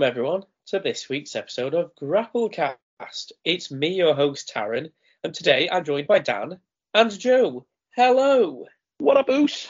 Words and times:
Welcome, 0.00 0.16
everyone, 0.16 0.42
to 0.68 0.78
this 0.78 1.10
week's 1.10 1.36
episode 1.36 1.74
of 1.74 1.94
Grapplecast. 1.94 3.32
It's 3.44 3.70
me, 3.70 3.88
your 3.88 4.14
host, 4.14 4.50
Taran, 4.50 4.90
and 5.22 5.34
today 5.34 5.68
I'm 5.70 5.84
joined 5.84 6.06
by 6.06 6.20
Dan 6.20 6.58
and 6.94 7.10
Joe. 7.18 7.66
Hello. 7.94 8.64
What 8.96 9.18
up, 9.18 9.28
Oos? 9.28 9.68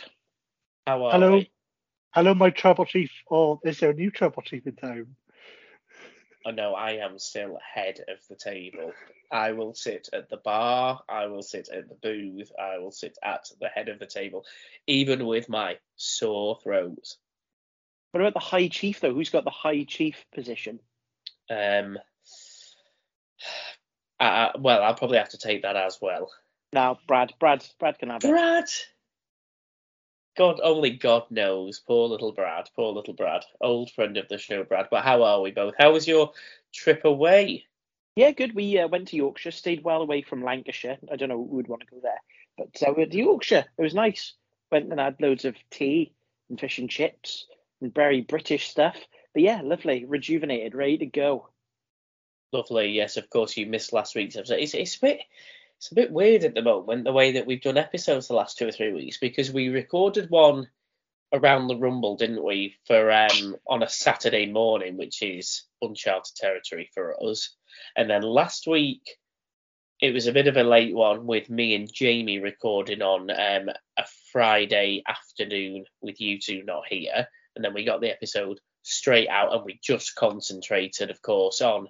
How 0.87 1.03
are 1.03 1.06
you? 1.06 1.11
Hello. 1.11 1.33
we? 1.33 1.51
Hello, 2.15 2.34
my 2.34 2.51
trouble 2.51 2.84
chief. 2.84 3.11
Or 3.27 3.59
is 3.65 3.80
there 3.80 3.91
a 3.91 3.95
new 3.95 4.12
trouble 4.12 4.43
chief 4.43 4.69
in 4.69 4.77
town? 4.77 5.16
I 6.47 6.53
know 6.53 6.75
I 6.75 6.92
am 6.92 7.19
still 7.19 7.59
head 7.75 7.98
of 8.06 8.19
the 8.28 8.37
table. 8.37 8.92
I 9.33 9.51
will 9.51 9.75
sit 9.75 10.11
at 10.12 10.31
the 10.31 10.37
bar, 10.37 11.01
I 11.09 11.27
will 11.27 11.42
sit 11.42 11.70
at 11.70 11.89
the 11.89 11.97
booth, 11.97 12.53
I 12.56 12.78
will 12.78 12.92
sit 12.92 13.19
at 13.25 13.51
the 13.61 13.67
head 13.69 13.89
of 13.89 13.98
the 13.98 14.06
table, 14.06 14.45
even 14.87 15.27
with 15.27 15.48
my 15.48 15.78
sore 15.97 16.56
throat. 16.62 17.17
What 18.12 18.20
about 18.20 18.34
the 18.34 18.41
High 18.41 18.69
Chief, 18.69 19.00
though? 19.00 19.14
Who's 19.14 19.30
got 19.30 19.45
the 19.45 19.50
High 19.50 19.84
Chief 19.84 20.24
position? 20.34 20.80
Um, 21.48 21.98
uh, 24.20 24.50
well, 24.59 24.83
I'll 24.83 24.95
probably 24.95 25.19
have 25.19 25.30
to 25.30 25.38
take 25.38 25.62
that 25.62 25.77
as 25.77 25.98
well. 26.00 26.30
Now, 26.73 26.98
Brad. 27.06 27.33
Brad. 27.39 27.64
Brad 27.78 27.98
can 27.98 28.11
have 28.11 28.25
it. 28.25 28.30
Brad. 28.30 28.67
God, 30.36 30.61
only 30.62 30.91
God 30.91 31.25
knows. 31.30 31.80
Poor 31.80 32.08
little 32.08 32.33
Brad. 32.33 32.69
Poor 32.75 32.92
little 32.92 33.14
Brad. 33.14 33.44
Old 33.61 33.91
friend 33.92 34.17
of 34.17 34.28
the 34.28 34.39
show, 34.39 34.64
Brad. 34.64 34.89
But 34.91 35.05
how 35.05 35.22
are 35.22 35.41
we 35.41 35.50
both? 35.50 35.74
How 35.78 35.92
was 35.92 36.08
your 36.08 36.33
trip 36.72 37.05
away? 37.05 37.64
Yeah, 38.17 38.30
good. 38.33 38.55
We 38.55 38.78
uh, 38.78 38.89
went 38.89 39.08
to 39.08 39.17
Yorkshire, 39.17 39.50
stayed 39.50 39.84
well 39.84 40.02
away 40.02 40.22
from 40.22 40.42
Lancashire. 40.42 40.98
I 41.11 41.17
don't 41.17 41.28
know 41.28 41.36
who 41.36 41.56
would 41.56 41.69
want 41.69 41.83
to 41.83 41.86
go 41.86 42.00
there, 42.02 42.20
but 42.58 42.83
uh, 42.83 42.92
we 42.92 43.02
went 43.02 43.12
to 43.12 43.19
Yorkshire. 43.19 43.64
It 43.78 43.83
was 43.83 43.95
nice. 43.95 44.34
Went 44.70 44.91
and 44.91 45.00
had 45.00 45.20
loads 45.20 45.45
of 45.45 45.56
tea 45.70 46.12
and 46.48 46.58
fish 46.58 46.78
and 46.78 46.91
chips 46.91 47.47
very 47.81 48.20
British 48.20 48.69
stuff. 48.69 48.97
But 49.33 49.42
yeah, 49.42 49.61
lovely, 49.62 50.05
rejuvenated, 50.05 50.75
ready 50.75 50.98
to 50.98 51.06
go. 51.06 51.48
Lovely. 52.53 52.91
Yes, 52.91 53.17
of 53.17 53.31
course. 53.31 53.56
You 53.56 53.67
missed 53.67 53.92
last 53.92 54.14
week's 54.14 54.36
episode. 54.36 54.59
It's, 54.59 54.75
it's 54.75 54.97
a 54.97 55.00
bit. 55.00 55.20
It's 55.78 55.92
a 55.92 55.95
bit 55.95 56.12
weird 56.12 56.45
at 56.45 56.55
the 56.55 56.62
moment 56.62 57.05
the 57.05 57.12
way 57.12 57.33
that 57.33 57.47
we've 57.47 57.62
done 57.62 57.78
episodes 57.78 58.28
the 58.28 58.34
last 58.34 58.58
two 58.58 58.69
or 58.69 58.73
three 58.73 58.92
weeks 58.92 59.17
because 59.17 59.51
we 59.51 59.69
recorded 59.69 60.28
one 60.28 60.69
around 61.33 61.69
the 61.69 61.77
Rumble, 61.77 62.17
didn't 62.17 62.45
we, 62.45 62.77
for 62.86 63.11
um 63.11 63.56
on 63.67 63.83
a 63.83 63.89
Saturday 63.89 64.47
morning, 64.47 64.98
which 64.98 65.23
is 65.23 65.62
uncharted 65.81 66.36
territory 66.36 66.91
for 66.92 67.17
us. 67.23 67.56
And 67.97 68.11
then 68.11 68.23
last 68.23 68.67
week 68.67 69.17
it 70.03 70.12
was 70.12 70.27
a 70.27 70.33
bit 70.33 70.48
of 70.48 70.56
a 70.56 70.64
late 70.64 70.95
one 70.95 71.27
with 71.27 71.48
me 71.48 71.75
and 71.75 71.91
Jamie 71.91 72.41
recording 72.41 73.01
on 73.01 73.31
um 73.31 73.70
a 73.97 74.05
Friday 74.33 75.03
afternoon 75.08 75.84
with 76.03 76.20
you 76.20 76.39
two 76.39 76.62
not 76.64 76.83
here. 76.89 77.27
And 77.61 77.64
then 77.66 77.75
we 77.75 77.84
got 77.84 78.00
the 78.00 78.11
episode 78.11 78.58
straight 78.80 79.28
out 79.28 79.53
and 79.53 79.66
we 79.66 79.78
just 79.83 80.14
concentrated, 80.14 81.11
of 81.11 81.20
course, 81.20 81.61
on 81.61 81.89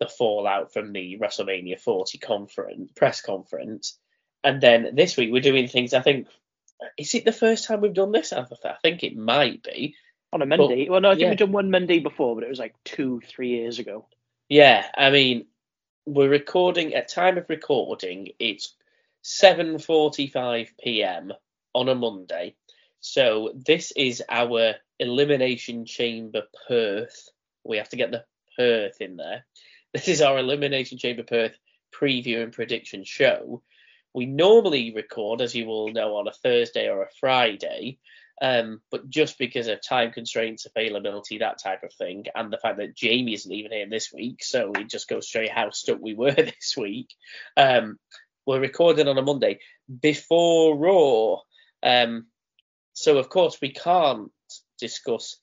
the 0.00 0.08
fallout 0.08 0.72
from 0.72 0.94
the 0.94 1.18
WrestleMania 1.20 1.78
40 1.78 2.16
conference 2.16 2.90
press 2.96 3.20
conference. 3.20 3.98
And 4.42 4.62
then 4.62 4.94
this 4.94 5.18
week 5.18 5.30
we're 5.30 5.42
doing 5.42 5.68
things. 5.68 5.92
I 5.92 6.00
think 6.00 6.28
is 6.96 7.14
it 7.14 7.26
the 7.26 7.32
first 7.32 7.66
time 7.66 7.82
we've 7.82 7.92
done 7.92 8.12
this? 8.12 8.32
I 8.32 8.44
th- 8.44 8.60
I 8.64 8.76
think 8.82 9.04
it 9.04 9.14
might 9.14 9.62
be. 9.62 9.94
On 10.32 10.40
a 10.40 10.46
Monday. 10.46 10.88
well, 10.88 11.02
no, 11.02 11.10
I 11.10 11.12
think 11.12 11.24
yeah. 11.24 11.28
we've 11.28 11.38
done 11.38 11.52
one 11.52 11.70
Monday 11.70 11.98
before, 11.98 12.34
but 12.34 12.44
it 12.44 12.48
was 12.48 12.58
like 12.58 12.74
two, 12.82 13.20
three 13.28 13.50
years 13.50 13.78
ago. 13.78 14.06
Yeah, 14.48 14.86
I 14.96 15.10
mean, 15.10 15.48
we're 16.06 16.30
recording 16.30 16.94
at 16.94 17.08
time 17.08 17.36
of 17.36 17.50
recording. 17.50 18.28
It's 18.38 18.74
7:45 19.22 20.70
p.m. 20.82 21.34
on 21.74 21.90
a 21.90 21.94
Monday. 21.94 22.54
So 23.00 23.52
this 23.54 23.92
is 23.92 24.22
our 24.30 24.76
elimination 24.98 25.86
chamber 25.86 26.42
Perth. 26.68 27.28
We 27.64 27.78
have 27.78 27.88
to 27.90 27.96
get 27.96 28.10
the 28.10 28.24
Perth 28.56 29.00
in 29.00 29.16
there. 29.16 29.44
This 29.92 30.08
is 30.08 30.22
our 30.22 30.38
elimination 30.38 30.98
chamber 30.98 31.22
Perth 31.22 31.56
preview 31.92 32.42
and 32.42 32.52
prediction 32.52 33.04
show. 33.04 33.62
We 34.12 34.26
normally 34.26 34.92
record, 34.94 35.40
as 35.40 35.54
you 35.54 35.66
all 35.68 35.92
know, 35.92 36.16
on 36.16 36.28
a 36.28 36.32
Thursday 36.32 36.88
or 36.88 37.02
a 37.02 37.10
Friday. 37.20 37.98
Um, 38.42 38.80
but 38.90 39.08
just 39.08 39.38
because 39.38 39.68
of 39.68 39.80
time 39.80 40.12
constraints, 40.12 40.66
availability, 40.66 41.38
that 41.38 41.62
type 41.62 41.84
of 41.84 41.92
thing, 41.92 42.26
and 42.34 42.52
the 42.52 42.58
fact 42.58 42.78
that 42.78 42.96
Jamie 42.96 43.34
isn't 43.34 43.52
even 43.52 43.70
here 43.70 43.88
this 43.88 44.12
week, 44.12 44.42
so 44.42 44.72
it 44.72 44.88
just 44.88 45.08
goes 45.08 45.28
straight 45.28 45.50
how 45.50 45.70
stuck 45.70 46.00
we 46.00 46.14
were 46.14 46.32
this 46.32 46.74
week. 46.76 47.14
Um, 47.56 47.98
we're 48.44 48.60
recording 48.60 49.08
on 49.08 49.18
a 49.18 49.22
Monday 49.22 49.60
before 50.00 50.76
Raw. 50.76 51.40
Um, 51.82 52.26
so 52.92 53.18
of 53.18 53.28
course 53.28 53.58
we 53.60 53.70
can't 53.70 54.30
discuss 54.78 55.38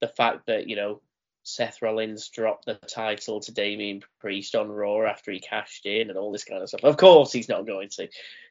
the 0.00 0.08
fact 0.08 0.46
that, 0.46 0.68
you 0.68 0.76
know, 0.76 1.00
Seth 1.44 1.82
Rollins 1.82 2.30
dropped 2.30 2.64
the 2.64 2.74
title 2.74 3.40
to 3.40 3.52
Damien 3.52 4.02
Priest 4.18 4.54
on 4.54 4.70
Raw 4.70 5.02
after 5.06 5.30
he 5.30 5.40
cashed 5.40 5.84
in 5.84 6.08
and 6.08 6.18
all 6.18 6.32
this 6.32 6.44
kind 6.44 6.62
of 6.62 6.68
stuff. 6.68 6.84
Of 6.84 6.96
course 6.96 7.32
he's 7.32 7.50
not 7.50 7.66
going 7.66 7.90
to. 7.96 8.08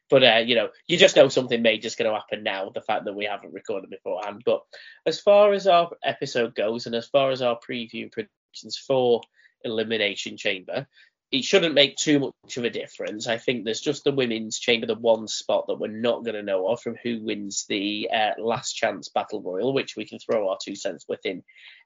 But 0.09 0.23
uh, 0.23 0.43
you 0.45 0.55
know, 0.55 0.69
you 0.85 0.97
just 0.97 1.15
know 1.15 1.27
something 1.27 1.61
major's 1.61 1.95
going 1.95 2.11
to 2.11 2.15
happen 2.15 2.43
now. 2.43 2.69
The 2.69 2.81
fact 2.81 3.05
that 3.05 3.15
we 3.15 3.25
haven't 3.25 3.53
recorded 3.53 3.89
beforehand. 3.89 4.43
But 4.45 4.61
as 5.07 5.19
far 5.19 5.53
as 5.53 5.65
our 5.65 5.89
episode 6.03 6.53
goes, 6.53 6.85
and 6.85 6.93
as 6.93 7.07
far 7.07 7.31
as 7.31 7.41
our 7.41 7.57
preview 7.57 8.11
predictions 8.11 8.77
for 8.77 9.21
Elimination 9.63 10.37
Chamber, 10.37 10.87
it 11.33 11.43
shouldn't 11.43 11.73
make 11.73 11.95
too 11.95 12.19
much 12.19 12.57
of 12.57 12.63
a 12.63 12.69
difference. 12.69 13.25
I 13.25 13.39
think 13.39 13.65
there's 13.65 13.81
just 13.81 14.03
the 14.03 14.11
women's 14.11 14.59
chamber, 14.59 14.85
the 14.85 14.93
one 14.93 15.27
spot 15.27 15.65
that 15.67 15.79
we're 15.79 15.87
not 15.87 16.23
going 16.23 16.35
to 16.35 16.43
know 16.43 16.67
of 16.67 16.79
from 16.79 16.95
who 17.01 17.23
wins 17.23 17.65
the 17.67 18.07
uh, 18.13 18.33
last 18.37 18.73
chance 18.73 19.09
battle 19.09 19.41
royal, 19.41 19.73
which 19.73 19.95
we 19.97 20.05
can 20.05 20.19
throw 20.19 20.47
our 20.47 20.59
two 20.63 20.75
cents 20.75 21.05
within 21.09 21.43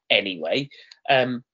anyway. 0.10 0.70
Um, 1.10 1.46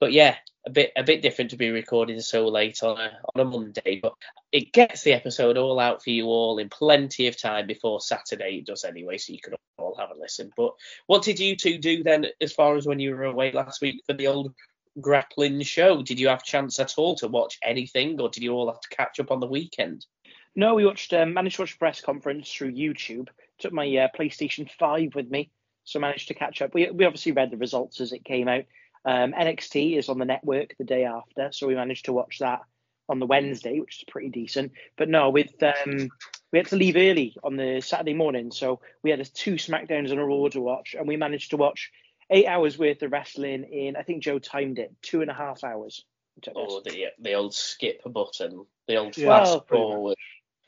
but 0.00 0.12
yeah, 0.12 0.34
a 0.66 0.70
bit 0.70 0.92
a 0.96 1.04
bit 1.04 1.22
different 1.22 1.52
to 1.52 1.56
be 1.56 1.70
recording 1.70 2.18
so 2.20 2.48
late 2.48 2.82
on 2.82 2.98
a 2.98 3.12
on 3.34 3.40
a 3.40 3.44
Monday, 3.44 4.00
but 4.02 4.14
it 4.50 4.72
gets 4.72 5.04
the 5.04 5.12
episode 5.12 5.56
all 5.56 5.78
out 5.78 6.02
for 6.02 6.10
you 6.10 6.26
all 6.26 6.58
in 6.58 6.68
plenty 6.68 7.28
of 7.28 7.40
time 7.40 7.68
before 7.68 8.00
Saturday. 8.00 8.58
It 8.58 8.66
does 8.66 8.82
anyway, 8.82 9.16
so 9.18 9.32
you 9.32 9.40
can 9.40 9.54
all 9.76 9.96
have 9.96 10.10
a 10.10 10.18
listen. 10.18 10.50
But 10.56 10.72
what 11.06 11.22
did 11.22 11.38
you 11.38 11.54
two 11.54 11.78
do 11.78 12.02
then, 12.02 12.26
as 12.40 12.52
far 12.52 12.76
as 12.76 12.84
when 12.84 12.98
you 12.98 13.14
were 13.14 13.24
away 13.24 13.52
last 13.52 13.80
week 13.80 14.02
for 14.06 14.12
the 14.12 14.26
old 14.26 14.54
grappling 15.00 15.62
show? 15.62 16.02
Did 16.02 16.20
you 16.20 16.28
have 16.28 16.42
chance 16.42 16.78
at 16.78 16.94
all 16.96 17.14
to 17.16 17.28
watch 17.28 17.58
anything, 17.62 18.20
or 18.20 18.28
did 18.28 18.42
you 18.42 18.52
all 18.52 18.66
have 18.66 18.80
to 18.80 18.88
catch 18.88 19.20
up 19.20 19.30
on 19.30 19.40
the 19.40 19.46
weekend? 19.46 20.06
No, 20.54 20.74
we 20.74 20.84
watched 20.84 21.12
um, 21.12 21.34
managed 21.34 21.56
to 21.56 21.62
watch 21.62 21.72
the 21.72 21.78
press 21.78 22.00
conference 22.00 22.52
through 22.52 22.72
YouTube. 22.72 23.28
Took 23.58 23.72
my 23.72 23.86
uh, 23.96 24.08
PlayStation 24.18 24.70
5 24.70 25.14
with 25.14 25.30
me, 25.30 25.50
so 25.84 25.98
managed 25.98 26.28
to 26.28 26.34
catch 26.34 26.62
up. 26.62 26.74
We 26.74 26.90
we 26.90 27.04
obviously 27.04 27.32
read 27.32 27.50
the 27.50 27.56
results 27.56 28.00
as 28.00 28.12
it 28.12 28.24
came 28.24 28.48
out. 28.48 28.64
Um, 29.04 29.32
NXT 29.32 29.96
is 29.96 30.08
on 30.08 30.18
the 30.18 30.24
network 30.24 30.74
the 30.76 30.84
day 30.84 31.04
after, 31.04 31.50
so 31.52 31.66
we 31.66 31.74
managed 31.74 32.06
to 32.06 32.12
watch 32.12 32.38
that 32.40 32.60
on 33.08 33.20
the 33.20 33.26
Wednesday, 33.26 33.80
which 33.80 33.98
is 33.98 34.04
pretty 34.04 34.28
decent. 34.28 34.72
But 34.96 35.08
no, 35.08 35.30
with 35.30 35.52
um, 35.62 36.08
we 36.52 36.58
had 36.58 36.68
to 36.68 36.76
leave 36.76 36.96
early 36.96 37.36
on 37.42 37.56
the 37.56 37.80
Saturday 37.80 38.14
morning, 38.14 38.50
so 38.50 38.80
we 39.02 39.10
had 39.10 39.26
two 39.34 39.54
Smackdowns 39.54 40.10
and 40.10 40.20
a 40.20 40.24
Raw 40.24 40.48
to 40.48 40.60
watch, 40.60 40.94
and 40.98 41.06
we 41.06 41.16
managed 41.16 41.50
to 41.50 41.56
watch 41.56 41.90
eight 42.30 42.46
hours 42.46 42.78
worth 42.78 43.02
of 43.02 43.12
wrestling 43.12 43.64
in. 43.64 43.96
I 43.96 44.02
think 44.02 44.22
Joe 44.22 44.38
timed 44.38 44.78
it 44.78 44.94
two 45.02 45.22
and 45.22 45.30
a 45.30 45.34
half 45.34 45.64
hours. 45.64 46.04
it 46.36 46.44
took 46.44 46.56
us. 46.56 46.72
Or 46.72 46.82
the 46.82 47.06
the 47.18 47.34
old 47.34 47.54
skip 47.54 48.02
button, 48.04 48.66
the 48.86 48.96
old 48.96 49.16
Yeah, 49.16 49.26
fast 49.26 49.50
Well, 49.50 49.60
pretty 49.60 49.82
forward? 49.82 50.16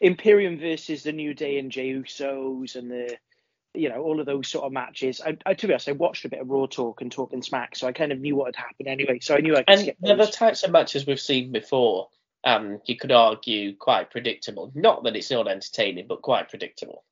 Imperium 0.00 0.58
versus 0.58 1.02
the 1.02 1.12
New 1.12 1.34
Day 1.34 1.58
and 1.58 1.70
Jey 1.70 1.92
Usos 1.92 2.74
and 2.74 2.90
the 2.90 3.16
you 3.74 3.88
know 3.88 4.02
all 4.02 4.18
of 4.18 4.26
those 4.26 4.48
sort 4.48 4.64
of 4.64 4.72
matches. 4.72 5.20
I, 5.24 5.36
I 5.46 5.54
to 5.54 5.66
be 5.66 5.72
honest, 5.72 5.88
I 5.88 5.92
watched 5.92 6.24
a 6.24 6.28
bit 6.28 6.40
of 6.40 6.48
Raw 6.48 6.66
Talk 6.66 7.02
and 7.02 7.12
Talking 7.12 7.42
Smack, 7.42 7.76
so 7.76 7.86
I 7.86 7.92
kind 7.92 8.12
of 8.12 8.18
knew 8.20 8.34
what 8.36 8.46
had 8.46 8.56
happened 8.56 8.88
anyway. 8.88 9.18
So 9.20 9.34
I 9.34 9.40
knew 9.40 9.54
I 9.54 9.58
could 9.58 9.70
And 9.70 9.80
skip 9.80 9.96
they're 10.00 10.16
the 10.16 10.26
types 10.26 10.62
of 10.62 10.70
matches 10.70 11.06
we've 11.06 11.20
seen 11.20 11.52
before. 11.52 12.08
Um, 12.42 12.80
you 12.86 12.96
could 12.96 13.12
argue 13.12 13.76
quite 13.76 14.10
predictable. 14.10 14.72
Not 14.74 15.04
that 15.04 15.14
it's 15.14 15.30
not 15.30 15.46
entertaining, 15.46 16.06
but 16.08 16.22
quite 16.22 16.48
predictable. 16.48 17.04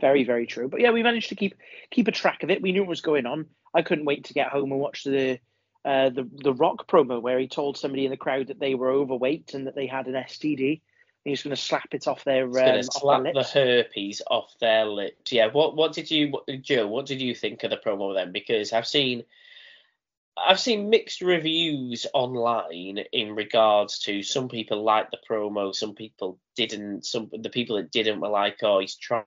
Very 0.00 0.24
very 0.24 0.46
true. 0.46 0.68
But 0.68 0.80
yeah, 0.80 0.90
we 0.90 1.02
managed 1.02 1.28
to 1.28 1.34
keep 1.34 1.54
keep 1.90 2.08
a 2.08 2.12
track 2.12 2.42
of 2.42 2.50
it. 2.50 2.62
We 2.62 2.72
knew 2.72 2.80
what 2.80 2.88
was 2.88 3.02
going 3.02 3.26
on. 3.26 3.46
I 3.74 3.82
couldn't 3.82 4.04
wait 4.04 4.24
to 4.24 4.34
get 4.34 4.48
home 4.48 4.72
and 4.72 4.80
watch 4.80 5.04
the. 5.04 5.38
Uh, 5.82 6.10
the 6.10 6.28
the 6.42 6.52
Rock 6.52 6.86
promo 6.88 7.22
where 7.22 7.38
he 7.38 7.48
told 7.48 7.78
somebody 7.78 8.04
in 8.04 8.10
the 8.10 8.16
crowd 8.18 8.48
that 8.48 8.60
they 8.60 8.74
were 8.74 8.90
overweight 8.90 9.54
and 9.54 9.66
that 9.66 9.74
they 9.74 9.86
had 9.86 10.08
an 10.08 10.12
STD. 10.12 10.82
He 11.24 11.30
was 11.30 11.42
going 11.42 11.56
to 11.56 11.60
slap 11.60 11.88
it 11.92 12.06
off 12.06 12.24
their, 12.24 12.44
um, 12.44 12.50
It's 12.50 12.60
going 12.60 12.82
to 12.82 12.88
off 12.88 13.00
slap 13.00 13.34
the 13.34 13.42
herpes 13.42 14.22
off 14.30 14.54
their 14.60 14.84
lips. 14.84 15.32
Yeah. 15.32 15.46
What 15.46 15.76
What 15.76 15.94
did 15.94 16.10
you, 16.10 16.28
what, 16.28 16.46
Joe? 16.60 16.86
What 16.86 17.06
did 17.06 17.22
you 17.22 17.34
think 17.34 17.62
of 17.62 17.70
the 17.70 17.78
promo 17.78 18.14
then? 18.14 18.30
Because 18.30 18.74
I've 18.74 18.86
seen, 18.86 19.24
I've 20.36 20.60
seen 20.60 20.90
mixed 20.90 21.20
reviews 21.20 22.06
online 22.14 22.98
in 23.12 23.34
regards 23.34 23.98
to 24.00 24.22
some 24.22 24.48
people 24.48 24.82
liked 24.82 25.10
the 25.10 25.18
promo, 25.28 25.74
some 25.74 25.94
people 25.94 26.38
didn't. 26.56 27.04
Some 27.04 27.30
the 27.32 27.50
people 27.50 27.76
that 27.76 27.90
didn't 27.90 28.20
were 28.20 28.28
like, 28.28 28.58
oh, 28.62 28.80
he's 28.80 28.96
trying 28.96 29.24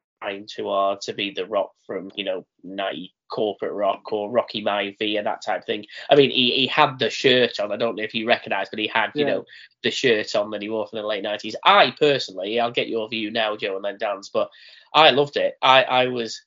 too 0.48 0.68
hard 0.68 1.01
to 1.01 1.13
be 1.13 1.31
the 1.31 1.45
Rock 1.45 1.72
from 1.86 2.12
you 2.16 2.24
know 2.24 2.45
ninety 2.63 3.13
corporate 3.33 3.74
rock 3.74 4.13
or 4.13 4.30
Rocky 4.30 4.63
Maivia 4.63 5.18
and 5.18 5.27
that 5.27 5.41
type 5.41 5.62
of 5.62 5.65
thing. 5.65 5.85
I 6.09 6.15
mean, 6.15 6.30
he, 6.30 6.51
he 6.51 6.68
had 6.68 7.00
the 7.00 7.09
shirt 7.09 7.59
on. 7.59 7.71
I 7.71 7.77
don't 7.77 7.95
know 7.95 8.03
if 8.03 8.13
you 8.13 8.27
recognise, 8.27 8.69
but 8.69 8.80
he 8.80 8.88
had, 8.88 9.12
you 9.15 9.25
Yeah. 9.25 9.33
know, 9.33 9.45
the 9.81 9.91
shirt 9.91 10.35
on 10.35 10.51
that 10.51 10.62
he 10.62 10.69
wore 10.69 10.88
from 10.88 10.97
the 11.00 11.07
late 11.07 11.24
nineties. 11.24 11.56
I 11.65 11.94
personally, 12.00 12.59
I'll 12.59 12.71
get 12.71 12.88
your 12.89 13.09
view 13.09 13.31
now, 13.31 13.57
Joe, 13.57 13.75
and 13.75 13.83
then 13.83 13.97
Dan's, 13.97 14.30
but 14.30 14.50
I 14.94 15.09
loved 15.09 15.35
it. 15.38 15.56
I, 15.62 15.83
I 15.83 16.07
was 16.07 16.39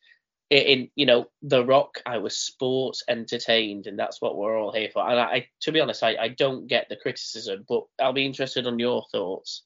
in 0.50 0.88
you 0.94 1.06
know 1.06 1.27
the 1.43 1.65
rock 1.65 2.00
i 2.06 2.19
was 2.19 2.37
sports 2.37 3.03
entertained 3.09 3.88
and 3.88 3.99
that's 3.99 4.23
what 4.23 4.37
we're 4.37 4.56
all 4.56 4.71
here 4.71 4.88
for 4.93 5.09
and 5.11 5.19
i, 5.19 5.49
to 5.61 5.73
be 5.73 5.81
honest 5.81 6.05
I, 6.05 6.17
I 6.17 6.29
don't 6.29 6.69
get 6.69 6.88
the 6.88 6.94
criticism 6.94 7.65
but 7.69 7.83
i'll 8.00 8.12
be 8.12 8.25
interested 8.27 8.65
on 8.69 8.79
your 8.79 9.05
thoughts 9.11 9.65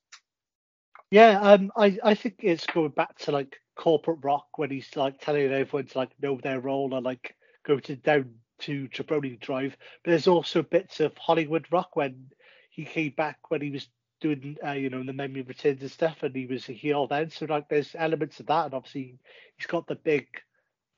yeah 1.11 1.39
um 1.39 1.71
i 1.77 1.99
i 2.03 2.15
think 2.15 2.37
it's 2.39 2.65
going 2.67 2.93
back 2.93 3.19
to 3.19 3.33
like 3.33 3.57
corporate 3.81 4.19
rock 4.23 4.59
when 4.59 4.71
he's 4.71 4.95
like 4.95 5.19
telling 5.23 5.51
everyone 5.51 5.87
to 5.87 5.97
like 5.97 6.11
know 6.21 6.39
their 6.43 6.61
role 6.61 6.95
and 6.95 7.03
like 7.07 7.35
go 7.65 7.81
to 7.81 7.97
down 7.97 8.31
to 8.59 8.87
jabroni 8.89 9.41
drive 9.41 9.75
but 10.05 10.11
there's 10.11 10.29
also 10.29 10.63
bits 10.63 11.01
of 11.01 11.17
hollywood 11.17 11.65
rock 11.73 11.97
when 11.97 12.27
he 12.69 12.85
came 12.85 13.15
back 13.17 13.39
when 13.49 13.63
he 13.63 13.71
was 13.71 13.89
doing 14.21 14.55
uh, 14.67 14.73
you 14.73 14.91
know 14.91 15.03
the 15.03 15.15
memory 15.15 15.41
returns 15.41 15.81
and 15.81 15.91
stuff 15.91 16.23
and 16.23 16.37
he 16.37 16.45
was 16.45 16.69
a 16.69 16.73
heel 16.73 17.07
then 17.07 17.31
so 17.31 17.47
like 17.47 17.71
there's 17.71 17.97
elements 17.99 18.39
of 18.39 18.45
that 18.45 18.67
and 18.67 18.75
obviously 18.75 19.19
he's 19.57 19.67
got 19.67 19.87
the 19.87 19.95
big 19.95 20.27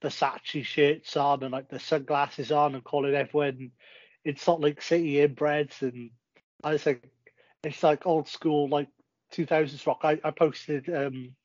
Versace 0.02 0.64
shirts 0.64 1.17
on 1.17 1.44
and 1.44 1.52
like 1.52 1.69
the 1.69 1.79
sunglasses 1.79 2.50
on 2.50 2.75
and 2.75 2.82
calling 2.82 3.14
everyone 3.14 3.70
in 4.25 4.37
Salt 4.37 4.61
Lake 4.61 4.82
City 4.82 5.25
inbreds 5.25 5.82
and 5.82 6.11
I 6.64 6.76
think 6.79 7.05
it's 7.62 7.84
like 7.84 8.08
old 8.08 8.26
school 8.26 8.69
like 8.69 8.88
2000s 9.32 9.87
rock. 9.87 10.00
I, 10.02 10.19
I 10.25 10.32
posted 10.32 10.93
um 10.93 11.37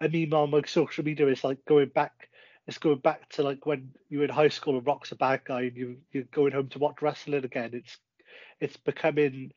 an 0.00 0.14
email 0.14 0.40
on 0.40 0.50
my 0.50 0.62
social 0.66 1.04
media. 1.04 1.26
It's 1.26 1.44
like 1.44 1.64
going 1.66 1.88
back. 1.88 2.28
It's 2.66 2.78
going 2.78 2.98
back 2.98 3.28
to 3.30 3.42
like 3.42 3.64
when 3.66 3.92
you 4.10 4.18
were 4.18 4.24
in 4.24 4.30
high 4.30 4.48
school 4.48 4.76
and 4.76 4.86
rock's 4.86 5.12
a 5.12 5.16
bad 5.16 5.40
guy 5.44 5.62
and 5.62 5.76
you 5.76 5.96
you're 6.12 6.24
going 6.24 6.52
home 6.52 6.68
to 6.68 6.78
watch 6.78 7.00
wrestling 7.00 7.44
again. 7.44 7.70
It's 7.72 7.98
it's 8.60 8.76
becoming 8.76 9.52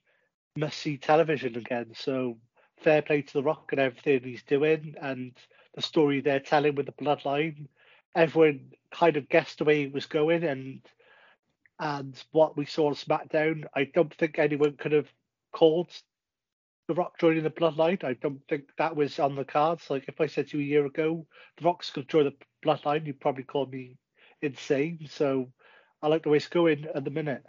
must 0.56 0.80
see 0.80 0.98
television 0.98 1.58
again. 1.58 1.92
So 1.94 2.38
fair 2.78 3.02
play 3.02 3.22
to 3.22 3.34
the 3.34 3.44
Rock 3.44 3.70
and 3.72 3.80
everything 3.80 4.22
he's 4.24 4.44
doing 4.44 4.96
and 5.02 5.34
the 5.76 5.82
story 5.82 6.22
they're 6.22 6.40
telling 6.40 6.76
with 6.76 6.86
the 6.86 6.92
bloodline 6.94 7.68
everyone 8.16 8.72
kind 8.92 9.18
of 9.18 9.30
guessed 9.30 9.60
the 9.60 9.64
way 9.64 9.84
it 9.84 9.94
was 9.94 10.06
going 10.06 10.44
and 10.44 10.82
and 11.80 12.24
what 12.32 12.56
we 12.56 12.66
saw 12.66 12.88
on 12.88 12.94
SmackDown, 12.94 13.66
I 13.74 13.86
don't 13.86 14.14
think 14.14 14.38
anyone 14.38 14.78
could 14.78 14.92
have 14.92 15.12
called 15.52 15.90
The 16.92 16.96
Rock 16.96 17.18
joining 17.20 17.44
the 17.44 17.50
Bloodline. 17.50 18.04
I 18.04 18.16
don't 18.16 18.42
think 18.50 18.66
that 18.78 18.98
was 18.98 19.18
on 19.18 19.36
the 19.36 19.46
cards. 19.46 19.90
Like 19.90 20.10
if 20.10 20.20
I 20.20 20.28
said 20.28 20.50
to 20.50 20.58
you 20.58 20.64
a 20.66 20.68
year 20.68 20.86
ago, 20.86 21.26
The 21.56 21.64
Rock's 21.64 21.90
going 21.90 22.06
to 22.06 22.12
join 22.12 22.26
the 22.26 22.34
Bloodline, 22.66 23.08
you'd 23.08 23.22
probably 23.22 23.44
call 23.44 23.66
me 23.66 23.96
insane. 24.42 25.08
So 25.10 25.54
I 26.02 26.08
like 26.08 26.24
the 26.24 26.30
way 26.30 26.38
it's 26.38 26.50
going 26.50 26.88
at 26.94 27.06
the 27.06 27.10
minute. 27.10 27.46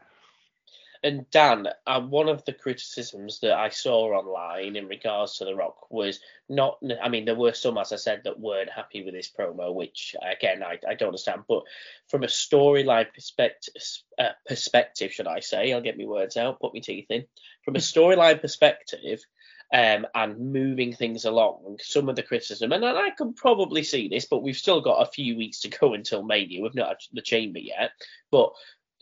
And 1.04 1.28
Dan, 1.32 1.66
uh, 1.84 2.00
one 2.00 2.28
of 2.28 2.44
the 2.44 2.52
criticisms 2.52 3.40
that 3.40 3.54
I 3.54 3.70
saw 3.70 4.12
online 4.12 4.76
in 4.76 4.86
regards 4.86 5.38
to 5.38 5.44
The 5.44 5.56
Rock 5.56 5.90
was 5.90 6.20
not, 6.48 6.78
I 7.02 7.08
mean, 7.08 7.24
there 7.24 7.34
were 7.34 7.54
some, 7.54 7.76
as 7.76 7.92
I 7.92 7.96
said, 7.96 8.22
that 8.22 8.38
weren't 8.38 8.70
happy 8.70 9.02
with 9.02 9.14
this 9.14 9.28
promo, 9.28 9.74
which 9.74 10.14
again, 10.22 10.62
I, 10.62 10.78
I 10.88 10.94
don't 10.94 11.08
understand. 11.08 11.42
But 11.48 11.64
from 12.08 12.22
a 12.22 12.28
storyline 12.28 13.12
perspective, 13.12 13.74
uh, 14.16 14.28
perspective, 14.46 15.10
should 15.10 15.26
I 15.26 15.40
say, 15.40 15.72
I'll 15.72 15.80
get 15.80 15.98
my 15.98 16.04
words 16.04 16.36
out, 16.36 16.60
put 16.60 16.74
my 16.74 16.78
teeth 16.78 17.06
in. 17.10 17.24
From 17.64 17.74
a 17.74 17.80
storyline 17.80 18.40
perspective, 18.40 19.24
um, 19.72 20.06
and 20.14 20.52
moving 20.52 20.92
things 20.92 21.24
along. 21.24 21.78
Some 21.80 22.08
of 22.08 22.16
the 22.16 22.22
criticism, 22.22 22.72
and 22.72 22.84
I 22.84 23.10
can 23.10 23.32
probably 23.34 23.82
see 23.82 24.08
this, 24.08 24.26
but 24.26 24.42
we've 24.42 24.56
still 24.56 24.80
got 24.80 25.06
a 25.06 25.10
few 25.10 25.36
weeks 25.36 25.60
to 25.60 25.68
go 25.68 25.94
until 25.94 26.22
Mania. 26.22 26.62
We've 26.62 26.74
not 26.74 26.88
had 26.88 26.96
the 27.12 27.22
chamber 27.22 27.58
yet, 27.58 27.92
but 28.30 28.52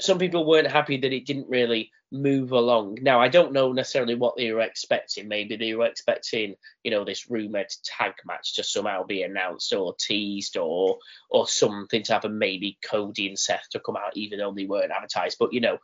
some 0.01 0.19
people 0.19 0.47
weren't 0.47 0.71
happy 0.71 0.97
that 0.99 1.13
it 1.13 1.27
didn't 1.27 1.49
really 1.49 1.91
move 2.13 2.53
along. 2.53 2.99
Now, 3.03 3.21
I 3.21 3.29
don't 3.29 3.53
know 3.53 3.73
necessarily 3.73 4.15
what 4.15 4.37
they 4.37 4.51
were 4.53 4.63
expecting. 4.63 5.29
Maybe 5.29 5.57
they 5.57 5.75
were 5.75 5.87
expecting, 5.87 6.55
you 6.83 6.91
know, 6.91 7.05
this 7.05 7.31
rumored 7.31 7.69
tag 7.85 8.15
match 8.25 8.55
to 8.55 8.65
somehow 8.65 9.05
be 9.05 9.23
announced 9.23 9.73
or 9.73 9.95
teased 9.99 10.57
or 10.57 10.99
or 11.29 11.47
something 11.47 12.03
to 12.05 12.13
happen. 12.13 12.39
Maybe 12.39 12.79
Cody 12.85 13.29
and 13.29 13.39
Seth 13.39 13.69
to 13.73 13.81
come 13.81 13.97
out, 13.97 14.17
even 14.17 14.39
though 14.39 14.53
they 14.53 14.67
weren't 14.67 14.91
advertised. 14.91 15.37
But 15.39 15.53
you 15.53 15.61
know, 15.61 15.79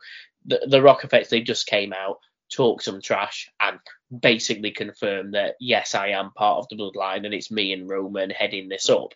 the 0.45 0.65
the 0.67 0.81
Rock 0.81 1.03
effect 1.03 1.29
they 1.29 1.41
just 1.41 1.67
came 1.67 1.93
out, 1.93 2.19
talked 2.49 2.83
some 2.83 3.01
trash, 3.01 3.49
and 3.59 3.79
basically 4.21 4.71
confirm 4.71 5.31
that 5.31 5.55
yes, 5.59 5.95
I 5.95 6.09
am 6.09 6.31
part 6.31 6.59
of 6.59 6.67
the 6.69 6.75
bloodline 6.75 7.25
and 7.25 7.33
it's 7.33 7.51
me 7.51 7.73
and 7.73 7.89
Roman 7.89 8.29
heading 8.29 8.69
this 8.69 8.89
up 8.89 9.13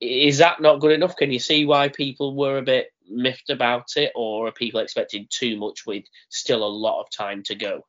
is 0.00 0.38
that 0.38 0.60
not 0.60 0.80
good 0.80 0.92
enough? 0.92 1.16
Can 1.16 1.32
you 1.32 1.38
see 1.38 1.66
why 1.66 1.88
people 1.88 2.36
were 2.36 2.58
a 2.58 2.62
bit 2.62 2.92
miffed 3.08 3.50
about 3.50 3.96
it, 3.96 4.12
or 4.14 4.48
are 4.48 4.52
people 4.52 4.80
expecting 4.80 5.26
too 5.28 5.56
much 5.56 5.86
with 5.86 6.04
still 6.28 6.64
a 6.64 6.68
lot 6.68 7.00
of 7.00 7.10
time 7.10 7.42
to 7.44 7.54
go? 7.54 7.84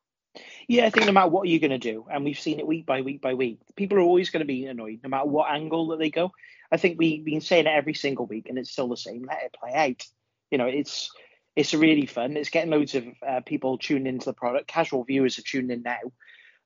Yeah, 0.68 0.86
I 0.86 0.90
think 0.90 1.06
no 1.06 1.12
matter 1.12 1.28
what 1.28 1.48
you're 1.48 1.60
going 1.60 1.70
to 1.70 1.78
do, 1.78 2.06
and 2.10 2.24
we've 2.24 2.38
seen 2.38 2.58
it 2.58 2.66
week 2.66 2.86
by 2.86 3.02
week 3.02 3.20
by 3.20 3.34
week, 3.34 3.60
people 3.76 3.98
are 3.98 4.02
always 4.02 4.30
going 4.30 4.40
to 4.40 4.46
be 4.46 4.66
annoyed 4.66 5.00
no 5.02 5.08
matter 5.08 5.26
what 5.26 5.50
angle 5.50 5.88
that 5.88 5.98
they 5.98 6.10
go. 6.10 6.32
I 6.72 6.76
think 6.76 6.98
we've 6.98 7.24
been 7.24 7.40
saying 7.40 7.66
it 7.66 7.70
every 7.70 7.94
single 7.94 8.26
week, 8.26 8.48
and 8.48 8.58
it's 8.58 8.70
still 8.70 8.88
the 8.88 8.96
same. 8.96 9.24
Let 9.26 9.42
it 9.44 9.56
play 9.58 9.74
out. 9.74 10.04
You 10.50 10.58
know, 10.58 10.66
it's 10.66 11.10
it's 11.56 11.74
really 11.74 12.06
fun. 12.06 12.36
It's 12.36 12.50
getting 12.50 12.70
loads 12.70 12.94
of 12.94 13.04
uh, 13.26 13.40
people 13.40 13.78
tuning 13.78 14.06
into 14.06 14.26
the 14.26 14.32
product. 14.32 14.68
Casual 14.68 15.04
viewers 15.04 15.38
are 15.38 15.42
tuning 15.42 15.70
in 15.70 15.82
now. 15.82 15.98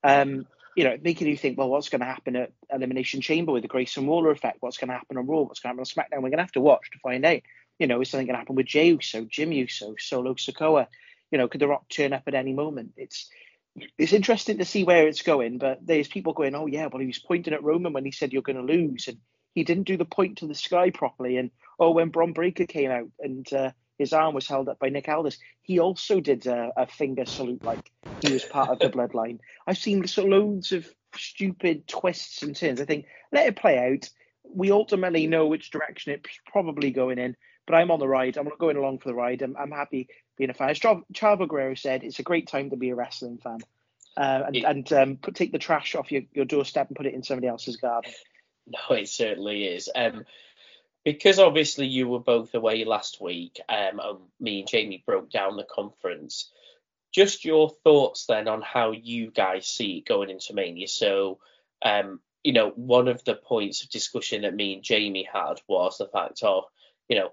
Um, 0.03 0.47
you 0.77 0.85
know, 0.85 0.97
making 1.01 1.29
you 1.29 1.37
think, 1.37 1.57
well, 1.57 1.69
what's 1.69 1.89
going 1.89 2.01
to 2.01 2.07
happen 2.07 2.37
at 2.37 2.53
Elimination 2.73 3.21
Chamber 3.21 3.53
with 3.53 3.63
the 3.63 3.69
Grayson 3.69 4.07
Waller 4.07 4.31
effect? 4.31 4.59
What's 4.61 4.77
going 4.77 4.89
to 4.89 4.95
happen 4.95 5.17
on 5.17 5.27
Raw? 5.27 5.43
What's 5.43 5.61
going 5.61 5.75
to 5.75 5.81
happen 5.81 5.81
on 5.81 6.05
SmackDown? 6.05 6.23
We're 6.23 6.31
going 6.31 6.39
to 6.39 6.45
have 6.45 6.53
to 6.53 6.61
watch 6.61 6.91
to 6.93 6.99
find 6.99 7.25
out. 7.25 7.41
You 7.79 7.87
know, 7.87 8.01
is 8.01 8.11
something 8.11 8.27
going 8.27 8.35
to 8.35 8.41
happen 8.41 8.57
with 8.57 8.67
Jey 8.67 8.89
Uso, 8.89 9.25
Jim 9.25 9.53
Uso, 9.53 9.95
Solo 9.99 10.35
Sikoa? 10.35 10.87
You 11.31 11.39
know, 11.39 11.49
could 11.49 11.61
The 11.61 11.69
Rock 11.69 11.89
turn 11.89 12.13
up 12.13 12.25
at 12.27 12.35
any 12.35 12.53
moment? 12.53 12.93
It's 12.97 13.29
it's 13.99 14.13
interesting 14.13 14.59
to 14.59 14.65
see 14.65 14.85
where 14.85 15.09
it's 15.09 15.23
going, 15.23 15.59
but 15.59 15.85
there's 15.85 16.07
people 16.07 16.33
going, 16.33 16.55
oh 16.55 16.67
yeah, 16.67 16.87
well 16.87 17.01
he 17.01 17.09
was 17.09 17.19
pointing 17.19 17.55
at 17.55 17.65
Roman 17.65 17.93
when 17.93 18.05
he 18.05 18.13
said 18.13 18.33
you're 18.33 18.43
going 18.43 18.65
to 18.65 18.73
lose, 18.73 19.09
and 19.09 19.19
he 19.55 19.65
didn't 19.65 19.89
do 19.89 19.97
the 19.97 20.05
point 20.05 20.39
to 20.39 20.47
the 20.47 20.55
sky 20.55 20.91
properly, 20.91 21.37
and 21.39 21.51
oh 21.81 21.91
when 21.91 22.11
Bron 22.11 22.33
Breakker 22.33 22.67
came 22.67 22.93
out 22.93 23.09
and 23.19 23.53
uh, 23.53 23.73
his 23.99 24.12
arm 24.12 24.35
was 24.35 24.49
held 24.49 24.69
up 24.69 24.79
by 24.79 24.88
Nick 24.88 25.08
Aldis. 25.08 25.38
He 25.62 25.79
also 25.79 26.20
did 26.20 26.46
a, 26.46 26.73
a 26.76 26.87
finger 26.87 27.25
salute 27.25 27.62
like 27.62 27.91
he 28.20 28.32
was 28.32 28.44
part 28.44 28.70
of 28.70 28.79
the 28.79 28.88
bloodline. 28.96 29.38
I've 29.67 29.79
seen 29.79 30.06
so 30.06 30.25
loads 30.25 30.73
of 30.73 30.88
stupid 31.17 31.86
twists 31.86 32.43
and 32.43 32.56
turns. 32.56 32.81
I 32.81 32.84
think 32.84 33.06
let 33.32 33.46
it 33.46 33.56
play 33.56 33.79
out. 33.79 34.08
We 34.43 34.70
ultimately 34.70 35.27
know 35.27 35.46
which 35.46 35.70
direction 35.70 36.13
it's 36.13 36.39
probably 36.46 36.91
going 36.91 37.19
in, 37.19 37.36
but 37.67 37.74
I'm 37.74 37.91
on 37.91 37.98
the 37.98 38.08
ride. 38.08 38.36
I'm 38.36 38.44
not 38.44 38.58
going 38.58 38.77
along 38.77 38.98
for 38.98 39.08
the 39.08 39.15
ride. 39.15 39.43
I'm, 39.43 39.56
I'm 39.56 39.70
happy 39.70 40.08
being 40.36 40.51
a 40.51 40.55
fan. 40.55 40.70
As 40.70 40.79
Chavo 40.79 41.48
Guerrero 41.48 41.74
said, 41.74 42.05
it's 42.05 42.19
a 42.19 42.24
great 42.24 42.48
time 42.48 42.70
to 42.70 42.77
be 42.77 42.91
a 42.91 42.94
wrestling 42.94 43.39
fan. 43.39 43.58
Uh, 44.17 44.43
and, 44.46 44.56
and 44.56 44.93
um, 44.93 45.17
put, 45.17 45.34
take 45.34 45.51
the 45.51 45.58
trash 45.58 45.94
off 45.94 46.13
your, 46.13 46.22
your 46.32 46.44
doorstep 46.44 46.89
and 46.89 46.96
put 46.96 47.06
it 47.06 47.15
in 47.15 47.22
somebody 47.22 47.48
else's 47.48 47.77
garden. 47.77 48.13
No, 48.67 48.96
it 48.96 49.08
certainly 49.08 49.65
is. 49.65 49.91
Um, 49.94 50.24
because 51.05 51.39
obviously 51.39 51.87
you 51.87 52.08
were 52.08 52.20
both 52.20 52.55
away 52.55 52.84
last 52.84 53.20
week, 53.20 53.61
um, 53.69 54.01
and 54.03 54.19
me 54.41 54.61
and 54.61 54.69
Jamie 54.69 55.03
broke 55.06 55.31
down 55.31 55.56
the 55.56 55.65
conference. 55.65 56.51
Just 57.13 57.44
your 57.44 57.70
thoughts 57.84 58.27
then 58.27 58.49
on 58.49 58.63
how 58.63 58.91
you 58.93 59.31
guys 59.31 59.67
see 59.67 59.99
it 59.99 60.06
going 60.06 60.31
into 60.31 60.55
Mania. 60.55 60.89
So, 60.89 61.39
um, 61.82 62.20
you 62.43 62.53
know, 62.53 62.70
one 62.70 63.08
of 63.08 63.23
the 63.25 63.34
points 63.34 63.84
of 63.84 63.91
discussion 63.91 64.43
that 64.43 64.55
me 64.55 64.75
and 64.75 64.82
Jamie 64.82 65.29
had 65.31 65.61
was 65.69 65.99
the 65.99 66.08
fact 66.08 66.43
of, 66.43 66.65
you 67.08 67.17
know, 67.17 67.31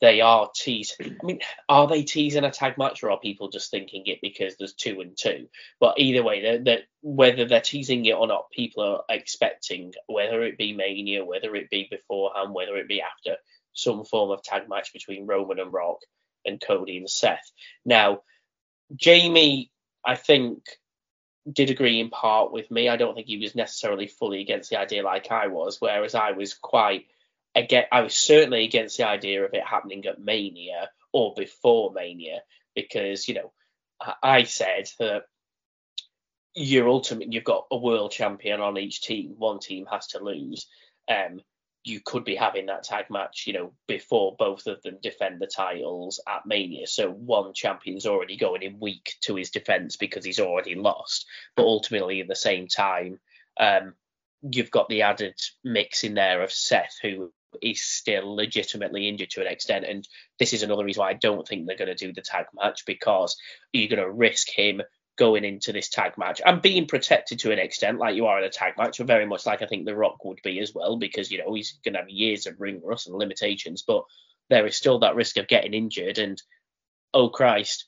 they 0.00 0.20
are 0.20 0.50
teasing. 0.54 1.16
I 1.22 1.26
mean, 1.26 1.40
are 1.68 1.86
they 1.86 2.02
teasing 2.02 2.44
a 2.44 2.50
tag 2.50 2.78
match, 2.78 3.02
or 3.02 3.10
are 3.10 3.20
people 3.20 3.50
just 3.50 3.70
thinking 3.70 4.04
it 4.06 4.18
because 4.22 4.56
there's 4.56 4.72
two 4.72 5.00
and 5.00 5.16
two? 5.16 5.48
But 5.80 5.98
either 5.98 6.22
way, 6.22 6.42
they're, 6.42 6.58
they're, 6.58 6.82
whether 7.02 7.44
they're 7.44 7.60
teasing 7.60 8.04
it 8.06 8.14
or 8.14 8.26
not, 8.26 8.50
people 8.50 8.82
are 8.82 9.04
expecting 9.14 9.92
whether 10.06 10.42
it 10.42 10.56
be 10.56 10.72
Mania, 10.72 11.24
whether 11.24 11.54
it 11.54 11.70
be 11.70 11.86
beforehand, 11.90 12.54
whether 12.54 12.76
it 12.76 12.88
be 12.88 13.02
after, 13.02 13.36
some 13.72 14.04
form 14.04 14.30
of 14.30 14.42
tag 14.42 14.68
match 14.68 14.92
between 14.92 15.26
Roman 15.26 15.58
and 15.58 15.72
Rock 15.72 15.98
and 16.44 16.60
Cody 16.60 16.96
and 16.96 17.10
Seth. 17.10 17.50
Now, 17.84 18.22
Jamie, 18.94 19.70
I 20.06 20.16
think, 20.16 20.62
did 21.50 21.70
agree 21.70 22.00
in 22.00 22.08
part 22.10 22.52
with 22.52 22.70
me. 22.70 22.88
I 22.88 22.96
don't 22.96 23.14
think 23.14 23.26
he 23.26 23.38
was 23.38 23.54
necessarily 23.54 24.06
fully 24.06 24.40
against 24.40 24.70
the 24.70 24.78
idea 24.78 25.02
like 25.02 25.30
I 25.30 25.48
was, 25.48 25.76
whereas 25.80 26.14
I 26.14 26.32
was 26.32 26.54
quite 26.54 27.06
again, 27.54 27.84
I 27.90 28.02
was 28.02 28.14
certainly 28.14 28.64
against 28.64 28.96
the 28.96 29.06
idea 29.06 29.44
of 29.44 29.54
it 29.54 29.64
happening 29.64 30.04
at 30.06 30.20
Mania 30.20 30.90
or 31.12 31.34
before 31.36 31.92
Mania 31.92 32.42
because 32.74 33.28
you 33.28 33.34
know 33.34 33.52
I 34.22 34.44
said 34.44 34.88
that 34.98 35.24
you're 36.54 36.88
ultimate 36.88 37.32
you've 37.32 37.44
got 37.44 37.66
a 37.70 37.76
world 37.76 38.12
champion 38.12 38.60
on 38.60 38.78
each 38.78 39.02
team. 39.02 39.34
One 39.38 39.58
team 39.58 39.86
has 39.90 40.08
to 40.08 40.22
lose. 40.22 40.66
Um, 41.08 41.40
you 41.86 42.00
could 42.00 42.24
be 42.24 42.34
having 42.34 42.66
that 42.66 42.82
tag 42.82 43.10
match, 43.10 43.44
you 43.46 43.52
know, 43.52 43.74
before 43.86 44.34
both 44.38 44.66
of 44.66 44.82
them 44.82 44.96
defend 45.02 45.38
the 45.38 45.46
titles 45.46 46.18
at 46.26 46.46
Mania. 46.46 46.86
So 46.86 47.10
one 47.10 47.52
champion's 47.52 48.06
already 48.06 48.38
going 48.38 48.62
in 48.62 48.80
weak 48.80 49.14
to 49.24 49.36
his 49.36 49.50
defense 49.50 49.96
because 49.96 50.24
he's 50.24 50.40
already 50.40 50.76
lost. 50.76 51.26
But 51.54 51.64
ultimately, 51.64 52.22
at 52.22 52.28
the 52.28 52.34
same 52.34 52.68
time, 52.68 53.20
um, 53.60 53.92
you've 54.40 54.70
got 54.70 54.88
the 54.88 55.02
added 55.02 55.38
mix 55.62 56.04
in 56.04 56.14
there 56.14 56.42
of 56.42 56.50
Seth, 56.50 56.96
who 57.02 57.30
is 57.62 57.82
still 57.82 58.34
legitimately 58.34 59.08
injured 59.08 59.30
to 59.30 59.40
an 59.40 59.46
extent. 59.46 59.84
And 59.84 60.06
this 60.38 60.52
is 60.52 60.62
another 60.62 60.84
reason 60.84 61.00
why 61.00 61.10
I 61.10 61.14
don't 61.14 61.46
think 61.46 61.66
they're 61.66 61.76
going 61.76 61.94
to 61.94 62.06
do 62.06 62.12
the 62.12 62.22
tag 62.22 62.46
match 62.54 62.84
because 62.86 63.36
you're 63.72 63.88
going 63.88 64.02
to 64.02 64.10
risk 64.10 64.48
him 64.50 64.82
going 65.16 65.44
into 65.44 65.72
this 65.72 65.88
tag 65.88 66.18
match 66.18 66.40
and 66.44 66.60
being 66.60 66.86
protected 66.86 67.38
to 67.38 67.52
an 67.52 67.58
extent, 67.58 67.98
like 67.98 68.16
you 68.16 68.26
are 68.26 68.38
in 68.38 68.44
a 68.44 68.50
tag 68.50 68.74
match, 68.76 68.98
or 68.98 69.04
very 69.04 69.26
much 69.26 69.46
like 69.46 69.62
I 69.62 69.66
think 69.66 69.86
The 69.86 69.94
Rock 69.94 70.24
would 70.24 70.40
be 70.42 70.58
as 70.60 70.74
well, 70.74 70.96
because 70.96 71.30
you 71.30 71.38
know 71.38 71.54
he's 71.54 71.78
going 71.84 71.94
to 71.94 72.00
have 72.00 72.10
years 72.10 72.46
of 72.46 72.60
ring 72.60 72.80
rust 72.84 73.06
and 73.06 73.16
limitations, 73.16 73.84
but 73.86 74.04
there 74.50 74.66
is 74.66 74.76
still 74.76 74.98
that 75.00 75.14
risk 75.14 75.36
of 75.36 75.48
getting 75.48 75.74
injured. 75.74 76.18
And 76.18 76.40
oh 77.12 77.28
Christ, 77.28 77.86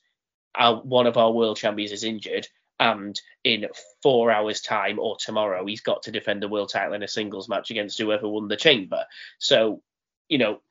our, 0.55 0.77
one 0.77 1.07
of 1.07 1.17
our 1.17 1.31
world 1.31 1.57
champions 1.57 1.91
is 1.91 2.03
injured, 2.03 2.47
and 2.79 3.19
in 3.43 3.67
four 4.03 4.31
hours' 4.31 4.61
time 4.61 4.99
or 4.99 5.17
tomorrow, 5.19 5.65
he's 5.65 5.81
got 5.81 6.03
to 6.03 6.11
defend 6.11 6.43
the 6.43 6.47
world 6.47 6.69
title 6.69 6.93
in 6.93 7.03
a 7.03 7.07
singles 7.07 7.49
match 7.49 7.71
against 7.71 7.97
whoever 7.97 8.27
won 8.27 8.47
the 8.47 8.55
chamber. 8.55 9.05
So, 9.39 9.81
you 10.29 10.37
know, 10.37 10.61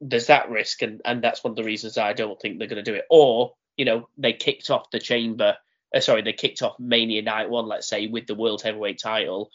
there's 0.00 0.26
that 0.26 0.50
risk, 0.50 0.82
and, 0.82 1.00
and 1.04 1.22
that's 1.22 1.42
one 1.42 1.52
of 1.52 1.56
the 1.56 1.64
reasons 1.64 1.96
I 1.96 2.12
don't 2.12 2.40
think 2.40 2.58
they're 2.58 2.68
going 2.68 2.84
to 2.84 2.90
do 2.90 2.96
it. 2.96 3.06
Or, 3.10 3.54
you 3.76 3.84
know, 3.84 4.08
they 4.18 4.32
kicked 4.32 4.70
off 4.70 4.90
the 4.90 4.98
chamber 4.98 5.56
uh, 5.94 6.00
sorry, 6.00 6.22
they 6.22 6.32
kicked 6.32 6.62
off 6.62 6.78
Mania 6.78 7.22
Night 7.22 7.48
One, 7.48 7.66
let's 7.66 7.88
say, 7.88 8.06
with 8.06 8.26
the 8.26 8.34
World 8.34 8.62
Heavyweight 8.62 8.98
Title. 8.98 9.50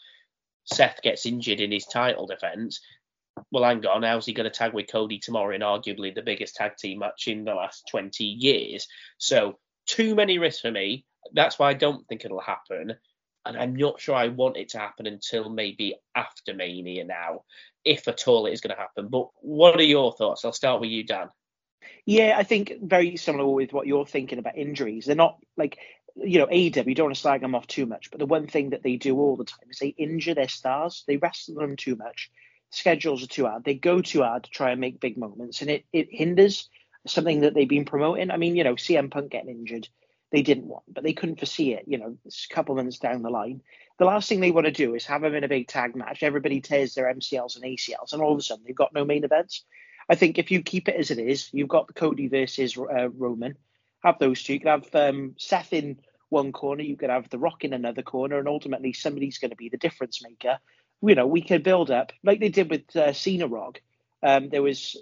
Seth 0.64 1.02
gets 1.02 1.26
injured 1.26 1.60
in 1.60 1.72
his 1.72 1.86
title 1.86 2.26
defense. 2.26 2.80
Well, 3.50 3.64
hang 3.64 3.84
on, 3.86 4.02
how's 4.02 4.26
he 4.26 4.32
going 4.32 4.50
to 4.50 4.56
tag 4.56 4.72
with 4.72 4.90
Cody 4.90 5.18
tomorrow 5.18 5.54
in 5.54 5.62
arguably 5.62 6.14
the 6.14 6.22
biggest 6.22 6.54
tag 6.54 6.76
team 6.76 6.98
match 6.98 7.28
in 7.28 7.44
the 7.44 7.54
last 7.54 7.84
20 7.90 8.24
years? 8.24 8.88
So, 9.18 9.58
too 9.86 10.14
many 10.14 10.38
risks 10.38 10.60
for 10.60 10.70
me. 10.70 11.04
That's 11.32 11.58
why 11.58 11.70
I 11.70 11.74
don't 11.74 12.06
think 12.06 12.24
it'll 12.24 12.40
happen. 12.40 12.94
And 13.44 13.56
I'm 13.56 13.74
not 13.74 14.00
sure 14.00 14.14
I 14.14 14.28
want 14.28 14.56
it 14.56 14.70
to 14.70 14.78
happen 14.78 15.06
until 15.06 15.48
maybe 15.48 15.96
after 16.14 16.54
Mania 16.54 17.04
now, 17.04 17.42
if 17.84 18.06
at 18.06 18.28
all 18.28 18.46
it 18.46 18.52
is 18.52 18.60
going 18.60 18.74
to 18.74 18.80
happen. 18.80 19.08
But 19.08 19.28
what 19.40 19.78
are 19.80 19.82
your 19.82 20.12
thoughts? 20.12 20.44
I'll 20.44 20.52
start 20.52 20.80
with 20.80 20.90
you, 20.90 21.04
Dan. 21.04 21.28
Yeah, 22.06 22.36
I 22.38 22.44
think 22.44 22.74
very 22.80 23.16
similar 23.16 23.48
with 23.48 23.72
what 23.72 23.88
you're 23.88 24.06
thinking 24.06 24.38
about 24.38 24.56
injuries. 24.56 25.06
They're 25.06 25.16
not 25.16 25.38
like 25.56 25.78
you 26.16 26.38
know, 26.38 26.46
AEW, 26.46 26.86
you 26.86 26.94
don't 26.94 27.06
want 27.06 27.14
to 27.14 27.20
slag 27.20 27.40
them 27.40 27.54
off 27.54 27.66
too 27.66 27.86
much, 27.86 28.10
but 28.10 28.18
the 28.18 28.26
one 28.26 28.46
thing 28.46 28.70
that 28.70 28.82
they 28.82 28.96
do 28.96 29.18
all 29.18 29.36
the 29.36 29.44
time 29.44 29.66
is 29.70 29.78
they 29.78 29.88
injure 29.88 30.34
their 30.34 30.48
stars. 30.48 31.04
They 31.06 31.16
wrestle 31.16 31.54
them 31.54 31.76
too 31.76 31.96
much. 31.96 32.30
Schedules 32.70 33.22
are 33.22 33.28
too 33.28 33.46
hard. 33.46 33.64
They 33.64 33.74
go 33.74 34.00
too 34.00 34.22
hard 34.22 34.44
to 34.44 34.50
try 34.50 34.70
and 34.70 34.80
make 34.80 35.00
big 35.00 35.16
moments, 35.16 35.60
and 35.60 35.70
it, 35.70 35.84
it 35.92 36.08
hinders 36.10 36.68
something 37.06 37.40
that 37.40 37.54
they've 37.54 37.68
been 37.68 37.84
promoting. 37.84 38.30
I 38.30 38.36
mean, 38.36 38.56
you 38.56 38.64
know, 38.64 38.74
CM 38.74 39.10
Punk 39.10 39.30
getting 39.30 39.50
injured, 39.50 39.88
they 40.32 40.42
didn't 40.42 40.66
want, 40.66 40.84
but 40.88 41.04
they 41.04 41.12
couldn't 41.12 41.38
foresee 41.38 41.74
it, 41.74 41.84
you 41.86 41.98
know, 41.98 42.16
a 42.26 42.54
couple 42.54 42.74
months 42.74 42.98
down 42.98 43.22
the 43.22 43.30
line. 43.30 43.60
The 43.98 44.06
last 44.06 44.28
thing 44.28 44.40
they 44.40 44.50
want 44.50 44.64
to 44.64 44.72
do 44.72 44.94
is 44.94 45.04
have 45.04 45.22
them 45.22 45.34
in 45.34 45.44
a 45.44 45.48
big 45.48 45.68
tag 45.68 45.94
match. 45.94 46.22
Everybody 46.22 46.60
tears 46.60 46.94
their 46.94 47.12
MCLs 47.12 47.56
and 47.56 47.64
ACLs, 47.64 48.12
and 48.12 48.22
all 48.22 48.32
of 48.32 48.38
a 48.38 48.42
sudden 48.42 48.64
they've 48.66 48.74
got 48.74 48.94
no 48.94 49.04
main 49.04 49.24
events. 49.24 49.64
I 50.08 50.14
think 50.14 50.38
if 50.38 50.50
you 50.50 50.62
keep 50.62 50.88
it 50.88 50.96
as 50.96 51.10
it 51.10 51.18
is, 51.18 51.50
you've 51.52 51.68
got 51.68 51.94
Cody 51.94 52.28
versus 52.28 52.76
uh, 52.76 53.10
Roman 53.10 53.56
have 54.02 54.18
those 54.18 54.42
two. 54.42 54.54
You 54.54 54.60
could 54.60 54.68
have 54.68 54.94
um, 54.94 55.34
Seth 55.38 55.72
in 55.72 55.98
one 56.28 56.50
corner, 56.50 56.82
you 56.82 56.96
could 56.96 57.10
have 57.10 57.28
The 57.28 57.38
Rock 57.38 57.62
in 57.62 57.74
another 57.74 58.02
corner, 58.02 58.38
and 58.38 58.48
ultimately 58.48 58.94
somebody's 58.94 59.38
going 59.38 59.50
to 59.50 59.56
be 59.56 59.68
the 59.68 59.76
difference 59.76 60.22
maker. 60.22 60.58
You 61.02 61.14
know, 61.14 61.26
we 61.26 61.42
could 61.42 61.62
build 61.62 61.90
up 61.90 62.12
like 62.24 62.40
they 62.40 62.48
did 62.48 62.70
with 62.70 62.96
uh, 62.96 63.12
Cena 63.12 63.46
Rock. 63.46 63.80
Um, 64.22 64.48
there 64.48 64.62
was 64.62 64.96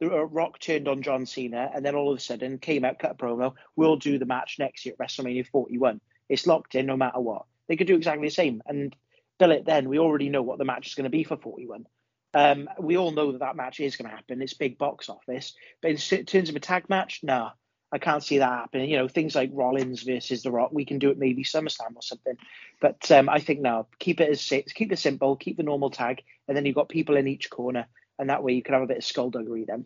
the 0.00 0.12
uh, 0.12 0.22
Rock 0.22 0.58
turned 0.58 0.88
on 0.88 1.02
John 1.02 1.26
Cena, 1.26 1.70
and 1.74 1.84
then 1.84 1.94
all 1.94 2.10
of 2.10 2.18
a 2.18 2.20
sudden 2.20 2.58
came 2.58 2.84
out, 2.84 2.98
cut 2.98 3.12
a 3.12 3.14
promo. 3.14 3.54
We'll 3.76 3.96
do 3.96 4.18
the 4.18 4.26
match 4.26 4.56
next 4.58 4.84
year 4.84 4.94
at 4.98 5.06
WrestleMania 5.06 5.46
41. 5.46 6.00
It's 6.28 6.46
locked 6.46 6.74
in 6.74 6.86
no 6.86 6.96
matter 6.96 7.20
what. 7.20 7.44
They 7.68 7.76
could 7.76 7.86
do 7.86 7.96
exactly 7.96 8.26
the 8.26 8.34
same 8.34 8.62
and 8.66 8.96
bill 9.38 9.52
it 9.52 9.64
then. 9.64 9.88
We 9.88 9.98
already 9.98 10.28
know 10.28 10.42
what 10.42 10.58
the 10.58 10.64
match 10.64 10.88
is 10.88 10.94
going 10.94 11.04
to 11.04 11.10
be 11.10 11.24
for 11.24 11.36
41. 11.36 11.86
Um, 12.32 12.68
we 12.78 12.96
all 12.96 13.10
know 13.10 13.32
that 13.32 13.40
that 13.40 13.56
match 13.56 13.80
is 13.80 13.96
going 13.96 14.08
to 14.08 14.16
happen. 14.16 14.40
It's 14.40 14.54
big 14.54 14.78
box 14.78 15.08
office. 15.08 15.54
But 15.82 15.90
in 15.90 16.24
terms 16.24 16.48
of 16.48 16.56
a 16.56 16.60
tag 16.60 16.88
match, 16.88 17.20
nah, 17.22 17.50
I 17.92 17.98
can't 17.98 18.22
see 18.22 18.38
that 18.38 18.50
happening. 18.50 18.88
You 18.88 18.98
know, 18.98 19.08
things 19.08 19.34
like 19.34 19.50
Rollins 19.52 20.02
versus 20.02 20.42
The 20.42 20.50
Rock, 20.50 20.70
we 20.72 20.84
can 20.84 20.98
do 20.98 21.10
it 21.10 21.18
maybe 21.18 21.42
SummerSlam 21.42 21.96
or 21.96 22.02
something. 22.02 22.36
But 22.80 23.10
um, 23.10 23.28
I 23.28 23.40
think 23.40 23.60
now 23.60 23.88
keep 23.98 24.20
it 24.20 24.30
as 24.30 24.44
keep 24.74 24.92
it 24.92 24.98
simple, 24.98 25.36
keep 25.36 25.56
the 25.56 25.64
normal 25.64 25.90
tag, 25.90 26.22
and 26.46 26.56
then 26.56 26.64
you've 26.66 26.76
got 26.76 26.88
people 26.88 27.16
in 27.16 27.26
each 27.26 27.50
corner, 27.50 27.88
and 28.20 28.30
that 28.30 28.42
way 28.42 28.52
you 28.52 28.62
can 28.62 28.74
have 28.74 28.82
a 28.82 28.86
bit 28.86 28.98
of 28.98 29.04
skullduggery 29.04 29.64
then 29.66 29.84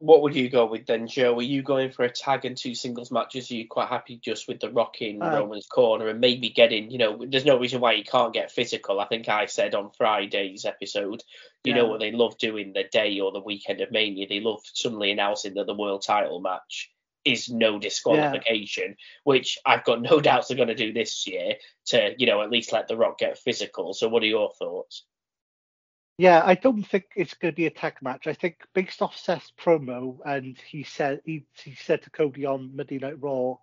what 0.00 0.22
would 0.22 0.34
you 0.34 0.48
go 0.48 0.64
with 0.64 0.86
then, 0.86 1.06
Joe? 1.06 1.38
Are 1.38 1.42
you 1.42 1.62
going 1.62 1.90
for 1.90 2.04
a 2.04 2.10
tag 2.10 2.46
and 2.46 2.56
two 2.56 2.74
singles 2.74 3.10
matches? 3.10 3.50
Are 3.50 3.54
you 3.54 3.68
quite 3.68 3.88
happy 3.88 4.16
just 4.16 4.48
with 4.48 4.58
the 4.58 4.70
Rock 4.70 5.02
in 5.02 5.20
uh, 5.20 5.30
Roman's 5.30 5.66
corner 5.66 6.08
and 6.08 6.20
maybe 6.20 6.48
getting, 6.48 6.90
you 6.90 6.96
know, 6.96 7.22
there's 7.28 7.44
no 7.44 7.58
reason 7.58 7.82
why 7.82 7.92
you 7.92 8.02
can't 8.02 8.32
get 8.32 8.50
physical. 8.50 8.98
I 8.98 9.04
think 9.04 9.28
I 9.28 9.44
said 9.44 9.74
on 9.74 9.90
Friday's 9.90 10.64
episode, 10.64 11.22
you 11.64 11.74
yeah. 11.74 11.82
know 11.82 11.86
what 11.86 12.00
they 12.00 12.12
love 12.12 12.38
doing 12.38 12.72
the 12.72 12.84
day 12.90 13.20
or 13.20 13.30
the 13.30 13.40
weekend 13.40 13.82
of 13.82 13.92
Mania? 13.92 14.26
They 14.26 14.40
love 14.40 14.60
suddenly 14.64 15.10
announcing 15.10 15.52
that 15.54 15.66
the 15.66 15.74
world 15.74 16.02
title 16.02 16.40
match 16.40 16.90
is 17.26 17.50
no 17.50 17.78
disqualification, 17.78 18.88
yeah. 18.88 18.94
which 19.24 19.58
I've 19.66 19.84
got 19.84 20.00
no 20.00 20.18
doubts 20.22 20.48
they're 20.48 20.56
going 20.56 20.68
to 20.68 20.74
do 20.74 20.94
this 20.94 21.26
year 21.26 21.56
to, 21.88 22.14
you 22.16 22.26
know, 22.26 22.40
at 22.40 22.50
least 22.50 22.72
let 22.72 22.88
the 22.88 22.96
Rock 22.96 23.18
get 23.18 23.36
physical. 23.36 23.92
So 23.92 24.08
what 24.08 24.22
are 24.22 24.26
your 24.26 24.50
thoughts? 24.58 25.04
Yeah, 26.20 26.42
I 26.44 26.54
don't 26.54 26.82
think 26.82 27.06
it's 27.16 27.32
going 27.32 27.50
to 27.50 27.56
be 27.56 27.64
a 27.64 27.70
tag 27.70 27.94
match. 28.02 28.26
I 28.26 28.34
think 28.34 28.58
based 28.74 29.00
off 29.00 29.16
Seth's 29.16 29.54
promo, 29.58 30.18
and 30.26 30.54
he 30.58 30.82
said 30.82 31.22
he, 31.24 31.46
he 31.54 31.74
said 31.74 32.02
to 32.02 32.10
Cody 32.10 32.44
on 32.44 32.76
Monday 32.76 32.98
Night 32.98 33.22
Raw, 33.22 33.54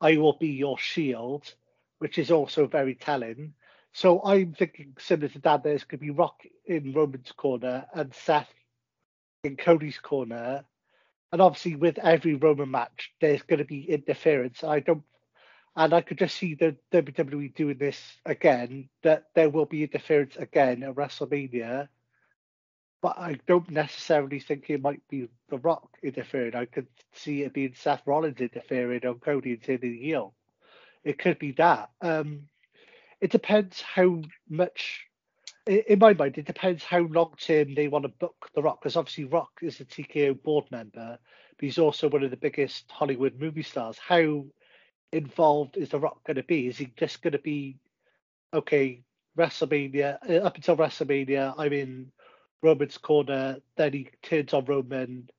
"I 0.00 0.16
will 0.16 0.32
be 0.32 0.48
your 0.48 0.76
shield," 0.76 1.54
which 1.98 2.18
is 2.18 2.32
also 2.32 2.66
very 2.66 2.96
telling. 2.96 3.54
So 3.92 4.20
I'm 4.24 4.54
thinking 4.54 4.96
similar 4.98 5.28
to 5.28 5.38
that. 5.42 5.62
There's 5.62 5.84
going 5.84 6.00
to 6.00 6.04
be 6.04 6.10
Rock 6.10 6.42
in 6.66 6.92
Roman's 6.92 7.30
corner 7.30 7.86
and 7.94 8.12
Seth 8.12 8.52
in 9.44 9.56
Cody's 9.56 10.00
corner, 10.00 10.64
and 11.30 11.40
obviously 11.40 11.76
with 11.76 11.98
every 11.98 12.34
Roman 12.34 12.72
match, 12.72 13.12
there's 13.20 13.42
going 13.42 13.60
to 13.60 13.64
be 13.64 13.88
interference. 13.88 14.64
I 14.64 14.80
don't, 14.80 15.04
and 15.76 15.94
I 15.94 16.00
could 16.00 16.18
just 16.18 16.36
see 16.36 16.56
the 16.56 16.76
WWE 16.90 17.54
doing 17.54 17.78
this 17.78 18.02
again. 18.26 18.88
That 19.04 19.26
there 19.36 19.48
will 19.48 19.66
be 19.66 19.84
interference 19.84 20.34
again 20.34 20.82
at 20.82 20.96
WrestleMania 20.96 21.88
but 23.02 23.18
I 23.18 23.38
don't 23.46 23.70
necessarily 23.70 24.40
think 24.40 24.68
it 24.68 24.82
might 24.82 25.02
be 25.08 25.28
The 25.48 25.58
Rock 25.58 25.88
interfering. 26.02 26.54
I 26.54 26.66
could 26.66 26.86
see 27.12 27.42
it 27.42 27.54
being 27.54 27.74
Seth 27.74 28.02
Rollins 28.06 28.40
interfering 28.40 29.06
on 29.06 29.20
Cody 29.20 29.52
and 29.52 29.62
turning 29.62 29.94
heel. 29.94 30.34
It 31.02 31.18
could 31.18 31.38
be 31.38 31.52
that. 31.52 31.90
Um, 32.02 32.48
it 33.20 33.30
depends 33.30 33.80
how 33.80 34.22
much. 34.48 35.06
In 35.66 35.98
my 35.98 36.14
mind, 36.14 36.36
it 36.38 36.46
depends 36.46 36.82
how 36.82 37.00
long 37.00 37.34
term 37.38 37.74
they 37.74 37.86
want 37.86 38.04
to 38.04 38.08
book 38.08 38.48
The 38.54 38.62
Rock, 38.62 38.80
because 38.80 38.96
obviously 38.96 39.24
Rock 39.24 39.50
is 39.62 39.80
a 39.80 39.84
TKO 39.84 40.42
board 40.42 40.64
member, 40.70 41.18
but 41.18 41.64
he's 41.64 41.78
also 41.78 42.08
one 42.08 42.24
of 42.24 42.30
the 42.30 42.36
biggest 42.36 42.90
Hollywood 42.90 43.38
movie 43.38 43.62
stars. 43.62 43.98
How 43.98 44.46
involved 45.12 45.76
is 45.76 45.90
The 45.90 46.00
Rock 46.00 46.24
going 46.24 46.36
to 46.36 46.42
be? 46.42 46.66
Is 46.66 46.78
he 46.78 46.92
just 46.96 47.22
going 47.22 47.32
to 47.32 47.38
be 47.38 47.78
okay? 48.52 49.02
WrestleMania 49.38 50.18
uh, 50.28 50.44
up 50.44 50.56
until 50.56 50.76
WrestleMania, 50.76 51.54
I'm 51.56 51.72
in 51.72 52.12
Roman's 52.62 52.98
corner, 52.98 53.58
then 53.76 53.92
he 53.92 54.10
turns 54.22 54.52
on 54.54 54.64
Roman, 54.66 55.30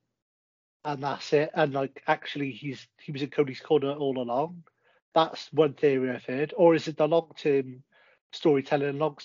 and 0.84 1.02
that's 1.02 1.32
it. 1.32 1.50
And 1.54 1.72
like 1.74 2.02
actually, 2.06 2.52
he's 2.52 2.86
he 3.00 3.12
was 3.12 3.22
in 3.22 3.30
Cody's 3.30 3.60
corner 3.60 3.92
all 3.92 4.20
along. 4.20 4.64
That's 5.14 5.52
one 5.52 5.74
theory 5.74 6.10
I've 6.10 6.24
heard. 6.24 6.54
Or 6.56 6.74
is 6.74 6.88
it 6.88 6.96
the 6.96 7.08
long 7.08 7.32
term 7.36 7.84
storytelling, 8.32 8.98
long 8.98 9.18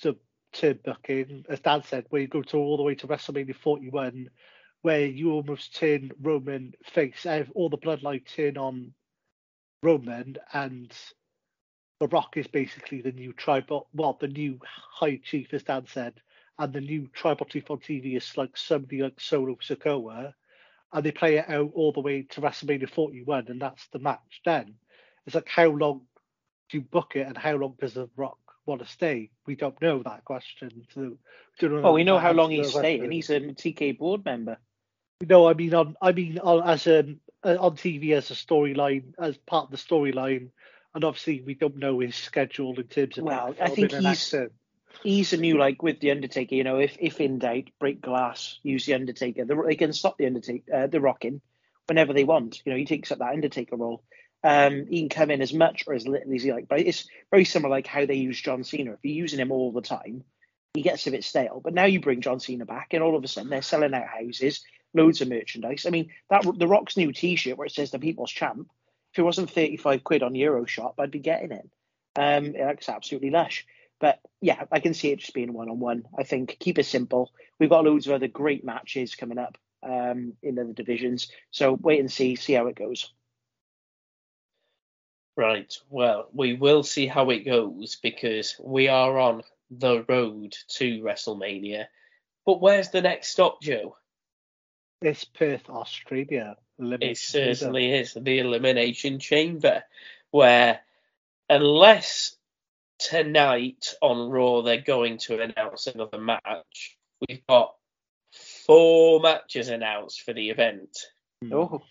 term 0.54 0.80
booking, 0.84 1.46
as 1.50 1.60
Dan 1.62 1.84
said, 1.84 2.06
where 2.10 2.22
you 2.22 2.28
go 2.28 2.42
to 2.44 2.58
all 2.58 2.78
the 2.78 2.84
way 2.84 2.96
to 2.96 3.08
WrestleMania 3.08 3.56
41, 3.56 4.30
where 4.82 5.06
you 5.06 5.32
almost 5.32 5.76
turn 5.76 6.12
Roman 6.22 6.74
face, 6.86 7.26
eh, 7.26 7.46
all 7.56 7.70
the 7.70 7.78
bloodline 7.78 8.26
turn 8.26 8.58
on 8.58 8.94
Roman, 9.84 10.38
and 10.54 10.94
The 12.00 12.08
Rock 12.08 12.38
is 12.38 12.48
basically 12.48 13.02
the 13.02 13.12
new 13.12 13.34
tribal, 13.34 13.88
well, 13.94 14.18
the 14.20 14.28
new 14.28 14.60
High 14.66 15.18
Chief, 15.24 15.54
as 15.54 15.64
Dan 15.64 15.88
said, 15.88 16.22
and 16.60 16.74
the 16.74 16.82
new 16.82 17.08
tribal 17.14 17.46
chief 17.46 17.70
on 17.70 17.78
TV 17.78 18.18
is 18.18 18.38
like 18.38 18.58
somebody 18.58 19.02
like 19.02 19.20
Solo 19.20 19.56
Sikoa, 19.56 20.34
and 20.94 21.06
they 21.06 21.12
play 21.12 21.38
it 21.38 21.50
out 21.50 21.72
all 21.74 21.92
the 21.92 22.02
way 22.02 22.24
to 22.24 22.42
WrestleMania 22.42 22.90
41, 22.90 23.46
and 23.50 23.62
that's 23.62 23.88
the 23.88 24.00
match. 24.00 24.42
Then 24.46 24.76
it's 25.26 25.36
like 25.36 25.50
how 25.50 25.68
long 25.68 26.02
do 26.70 26.78
you 26.78 26.82
book 26.82 27.16
it, 27.16 27.28
and 27.28 27.38
how 27.38 27.56
long 27.56 27.76
does 27.80 27.94
The 27.94 28.10
Rock 28.16 28.40
want 28.66 28.82
to 28.82 28.88
stay? 28.88 29.30
We 29.46 29.56
don't 29.56 29.82
know 29.82 30.02
that 30.04 30.26
question. 30.26 30.86
So, 30.94 31.18
we 31.62 31.68
well, 31.68 31.94
we 31.94 32.04
know 32.04 32.18
how 32.18 32.32
long 32.32 32.52
he's 32.52 32.72
staying. 32.72 33.04
And 33.04 33.14
he's 33.14 33.30
a 33.30 33.40
TK 33.40 33.98
board 33.98 34.26
member. 34.26 34.58
No, 35.28 35.48
I 35.48 35.54
mean 35.54 35.74
on 35.74 35.96
I 36.02 36.12
mean 36.12 36.40
on 36.40 36.68
as 36.68 36.88
a 36.88 37.16
on 37.44 37.76
TV 37.76 38.14
as 38.14 38.32
a 38.32 38.36
storyline 38.36 39.14
as 39.20 39.38
part 39.38 39.66
of 39.66 39.72
the 39.72 39.78
storyline, 39.78 40.50
and 40.94 41.04
obviously 41.04 41.42
we 41.42 41.54
don't 41.54 41.78
know 41.78 42.00
his 42.00 42.16
schedule 42.16 42.80
in 42.80 42.88
terms 42.88 43.18
of. 43.18 43.26
Well, 43.26 43.56
I 43.60 43.70
think 43.70 43.92
he's. 43.92 44.06
Accent 44.06 44.52
he's 45.04 45.34
a 45.34 45.38
new 45.38 45.58
like 45.58 45.82
with 45.82 46.00
the 46.00 46.12
Undertaker. 46.12 46.56
You 46.56 46.64
know, 46.64 46.80
if 46.80 46.98
if 47.00 47.20
in 47.20 47.40
doubt, 47.40 47.70
break 47.80 48.02
glass, 48.02 48.60
use 48.64 48.86
the 48.86 48.94
Undertaker. 48.94 49.46
The, 49.46 49.56
they 49.56 49.76
can 49.76 49.94
stop 49.94 50.18
the 50.18 50.26
Undertaker, 50.26 50.74
uh, 50.74 50.88
the 50.88 51.02
Rocking, 51.02 51.42
whenever 51.88 52.14
they 52.14 52.24
want. 52.24 52.62
You 52.66 52.72
know, 52.72 52.78
he 52.78 52.86
takes 52.86 53.12
up 53.12 53.20
that 53.20 53.34
Undertaker 53.34 53.76
role. 53.76 54.04
Um, 54.44 54.86
he 54.88 55.00
can 55.00 55.10
come 55.10 55.32
in 55.32 55.42
as 55.42 55.54
much 55.54 55.86
or 55.88 55.94
as 55.94 56.08
little 56.08 56.34
as 56.34 56.44
he 56.44 56.54
like, 56.54 56.68
but 56.68 56.80
it's 56.80 57.08
very 57.32 57.44
similar 57.44 57.72
like 57.72 57.88
how 57.88 58.06
they 58.06 58.16
use 58.16 58.40
John 58.40 58.64
Cena. 58.64 58.94
If 58.94 59.00
you're 59.04 59.14
using 59.14 59.40
him 59.40 59.52
all 59.52 59.72
the 59.72 59.82
time, 59.82 60.24
he 60.74 60.84
gets 60.84 61.08
a 61.08 61.12
bit 61.12 61.24
stale. 61.24 61.60
But 61.64 61.74
now 61.74 61.86
you 61.86 62.00
bring 62.00 62.22
John 62.22 62.40
Cena 62.40 62.66
back, 62.66 62.90
and 62.94 63.04
all 63.04 63.16
of 63.16 63.24
a 63.24 63.28
sudden 63.28 63.50
they're 63.50 63.62
selling 63.62 63.94
out 63.94 64.08
houses, 64.08 64.64
loads 64.94 65.22
of 65.22 65.28
merchandise. 65.28 65.86
I 65.86 65.90
mean, 65.90 66.12
that 66.30 66.46
the 66.58 66.68
Rock's 66.68 66.98
new 66.98 67.12
T-shirt 67.12 67.58
where 67.58 67.66
it 67.66 67.74
says 67.74 67.92
the 67.92 68.00
People's 68.00 68.32
Champ. 68.32 68.70
if 69.12 69.20
it 69.20 69.24
wasn't 69.24 69.50
35 69.50 70.04
quid 70.04 70.24
on 70.24 70.34
Euroshop, 70.34 70.94
I'd 71.00 71.12
be 71.12 71.20
getting 71.20 71.52
it. 71.52 71.70
Um, 72.16 72.56
it 72.56 72.66
looks 72.66 72.90
absolutely 72.90 73.32
lush. 73.32 73.66
But 74.00 74.20
yeah, 74.42 74.66
I 74.72 74.80
can 74.80 74.94
see 74.94 75.12
it 75.12 75.20
just 75.20 75.34
being 75.34 75.54
one 75.54 75.70
on 75.70 75.80
one. 75.80 76.08
I 76.18 76.24
think 76.24 76.58
keep 76.60 76.78
it 76.78 76.86
simple. 76.86 77.32
We've 77.60 77.70
got 77.70 77.86
loads 77.86 78.08
of 78.08 78.14
other 78.14 78.28
great 78.28 78.64
matches 78.64 79.16
coming 79.16 79.40
up 79.40 79.58
um, 79.84 80.34
in 80.44 80.60
other 80.60 80.74
divisions. 80.74 81.30
So 81.52 81.74
wait 81.74 82.00
and 82.00 82.12
see, 82.12 82.36
see 82.36 82.54
how 82.54 82.68
it 82.68 82.76
goes. 82.76 83.12
Right. 85.36 85.72
Well, 85.90 86.30
we 86.34 86.54
will 86.54 86.84
see 86.84 87.08
how 87.08 87.30
it 87.30 87.46
goes 87.46 87.98
because 88.02 88.56
we 88.60 88.88
are 88.88 89.20
on 89.20 89.44
the 89.70 90.04
road 90.08 90.56
to 90.70 91.02
WrestleMania. 91.02 91.86
But 92.46 92.62
where's 92.62 92.90
the 92.90 93.02
next 93.02 93.30
stop, 93.30 93.62
Joe? 93.62 93.98
It's 95.02 95.26
Perth, 95.26 95.70
Australia. 95.70 96.56
It 96.80 97.18
certainly 97.18 97.92
is 97.94 98.14
the 98.14 98.40
Elimination 98.40 99.20
Chamber, 99.20 99.84
where 100.32 100.80
unless 101.50 102.37
tonight 103.00 103.94
on 104.02 104.30
Raw 104.30 104.62
they're 104.62 104.82
going 104.82 105.18
to 105.20 105.42
announce 105.42 105.88
another 105.88 106.20
match, 106.20 106.98
we've 107.28 107.46
got 107.48 107.74
four 108.66 109.20
matches 109.20 109.70
announced 109.70 110.22
for 110.22 110.34
the 110.34 110.50
event. 110.50 110.98
Oh. 111.52 111.82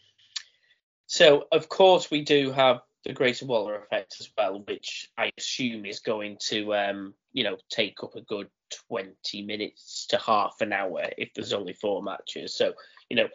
So 1.06 1.44
of 1.52 1.68
course 1.68 2.10
we 2.10 2.22
do 2.22 2.52
have 2.52 2.80
the 3.04 3.12
Grayson 3.12 3.46
Waller 3.46 3.76
effect 3.76 4.16
as 4.18 4.28
well, 4.36 4.62
which 4.66 5.08
I 5.16 5.30
assume 5.38 5.86
is 5.86 6.00
going 6.00 6.38
to, 6.48 6.74
um, 6.74 7.14
you 7.32 7.44
know, 7.44 7.56
take 7.70 8.02
up 8.02 8.16
a 8.16 8.20
good 8.20 8.48
20 8.88 9.42
minutes 9.42 10.06
to 10.10 10.18
half 10.18 10.56
an 10.60 10.72
hour 10.72 11.04
if 11.16 11.32
there's 11.32 11.52
only 11.52 11.72
four 11.72 12.02
matches. 12.02 12.56
So, 12.56 12.72
you 13.08 13.16
know, 13.16 13.28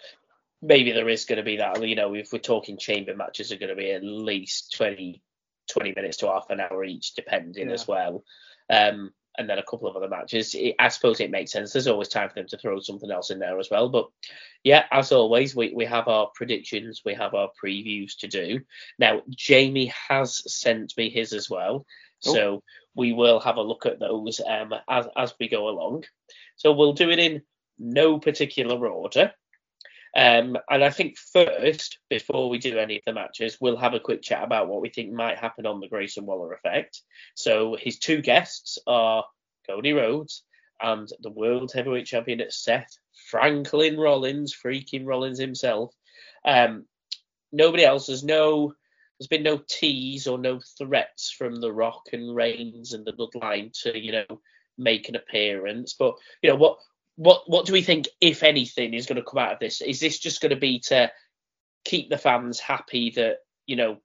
maybe 0.62 0.92
there 0.92 1.08
is 1.08 1.24
going 1.24 1.38
to 1.38 1.44
be 1.44 1.58
that, 1.58 1.88
you 1.88 1.96
know, 1.96 2.13
if 2.13 2.34
we're 2.34 2.40
talking 2.40 2.78
chamber 2.78 3.16
matches 3.16 3.51
are 3.51 3.58
going 3.58 3.70
to 3.70 3.75
be 3.75 3.92
at 3.92 4.04
least 4.04 4.74
20, 4.75 5.22
20 5.70 5.94
minutes 5.96 6.18
to 6.18 6.27
half 6.27 6.50
an 6.50 6.60
hour 6.60 6.84
each, 6.84 7.13
depending 7.13 7.68
yeah. 7.68 7.74
as 7.74 7.88
well. 7.88 8.24
Um, 8.70 9.12
and 9.38 9.50
then 9.50 9.60
a 9.60 9.63
couple 9.63 9.88
of 9.88 9.96
other 9.96 10.10
matches. 10.10 10.53
It, 10.56 10.75
I 10.77 10.89
suppose 10.89 11.20
it 11.20 11.32
makes 11.32 11.51
sense. 11.51 11.72
There's 11.72 11.88
always 11.88 12.10
time 12.10 12.30
for 12.30 12.36
them 12.36 12.48
to 12.48 12.58
throw 12.58 12.80
something 12.80 13.10
else 13.10 13.30
in 13.30 13.39
there 13.39 13.60
as 13.60 13.70
well. 13.72 13.89
But 13.89 14.10
yeah, 14.63 14.86
as 14.91 15.12
always, 15.12 15.56
we, 15.56 15.74
we 15.74 15.86
have 15.86 16.08
our 16.08 16.30
predictions, 16.36 17.01
we 17.06 17.13
have 17.13 17.34
our 17.34 17.50
previews 17.63 18.18
to 18.20 18.27
do. 18.27 18.60
Now, 19.00 19.22
Jamie 19.30 19.94
has 20.10 20.41
sent 20.53 20.96
me 20.98 21.10
his 21.10 21.34
as 21.34 21.50
well. 21.50 21.86
Oh. 22.25 22.34
So 22.34 22.63
we 22.94 23.13
will 23.13 23.39
have 23.39 23.56
a 23.56 23.62
look 23.62 23.86
at 23.86 24.00
those 24.00 24.41
um, 24.46 24.74
as, 24.89 25.08
as 25.15 25.34
we 25.39 25.48
go 25.48 25.70
along. 25.70 26.03
So 26.58 26.74
we'll 26.74 26.94
do 26.94 27.10
it 27.10 27.20
in 27.20 27.41
no 27.80 28.20
particular 28.20 28.88
order. 28.88 29.34
Um, 30.15 30.58
and 30.70 30.84
I 30.84 30.89
think 30.89 31.18
first, 31.18 32.00
before 32.10 32.50
we 32.50 32.58
do 32.58 32.77
any 32.77 32.98
of 32.98 33.03
the 33.06 33.13
matches, 33.13 33.58
we'll 33.62 33.77
have 33.77 33.94
a 33.94 34.00
quick 34.00 34.22
chat 34.22 34.44
about 34.44 34.68
what 34.68 34.82
we 34.82 34.89
think 34.89 35.12
might 35.12 35.39
happen 35.39 35.65
on 35.65 35.80
the 35.80 35.88
Grayson 35.88 36.25
Waller 36.25 36.53
effect. 36.53 37.01
So 37.36 37.77
his 37.80 37.98
two 38.00 38.22
guests 38.22 38.77
are 38.88 39.24
Cody 39.68 39.94
Rhodes 39.94 40.44
and 40.82 41.08
the 41.22 41.32
World 41.32 41.72
Heavyweight 41.74 42.06
Champion 42.08 42.41
Seth 42.50 42.98
Franklin 43.30 43.98
Rollins, 43.98 44.53
freaking 44.53 45.06
Rollins 45.06 45.39
himself. 45.39 45.94
Um, 46.46 46.86
nobody 47.51 47.86
else. 47.86 48.08
There's 48.08 48.24
no. 48.24 48.74
There's 49.20 49.27
been 49.27 49.44
no 49.44 49.62
tease 49.70 50.25
or 50.25 50.39
no 50.39 50.60
threats 50.80 51.30
from 51.30 51.62
The 51.62 51.72
Rock 51.72 52.06
and 52.12 52.36
Reigns 52.36 52.94
and 52.94 53.06
the 53.06 53.13
Bloodline 53.13 53.72
to, 53.84 53.96
you 53.96 54.13
know, 54.13 54.41
make 54.80 55.10
an 55.10 55.15
appearance. 55.15 55.93
But 55.93 56.15
you 56.41 56.50
know 56.50 56.56
what 56.56 56.80
what 57.15 57.43
what 57.47 57.65
do 57.65 57.74
we 57.74 57.82
think, 57.82 58.08
if 58.19 58.43
anything, 58.43 58.93
is 58.93 59.06
going 59.06 59.17
to 59.17 59.30
come 59.30 59.39
out 59.39 59.54
of 59.54 59.60
this? 59.60 59.82
Is 59.82 60.00
this 60.00 60.19
just 60.19 60.41
going 60.41 60.52
to 60.52 60.56
be 60.56 60.80
to 60.88 61.12
keep 61.84 62.10
the 62.10 62.17
fans 62.17 62.60
happy 62.60 63.12
that 63.15 63.38
you 63.65 63.76
know 63.76 63.97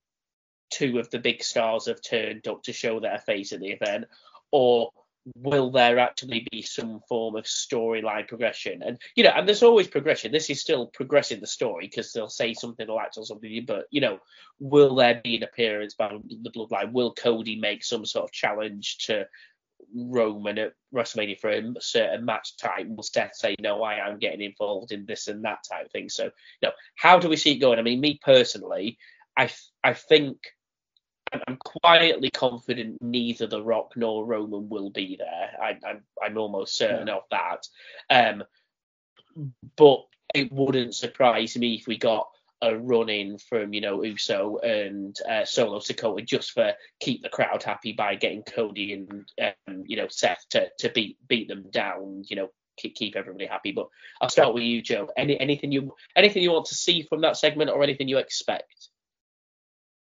two 0.70 0.98
of 0.98 1.10
the 1.10 1.18
big 1.18 1.42
stars 1.42 1.86
have 1.86 2.02
turned 2.02 2.48
up 2.48 2.62
to 2.64 2.72
show 2.72 3.00
their 3.00 3.18
face 3.18 3.52
at 3.52 3.60
the 3.60 3.70
event, 3.70 4.06
or 4.50 4.90
will 5.34 5.70
there 5.70 5.98
actually 5.98 6.46
be 6.50 6.62
some 6.62 7.00
form 7.08 7.36
of 7.36 7.44
storyline 7.44 8.28
progression? 8.28 8.82
And 8.82 8.98
you 9.14 9.24
know, 9.24 9.30
and 9.30 9.46
there's 9.46 9.62
always 9.62 9.88
progression. 9.88 10.32
This 10.32 10.50
is 10.50 10.60
still 10.60 10.86
progressing 10.86 11.40
the 11.40 11.46
story 11.46 11.86
because 11.86 12.12
they'll 12.12 12.28
say 12.28 12.54
something 12.54 12.86
will 12.86 13.00
act 13.00 13.18
on 13.18 13.24
something, 13.24 13.64
but 13.66 13.86
you 13.90 14.00
know, 14.00 14.18
will 14.60 14.94
there 14.94 15.20
be 15.22 15.36
an 15.36 15.42
appearance 15.42 15.94
by 15.94 16.08
the 16.08 16.50
Bloodline? 16.50 16.92
Will 16.92 17.12
Cody 17.12 17.56
make 17.56 17.84
some 17.84 18.06
sort 18.06 18.24
of 18.24 18.32
challenge 18.32 18.98
to 19.06 19.26
Roman 19.96 20.58
at 20.58 20.74
WrestleMania 20.94 21.40
for 21.40 21.50
a 21.50 21.62
certain 21.80 22.24
match 22.24 22.56
type, 22.56 22.86
will 22.88 23.02
Seth 23.02 23.34
say, 23.34 23.56
no, 23.60 23.82
I 23.82 24.06
am 24.06 24.18
getting 24.18 24.42
involved 24.42 24.92
in 24.92 25.06
this 25.06 25.28
and 25.28 25.44
that 25.44 25.64
type 25.68 25.86
of 25.86 25.92
thing. 25.92 26.08
So, 26.08 26.24
you 26.24 26.30
know, 26.62 26.72
how 26.96 27.18
do 27.18 27.28
we 27.28 27.36
see 27.36 27.52
it 27.52 27.58
going? 27.58 27.78
I 27.78 27.82
mean, 27.82 28.00
me 28.00 28.18
personally, 28.22 28.98
I 29.36 29.50
I 29.82 29.94
think 29.94 30.38
I'm 31.32 31.56
quietly 31.56 32.30
confident 32.30 33.02
neither 33.02 33.46
The 33.46 33.62
Rock 33.62 33.92
nor 33.96 34.24
Roman 34.24 34.68
will 34.68 34.90
be 34.90 35.16
there. 35.16 35.50
I, 35.60 35.70
am 35.70 35.80
I'm, 35.86 36.02
I'm 36.22 36.38
almost 36.38 36.76
certain 36.76 37.08
yeah. 37.08 37.16
of 37.16 37.22
that. 37.30 37.66
Um, 38.10 38.44
but 39.76 40.04
it 40.34 40.52
wouldn't 40.52 40.94
surprise 40.94 41.56
me 41.56 41.74
if 41.74 41.86
we 41.86 41.98
got 41.98 42.28
a 42.62 42.76
run 42.76 43.08
in 43.08 43.38
from 43.38 43.74
you 43.74 43.80
know 43.80 44.02
Uso 44.02 44.58
and 44.58 45.16
uh, 45.28 45.44
Solo 45.44 45.78
Sikoa 45.78 46.24
just 46.24 46.52
for 46.52 46.72
keep 47.00 47.22
the 47.22 47.28
crowd 47.28 47.62
happy 47.62 47.92
by 47.92 48.14
getting 48.14 48.42
Cody 48.42 48.92
and 48.92 49.28
um, 49.40 49.84
you 49.86 49.96
know 49.96 50.08
Seth 50.08 50.44
to 50.50 50.68
to 50.78 50.90
beat 50.90 51.18
beat 51.28 51.48
them 51.48 51.66
down. 51.70 52.24
You 52.28 52.36
know 52.36 52.48
keep 52.76 52.94
keep 52.94 53.16
everybody 53.16 53.46
happy. 53.46 53.72
But 53.72 53.88
I'll 54.20 54.28
start 54.28 54.54
with 54.54 54.62
you, 54.62 54.82
Joe. 54.82 55.10
Any 55.16 55.38
anything 55.38 55.72
you 55.72 55.94
anything 56.14 56.42
you 56.42 56.52
want 56.52 56.66
to 56.66 56.74
see 56.74 57.02
from 57.02 57.22
that 57.22 57.36
segment 57.36 57.70
or 57.70 57.82
anything 57.82 58.08
you 58.08 58.18
expect? 58.18 58.88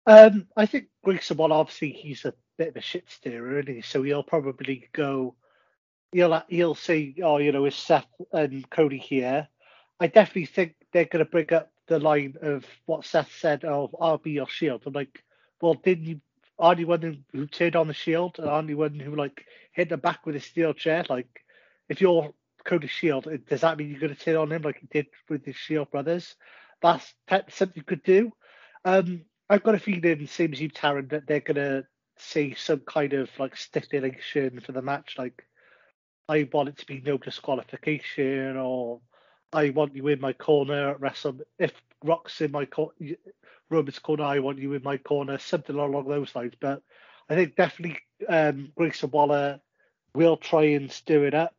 Um, 0.06 0.48
I 0.56 0.66
think 0.66 0.86
Grayson 1.04 1.38
Waller 1.38 1.56
obviously 1.56 1.92
he's 1.92 2.24
a 2.24 2.34
bit 2.58 2.70
of 2.70 2.78
a 2.78 2.82
shit 2.82 3.10
stirrer, 3.10 3.60
isn't 3.60 3.76
he? 3.76 3.82
So 3.82 4.04
he'll 4.04 4.24
probably 4.24 4.90
go. 4.94 5.36
He'll 6.12 6.42
he'll 6.48 6.76
say, 6.76 7.16
oh, 7.22 7.38
you 7.38 7.52
know, 7.52 7.66
is 7.66 7.76
Seth 7.76 8.08
and 8.32 8.70
Cody 8.70 8.98
here? 8.98 9.48
I 10.00 10.08
definitely 10.08 10.46
think 10.46 10.76
they're 10.94 11.06
going 11.06 11.26
to 11.26 11.30
bring 11.30 11.52
up 11.54 11.72
the 11.88 12.00
line 12.00 12.36
of 12.42 12.66
what 12.86 13.06
Seth 13.06 13.32
said 13.38 13.64
of 13.64 13.96
"I'll 14.00 14.18
be 14.18 14.32
your 14.32 14.48
shield." 14.48 14.84
I'm 14.86 14.94
like, 14.94 15.24
well, 15.62 15.74
didn't 15.74 16.06
you? 16.06 16.22
Aren't 16.60 16.80
you 16.80 16.88
one 16.88 17.24
who 17.32 17.46
turned 17.48 17.76
on 17.76 17.88
the 17.88 17.94
shield? 17.94 18.40
And 18.40 18.48
aren't 18.48 18.70
you 18.70 18.78
one 18.78 19.00
who 19.00 19.16
like 19.16 19.46
hit 19.74 19.90
the 19.90 19.98
back 19.98 20.26
with 20.26 20.36
a 20.36 20.40
steel 20.40 20.74
chair? 20.74 21.06
Like, 21.08 21.44
if 21.88 22.02
you're 22.02 22.34
Cody 22.66 22.88
Shield, 22.88 23.28
does 23.48 23.62
that 23.62 23.78
mean 23.78 23.92
you're 23.92 24.10
to 24.10 24.16
turn 24.16 24.36
on 24.36 24.52
him 24.52 24.64
like 24.64 24.82
you 24.82 24.88
did 24.92 25.08
with 25.30 25.46
the 25.46 25.54
Shield 25.54 25.92
brothers? 25.92 26.36
That's 26.82 27.14
something 27.50 27.74
you 27.76 27.84
could 27.84 28.04
do. 28.04 28.32
Um, 28.86 29.26
I've 29.50 29.64
got 29.64 29.76
a 29.76 29.80
feeling, 29.80 30.28
same 30.28 30.54
as 30.54 30.62
you, 30.62 30.70
Taran, 30.70 31.10
that 31.10 31.28
they're 31.28 31.42
to 31.56 31.86
say 32.18 32.54
some 32.56 32.82
kind 32.82 33.14
of 33.14 33.30
like 33.40 33.56
stipulation 33.56 34.60
for 34.60 34.72
the 34.72 34.82
match, 34.82 35.16
like 35.18 35.44
I 36.28 36.50
want 36.52 36.70
it 36.70 36.78
to 36.80 36.86
be 36.86 37.02
no 37.06 37.18
disqualification 37.18 38.58
or 38.58 39.00
I 39.54 39.70
want 39.70 39.96
you 39.96 40.08
in 40.08 40.22
my 40.22 40.34
corner 40.34 40.92
at 40.92 41.02
Wrestle. 41.02 41.40
If 41.60 41.74
Rock's 42.04 42.42
in 42.42 42.52
my 42.52 42.66
corner, 42.66 42.94
Roman's 43.70 44.00
corner, 44.00 44.24
I 44.24 44.40
want 44.40 44.60
you 44.60 44.74
in 44.74 44.84
my 44.84 44.98
corner, 44.98 45.38
something 45.38 45.76
along 45.76 46.08
those 46.08 46.36
lines. 46.36 46.54
But 46.60 46.82
I 47.30 47.36
think 47.36 47.56
definitely 47.56 48.00
um, 48.28 48.72
Grayson 48.76 49.12
Waller 49.12 49.60
will 50.14 50.38
try 50.38 50.64
and 50.64 50.92
stir 50.92 51.26
it 51.26 51.34
up. 51.34 51.56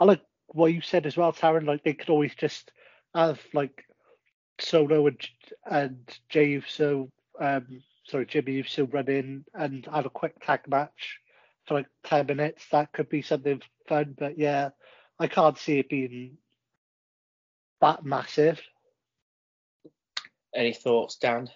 I 0.00 0.04
like 0.04 0.22
what 0.48 0.72
you 0.72 0.80
said 0.80 1.06
as 1.06 1.16
well, 1.16 1.32
Taran. 1.32 1.66
Like 1.66 1.82
they 1.84 1.94
could 1.94 2.10
always 2.10 2.34
just 2.34 2.72
have 3.14 3.40
like 3.54 3.84
Solo 4.60 5.06
and 5.06 5.20
and 5.70 6.18
Jey 6.28 6.46
Uso, 6.50 7.10
um, 7.40 7.82
sorry 8.04 8.26
Jimmy 8.26 8.52
Uso 8.52 8.86
run 8.86 9.08
in 9.08 9.44
and 9.54 9.86
have 9.86 10.06
a 10.06 10.10
quick 10.10 10.40
tag 10.44 10.60
match 10.68 11.18
for 11.66 11.74
like 11.74 11.86
ten 12.04 12.26
minutes. 12.26 12.66
That 12.70 12.92
could 12.92 13.08
be 13.08 13.22
something 13.22 13.62
fun. 13.88 14.14
But 14.18 14.38
yeah, 14.38 14.70
I 15.18 15.26
can't 15.28 15.58
see 15.58 15.78
it 15.78 15.88
being 15.88 16.38
that 17.80 18.04
massive. 18.04 18.60
Any 20.54 20.72
thoughts, 20.72 21.16
Dan? 21.16 21.48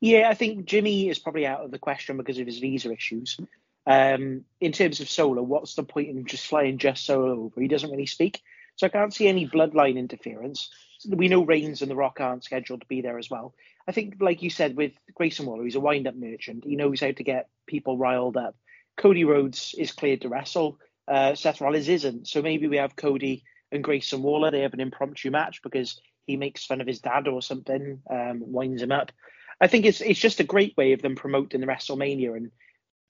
Yeah, 0.00 0.28
I 0.28 0.34
think 0.34 0.64
Jimmy 0.64 1.08
is 1.08 1.18
probably 1.18 1.46
out 1.46 1.64
of 1.64 1.70
the 1.70 1.78
question 1.78 2.16
because 2.16 2.38
of 2.38 2.46
his 2.46 2.58
visa 2.58 2.92
issues. 2.92 3.38
Um, 3.86 4.44
in 4.60 4.72
terms 4.72 5.00
of 5.00 5.10
Solo, 5.10 5.42
what's 5.42 5.74
the 5.74 5.82
point 5.82 6.08
in 6.08 6.24
just 6.24 6.46
flying 6.46 6.78
just 6.78 7.04
Solo 7.04 7.44
over? 7.44 7.60
He 7.60 7.68
doesn't 7.68 7.90
really 7.90 8.06
speak, 8.06 8.40
so 8.76 8.86
I 8.86 8.90
can't 8.90 9.12
see 9.12 9.28
any 9.28 9.48
bloodline 9.48 9.96
interference. 9.96 10.70
We 11.08 11.28
know 11.28 11.44
Reigns 11.44 11.82
and 11.82 11.90
The 11.90 11.96
Rock 11.96 12.20
aren't 12.20 12.44
scheduled 12.44 12.80
to 12.80 12.86
be 12.86 13.00
there 13.00 13.18
as 13.18 13.28
well. 13.28 13.54
I 13.86 13.92
think, 13.92 14.16
like 14.20 14.42
you 14.42 14.50
said, 14.50 14.76
with 14.76 14.92
Grayson 15.14 15.46
Waller, 15.46 15.64
he's 15.64 15.74
a 15.74 15.80
wind-up 15.80 16.14
merchant. 16.14 16.64
He 16.64 16.76
knows 16.76 17.00
how 17.00 17.10
to 17.10 17.24
get 17.24 17.48
people 17.66 17.98
riled 17.98 18.36
up. 18.36 18.54
Cody 18.96 19.24
Rhodes 19.24 19.74
is 19.76 19.92
cleared 19.92 20.20
to 20.22 20.28
wrestle. 20.28 20.78
Uh, 21.08 21.34
Seth 21.34 21.60
Rollins 21.60 21.88
isn't, 21.88 22.28
so 22.28 22.40
maybe 22.40 22.68
we 22.68 22.76
have 22.76 22.94
Cody 22.94 23.42
and 23.72 23.82
Grayson 23.82 24.22
Waller. 24.22 24.50
They 24.50 24.60
have 24.60 24.74
an 24.74 24.80
impromptu 24.80 25.30
match 25.30 25.62
because 25.62 26.00
he 26.26 26.36
makes 26.36 26.64
fun 26.64 26.80
of 26.80 26.86
his 26.86 27.00
dad 27.00 27.26
or 27.26 27.42
something, 27.42 28.00
um, 28.08 28.42
winds 28.44 28.82
him 28.82 28.92
up. 28.92 29.12
I 29.60 29.66
think 29.66 29.86
it's 29.86 30.00
it's 30.00 30.20
just 30.20 30.40
a 30.40 30.44
great 30.44 30.76
way 30.76 30.92
of 30.92 31.02
them 31.02 31.16
promoting 31.16 31.60
the 31.60 31.66
WrestleMania 31.66 32.36
and 32.36 32.50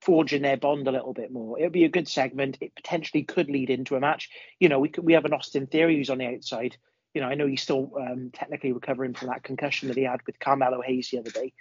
forging 0.00 0.42
their 0.42 0.56
bond 0.56 0.88
a 0.88 0.92
little 0.92 1.14
bit 1.14 1.32
more. 1.32 1.58
It 1.58 1.62
would 1.62 1.72
be 1.72 1.84
a 1.84 1.88
good 1.88 2.08
segment. 2.08 2.58
It 2.60 2.74
potentially 2.74 3.22
could 3.22 3.48
lead 3.48 3.70
into 3.70 3.96
a 3.96 4.00
match. 4.00 4.30
You 4.58 4.68
know, 4.68 4.80
we 4.80 4.88
could, 4.88 5.04
we 5.04 5.12
have 5.12 5.24
an 5.24 5.32
Austin 5.32 5.66
Theory 5.66 5.96
who's 5.96 6.10
on 6.10 6.18
the 6.18 6.26
outside. 6.26 6.76
You 7.14 7.20
know, 7.20 7.28
I 7.28 7.34
know 7.34 7.46
he's 7.46 7.62
still 7.62 7.92
um, 7.96 8.30
technically 8.32 8.72
recovering 8.72 9.14
from 9.14 9.28
that 9.28 9.44
concussion 9.44 9.88
that 9.88 9.96
he 9.96 10.02
had 10.04 10.20
with 10.26 10.40
Carmelo 10.40 10.82
Hayes 10.82 11.10
the 11.10 11.18
other 11.18 11.30
day. 11.30 11.52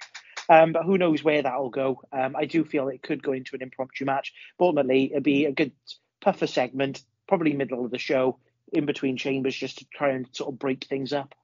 Um, 0.50 0.74
but 0.74 0.84
who 0.84 0.98
knows 0.98 1.24
where 1.24 1.42
that'll 1.42 1.70
go? 1.70 2.02
Um, 2.12 2.36
I 2.36 2.46
do 2.46 2.66
feel 2.66 2.88
it 2.88 3.04
could 3.04 3.22
go 3.22 3.32
into 3.32 3.56
an 3.56 3.62
impromptu 3.62 4.06
match, 4.06 4.34
but 4.58 4.66
ultimately 4.66 5.12
it'd 5.12 5.24
be 5.24 5.46
a 5.46 5.52
good 5.52 5.72
puffer 6.20 6.48
segment, 6.48 7.04
probably 7.28 7.54
middle 7.54 7.86
of 7.86 7.92
the 7.92 7.98
show, 7.98 8.40
in 8.72 8.86
between 8.86 9.18
chambers, 9.18 9.56
just 9.56 9.80
to 9.80 9.86
try 9.94 10.10
and 10.10 10.28
sort 10.32 10.54
of 10.54 10.60
break 10.60 10.86
things 10.86 11.14
up. 11.14 11.36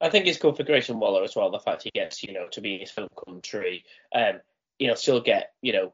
I 0.00 0.08
think 0.10 0.26
it's 0.26 0.38
good 0.38 0.56
for 0.56 0.64
Grayson 0.64 0.98
Waller 0.98 1.22
as 1.22 1.36
well. 1.36 1.50
The 1.50 1.60
fact 1.60 1.84
he 1.84 1.90
gets, 1.90 2.22
you 2.24 2.32
know, 2.32 2.48
to 2.52 2.60
be 2.60 2.74
in 2.74 2.80
his 2.80 2.90
home 2.90 3.08
country, 3.24 3.84
um, 4.14 4.40
you 4.78 4.88
know, 4.88 4.94
still 4.94 5.20
get, 5.20 5.52
you 5.62 5.72
know, 5.72 5.92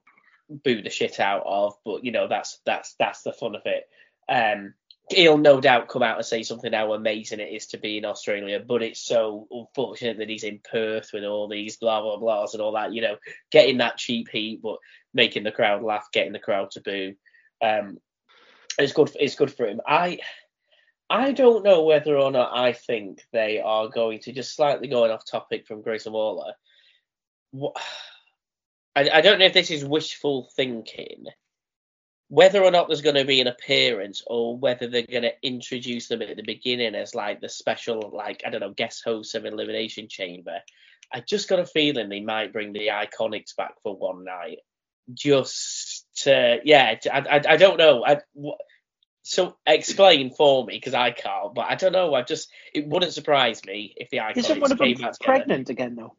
boo 0.49 0.83
the 0.83 0.91
shit 0.91 1.21
out 1.21 1.43
of, 1.45 1.75
but 1.85 2.05
you 2.05 2.13
know, 2.13 2.27
that's 2.27 2.59
that's 2.65 2.95
that's 2.99 3.23
the 3.23 3.33
fun 3.33 3.55
of 3.55 3.63
it. 3.67 3.85
Um, 4.29 4.75
he'll 5.11 5.39
no 5.39 5.61
doubt 5.61 5.89
come 5.89 6.03
out 6.03 6.17
and 6.17 6.27
say 6.27 6.43
something 6.43 6.73
how 6.73 6.93
amazing 6.93 7.41
it 7.41 7.53
is 7.53 7.67
to 7.69 7.79
be 7.79 7.99
in 7.99 8.05
Australia, 8.05 8.61
but 8.67 8.83
it's 8.83 9.01
so 9.01 9.47
unfortunate 9.51 10.19
that 10.19 10.29
he's 10.29 10.45
in 10.45 10.61
Perth 10.71 11.11
with 11.13 11.25
all 11.25 11.49
these 11.49 11.77
blah 11.77 12.01
blah 12.01 12.19
blahs 12.19 12.55
and 12.55 12.63
all 12.63 12.73
that, 12.73 12.93
you 12.93 13.03
know, 13.03 13.17
getting 13.51 13.79
that 13.79 13.99
cheap 13.99 14.29
heat, 14.31 14.61
but 14.63 14.79
making 15.13 15.45
the 15.45 15.53
crowd 15.53 15.83
laugh, 15.83 16.09
getting 16.13 16.33
the 16.33 16.39
crowd 16.39 16.71
to 16.73 16.81
boo. 16.81 17.15
Um, 17.63 17.99
it's 18.79 18.93
good. 18.93 19.11
It's 19.19 19.35
good 19.35 19.53
for 19.53 19.67
him. 19.67 19.81
I 19.87 20.19
I 21.11 21.33
don't 21.33 21.65
know 21.65 21.85
whether 21.85 22.17
or 22.17 22.31
not 22.31 22.57
I 22.57 22.73
think 22.73 23.23
they 23.33 23.61
are 23.61 23.89
going 23.89 24.21
to 24.21 24.33
just 24.33 24.55
slightly 24.55 24.89
going 24.89 25.11
off 25.11 25.25
topic 25.25 25.67
from 25.67 25.83
Grayson 25.83 26.13
Waller. 26.13 26.53
What, 27.51 27.77
I, 28.95 29.09
I 29.09 29.21
don't 29.23 29.39
know 29.39 29.47
if 29.47 29.55
this 29.55 29.71
is 29.71 29.85
wishful 29.85 30.51
thinking, 30.55 31.25
whether 32.29 32.63
or 32.63 32.71
not 32.71 32.89
there's 32.89 33.01
going 33.01 33.15
to 33.17 33.25
be 33.25 33.41
an 33.41 33.47
appearance 33.47 34.23
or 34.27 34.59
whether 34.59 34.87
they're 34.87 35.03
going 35.03 35.23
to 35.23 35.33
introduce 35.43 36.09
them 36.09 36.21
at 36.21 36.37
the 36.37 36.43
beginning 36.43 36.95
as 36.95 37.15
like 37.15 37.41
the 37.41 37.49
special, 37.49 38.11
like, 38.13 38.43
I 38.47 38.51
don't 38.51 38.61
know, 38.61 38.75
guest 38.75 39.03
hosts 39.03 39.35
of 39.35 39.47
Elimination 39.47 40.09
Chamber. 40.09 40.59
I 41.11 41.21
just 41.21 41.49
got 41.49 41.59
a 41.59 41.65
feeling 41.65 42.11
they 42.11 42.21
might 42.21 42.53
bring 42.53 42.75
the 42.75 42.89
Iconics 42.89 43.57
back 43.57 43.81
for 43.83 43.97
one 43.97 44.25
night. 44.25 44.59
Just 45.15 45.78
to, 46.25 46.61
yeah, 46.65 46.97
I, 47.13 47.19
I, 47.19 47.43
I 47.49 47.57
don't 47.57 47.79
know. 47.79 48.05
I, 48.05 48.21
so 49.23 49.57
explain 49.67 50.31
for 50.31 50.65
me 50.65 50.77
because 50.77 50.95
I 50.95 51.11
can't. 51.11 51.55
But 51.55 51.67
I 51.71 51.75
don't 51.75 51.93
know. 51.93 52.15
I 52.15 52.23
just 52.23 52.51
it 52.73 52.87
wouldn't 52.87 53.13
surprise 53.13 53.63
me 53.65 53.93
if 53.97 54.09
the 54.09 54.19
iconics 54.19 54.37
Isn't 54.39 54.61
one 54.61 54.73
of 54.73 54.79
them 54.79 54.95
pregnant 55.21 55.69
again 55.69 55.97
though? 55.97 56.17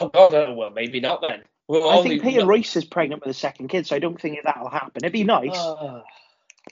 Oh 0.00 0.08
God, 0.08 0.34
oh, 0.34 0.52
well 0.52 0.70
maybe 0.70 1.00
not 1.00 1.22
then. 1.26 1.42
We'll 1.66 1.88
I 1.88 2.02
think 2.02 2.22
Peyton 2.22 2.46
Royce 2.46 2.76
is 2.76 2.84
pregnant 2.84 3.24
with 3.24 3.30
a 3.30 3.38
second 3.38 3.68
kid, 3.68 3.86
so 3.86 3.96
I 3.96 4.00
don't 4.00 4.20
think 4.20 4.38
that'll 4.44 4.68
happen. 4.68 5.02
It'd 5.02 5.12
be 5.12 5.24
nice. 5.24 5.54
Ah. 5.54 6.02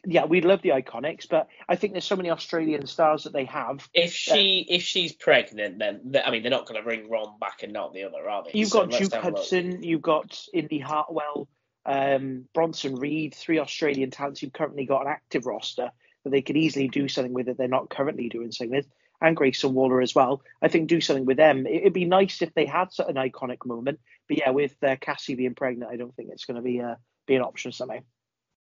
yeah, 0.04 0.24
we'd 0.24 0.44
love 0.44 0.60
the 0.60 0.70
Iconics, 0.70 1.28
but 1.30 1.48
I 1.68 1.76
think 1.76 1.92
there's 1.94 2.04
so 2.04 2.16
many 2.16 2.30
Australian 2.30 2.86
stars 2.86 3.24
that 3.24 3.32
they 3.32 3.44
have. 3.44 3.88
if 3.94 4.12
she 4.12 4.66
if 4.68 4.82
she's 4.82 5.12
pregnant, 5.12 5.78
then 5.78 6.12
th- 6.12 6.24
I 6.26 6.30
mean 6.30 6.42
they're 6.42 6.50
not 6.50 6.66
going 6.66 6.80
to 6.80 6.84
bring 6.84 7.08
Ron 7.08 7.38
back 7.40 7.62
and 7.62 7.72
not 7.72 7.94
the 7.94 8.04
other, 8.04 8.28
are 8.28 8.44
they? 8.44 8.50
You've 8.58 8.68
So 8.68 8.86
got 8.86 8.98
Duke 8.98 9.14
have 9.14 9.24
a 9.24 9.26
look. 9.28 9.36
Hudson, 9.36 9.82
you've 9.82 10.02
got 10.02 10.44
Indi 10.52 10.80
Hartwell, 10.80 11.48
um, 11.88 12.44
Bronson 12.54 12.96
Reed, 12.96 13.34
three 13.34 13.58
Australian 13.58 14.10
talents 14.10 14.40
who've 14.40 14.52
currently 14.52 14.84
got 14.84 15.02
an 15.06 15.08
active 15.12 15.46
roster 15.46 15.90
that 16.24 16.30
they 16.30 16.42
could 16.42 16.56
easily 16.56 16.88
do 16.88 17.08
something 17.08 17.32
with 17.32 17.46
that 17.46 17.56
they're 17.56 17.68
not 17.68 17.88
currently 17.90 18.28
doing 18.28 18.52
something 18.52 18.76
with, 18.76 18.86
and 19.20 19.36
Grayson 19.36 19.72
Waller 19.74 20.00
as 20.02 20.14
well. 20.14 20.42
I 20.62 20.68
think 20.68 20.88
do 20.88 21.00
something 21.00 21.24
with 21.24 21.36
them. 21.38 21.66
It- 21.66 21.76
It'd 21.80 21.92
be 21.92 22.04
nice 22.04 22.42
if 22.42 22.52
they 22.54 22.66
had 22.66 22.92
such 22.92 23.08
an 23.08 23.14
iconic 23.16 23.64
moment, 23.64 24.00
but 24.28 24.38
yeah, 24.38 24.50
with 24.50 24.76
uh, 24.82 24.96
Cassie 25.00 25.34
being 25.34 25.54
pregnant, 25.54 25.90
I 25.90 25.96
don't 25.96 26.14
think 26.14 26.28
it's 26.32 26.44
going 26.44 26.56
to 26.56 26.62
be 26.62 26.80
uh, 26.80 26.96
be 27.26 27.34
an 27.36 27.42
option 27.42 27.72
somehow. 27.72 27.98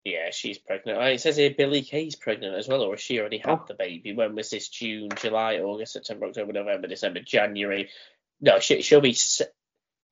Yeah, 0.04 0.30
she's 0.32 0.58
pregnant. 0.58 0.98
Oh, 0.98 1.04
It 1.04 1.20
says 1.20 1.36
here 1.36 1.54
Billie 1.56 1.82
Kay's 1.82 2.16
pregnant 2.16 2.56
as 2.56 2.66
well, 2.66 2.82
or 2.82 2.96
she 2.96 3.20
already 3.20 3.38
had 3.38 3.50
Oh. 3.50 3.64
the 3.68 3.74
baby? 3.74 4.12
When 4.12 4.34
was 4.34 4.50
this? 4.50 4.68
June, 4.68 5.10
July, 5.16 5.58
August, 5.58 5.92
September, 5.92 6.26
October, 6.26 6.52
November, 6.52 6.88
December, 6.88 7.20
January. 7.20 7.88
No, 8.40 8.58
she, 8.58 8.82
she'll 8.82 9.00
be. 9.00 9.14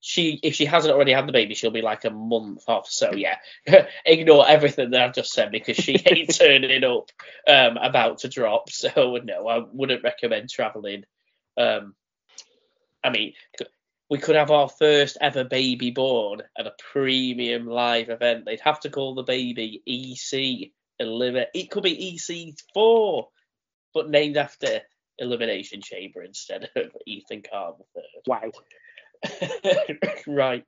She 0.02 0.40
if 0.42 0.54
she 0.54 0.64
hasn't 0.64 0.94
already 0.94 1.12
had 1.12 1.28
the 1.28 1.32
baby, 1.32 1.54
she'll 1.54 1.70
be 1.70 1.82
like 1.82 2.04
a 2.04 2.10
month 2.10 2.64
off. 2.68 2.88
So 2.90 3.12
yeah, 3.12 3.36
ignore 4.06 4.48
everything 4.48 4.90
that 4.90 5.02
I've 5.02 5.14
just 5.14 5.32
said 5.32 5.50
because 5.50 5.76
she 5.76 6.02
ain't 6.06 6.34
turning 6.34 6.84
up 6.84 7.10
um, 7.46 7.76
about 7.76 8.18
to 8.18 8.28
drop. 8.28 8.70
So 8.70 9.18
no, 9.22 9.46
I 9.46 9.64
wouldn't 9.72 10.02
recommend 10.02 10.48
traveling. 10.48 11.04
Um, 11.58 11.94
I 13.04 13.10
mean, 13.10 13.34
we 14.10 14.18
could 14.18 14.36
have 14.36 14.50
our 14.50 14.68
first 14.68 15.16
ever 15.20 15.44
baby 15.44 15.92
born 15.92 16.42
at 16.58 16.66
a 16.66 16.74
premium 16.92 17.66
live 17.66 18.10
event. 18.10 18.44
They'd 18.44 18.60
have 18.60 18.80
to 18.80 18.90
call 18.90 19.14
the 19.14 19.22
baby 19.22 19.82
EC 19.86 20.72
Elimin. 21.00 21.46
It 21.54 21.70
could 21.70 21.84
be 21.84 22.18
EC4, 22.18 23.24
but 23.94 24.10
named 24.10 24.36
after 24.36 24.80
Elimination 25.18 25.80
Chamber 25.80 26.22
instead 26.22 26.70
of 26.74 26.90
Ethan 27.06 27.42
Carr 27.48 27.74
Wow. 28.26 28.50
Right. 30.26 30.64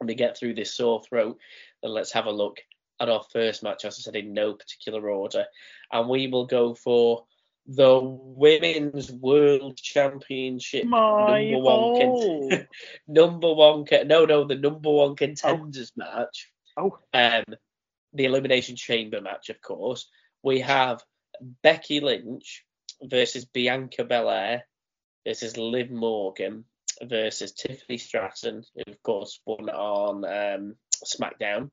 Let 0.00 0.06
me 0.06 0.14
get 0.14 0.36
through 0.36 0.54
this 0.54 0.74
sore 0.74 1.02
throat 1.02 1.38
and 1.82 1.92
let's 1.92 2.12
have 2.12 2.26
a 2.26 2.30
look 2.30 2.58
at 3.00 3.08
our 3.08 3.22
first 3.32 3.62
match, 3.62 3.84
as 3.84 3.98
I 3.98 4.02
said, 4.02 4.16
in 4.16 4.32
no 4.34 4.54
particular 4.54 5.08
order. 5.08 5.44
And 5.92 6.08
we 6.08 6.26
will 6.28 6.46
go 6.46 6.74
for 6.74 7.24
the 7.66 8.00
Women's 8.02 9.10
World 9.10 9.76
Championship 9.76 10.84
My 10.84 11.50
number 11.50 11.58
one 11.58 12.00
con- 12.50 12.66
number 13.08 13.52
one 13.54 13.84
con- 13.86 14.06
no 14.06 14.24
no 14.24 14.44
the 14.44 14.54
number 14.54 14.90
one 14.90 15.16
contenders 15.16 15.92
match 15.96 16.52
Oh. 16.76 16.98
um 17.12 17.44
the 18.12 18.24
elimination 18.24 18.76
chamber 18.76 19.20
match 19.20 19.48
of 19.50 19.60
course 19.60 20.08
we 20.44 20.60
have 20.60 21.02
becky 21.64 21.98
lynch 21.98 22.64
versus 23.02 23.44
bianca 23.44 24.04
belair 24.04 24.62
versus 25.26 25.56
liv 25.56 25.90
morgan 25.90 26.64
versus 27.02 27.52
tiffany 27.52 27.98
stratton 27.98 28.62
who 28.74 28.82
of 28.90 29.02
course 29.02 29.40
won 29.46 29.68
on 29.68 30.24
um 30.24 30.74
smackdown 31.04 31.70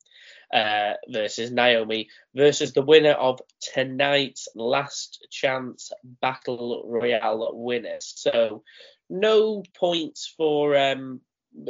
uh 0.53 0.93
versus 1.09 1.51
naomi 1.51 2.09
versus 2.35 2.73
the 2.73 2.81
winner 2.81 3.11
of 3.11 3.39
tonight's 3.73 4.47
last 4.55 5.25
chance 5.31 5.91
battle 6.21 6.83
royale 6.85 7.51
winners. 7.53 8.13
So 8.15 8.63
no 9.09 9.63
points 9.77 10.33
for 10.35 10.77
um 10.77 11.21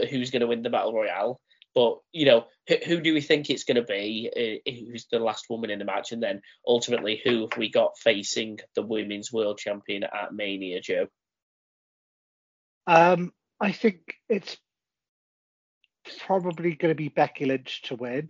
who's 0.10 0.32
going 0.32 0.42
to 0.42 0.48
win 0.48 0.64
the 0.64 0.70
battle 0.70 0.94
royale 0.94 1.40
but 1.76 2.00
you 2.12 2.26
know 2.26 2.46
who, 2.68 2.76
who 2.86 3.02
do 3.02 3.14
we 3.14 3.22
think 3.22 3.50
it's 3.50 3.64
going 3.64 3.76
to 3.76 3.84
be? 3.84 4.30
Uh, 4.66 4.72
who's 4.72 5.08
the 5.12 5.20
last 5.20 5.50
woman 5.50 5.70
in 5.70 5.80
the 5.80 5.86
match? 5.86 6.12
And 6.12 6.22
then 6.22 6.42
ultimately 6.66 7.22
who 7.24 7.42
have 7.42 7.58
we 7.58 7.70
got 7.70 7.98
facing 7.98 8.60
the 8.76 8.84
women's 8.84 9.34
world 9.34 9.58
champion 9.58 10.04
at 10.04 10.34
mania 10.34 10.82
joe? 10.82 11.08
Um, 12.86 13.32
I 13.64 13.72
think 13.72 14.16
it's 14.28 14.58
probably 16.26 16.76
going 16.76 16.92
to 16.92 16.96
be 16.96 17.08
Becky 17.08 17.46
Lynch 17.46 17.84
to 17.84 17.96
win. 17.96 18.30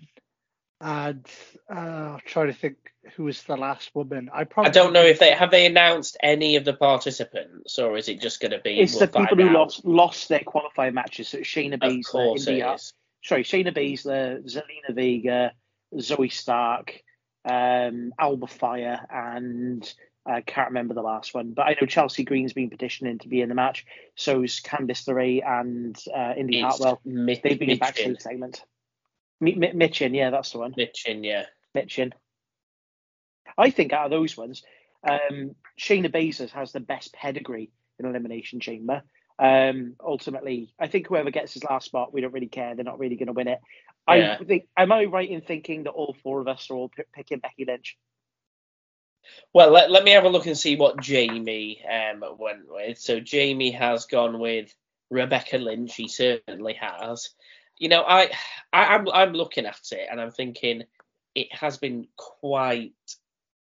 And 0.80 1.26
uh, 1.74 1.80
I'm 1.80 2.20
trying 2.26 2.48
to 2.48 2.54
think 2.54 2.76
who 3.16 3.24
was 3.24 3.42
the 3.44 3.58
last 3.58 3.90
woman. 3.96 4.30
I 4.32 4.44
probably 4.44 4.70
i 4.70 4.74
don't 4.74 4.94
know 4.94 5.04
if 5.04 5.18
they 5.20 5.32
have 5.32 5.50
they 5.50 5.66
announced 5.66 6.18
any 6.22 6.56
of 6.58 6.66
the 6.66 6.74
participants 6.74 7.80
or 7.80 7.98
is 7.98 8.10
it 8.10 8.22
just 8.22 8.42
going 8.42 8.52
to 8.52 8.60
be 8.60 8.80
It's 8.80 8.94
we'll 8.94 9.08
the 9.08 9.20
people 9.20 9.38
who 9.38 9.48
out? 9.48 9.54
lost 9.54 9.86
lost 9.86 10.30
their 10.30 10.42
qualifying 10.42 10.94
matches. 10.94 11.30
So 11.30 11.40
it's 11.40 11.48
Shayna 11.48 11.76
of 11.76 11.80
Baszler, 11.80 12.12
course 12.12 12.48
it 12.48 12.52
India, 12.52 12.74
is 12.74 12.94
sorry, 13.24 13.44
Shayna 13.44 13.76
Baszler, 13.76 14.44
Zelina 14.46 14.94
Vega, 14.94 15.54
Zoey 15.96 16.32
Stark, 16.32 17.02
um, 17.46 18.14
Alba 18.20 18.48
Fyre, 18.48 19.00
and 19.10 19.94
I 20.26 20.42
can't 20.42 20.70
remember 20.70 20.94
the 20.94 21.02
last 21.02 21.34
one. 21.34 21.52
But 21.52 21.64
I 21.64 21.76
know 21.80 21.86
Chelsea 21.88 22.24
Green's 22.24 22.54
been 22.54 22.70
petitioning 22.70 23.20
to 23.20 23.28
be 23.28 23.42
in 23.42 23.50
the 23.50 23.56
match. 23.56 23.86
So's 24.16 24.62
Candice 24.62 25.08
LeRae 25.08 25.46
and 25.46 25.98
uh, 26.16 26.34
Indy 26.38 26.60
It's 26.60 26.80
Hartwell. 26.80 27.02
They've 27.04 27.42
been 27.42 27.70
in 27.70 27.78
Michin. 27.78 27.80
backstage 27.80 28.20
segment. 28.20 28.64
Mi- 29.42 29.56
Mi- 29.56 29.74
Michin, 29.74 30.16
yeah, 30.16 30.30
that's 30.30 30.52
the 30.52 30.60
one. 30.60 30.74
Michin, 30.74 31.26
yeah 31.26 31.46
Michin. 31.76 32.14
I 33.58 33.70
think 33.70 33.94
out 33.94 34.06
of 34.06 34.12
those 34.12 34.38
ones, 34.38 34.64
um, 35.08 35.56
Shayna 35.80 36.10
Baszler 36.10 36.50
has 36.52 36.72
the 36.72 36.80
best 36.80 37.14
pedigree 37.14 37.72
in 38.00 38.06
Elimination 38.06 38.60
Chamber. 38.60 39.04
Um, 39.38 39.96
ultimately, 40.04 40.74
I 40.80 40.88
think 40.88 41.08
whoever 41.08 41.32
gets 41.32 41.54
his 41.54 41.64
last 41.64 41.86
spot, 41.86 42.14
we 42.14 42.22
don't 42.22 42.34
really 42.34 42.48
care. 42.48 42.76
They're 42.76 42.86
not 42.86 43.00
really 43.00 43.16
going 43.16 43.28
to 43.28 43.34
win 43.34 43.48
it. 43.48 43.60
Yeah. 44.08 44.38
I 44.40 44.44
think. 44.44 44.68
Am 44.78 44.92
I 44.92 45.06
right 45.06 45.30
in 45.30 45.42
thinking 45.42 45.84
that 45.84 45.92
all 45.92 46.16
four 46.24 46.40
of 46.42 46.48
us 46.48 46.70
are 46.70 46.76
all 46.76 46.90
p- 46.90 47.04
picking 47.14 47.40
Becky 47.40 47.66
Lynch? 47.66 47.98
Well, 49.54 49.72
let, 49.72 49.92
let 49.92 50.04
me 50.04 50.12
have 50.12 50.26
a 50.26 50.30
look 50.30 50.46
and 50.46 50.58
see 50.58 50.76
what 50.76 51.02
Jamie 51.02 51.84
um 51.86 52.24
went 52.38 52.70
with. 52.70 53.00
So 53.00 53.20
Jamie 53.20 53.72
has 53.72 54.06
gone 54.06 54.40
with 54.40 54.74
Rebecca 55.10 55.58
Lynch. 55.58 55.96
He 55.96 56.08
certainly 56.08 56.74
has. 56.74 57.30
You 57.78 57.90
know, 57.90 58.04
I, 58.04 58.32
I 58.72 58.86
I'm 58.96 59.10
I'm 59.10 59.34
looking 59.34 59.66
at 59.66 59.80
it 59.92 60.08
and 60.10 60.22
I'm 60.22 60.32
thinking 60.32 60.84
it 61.36 61.54
has 61.54 61.78
been 61.78 62.08
quite 62.16 62.94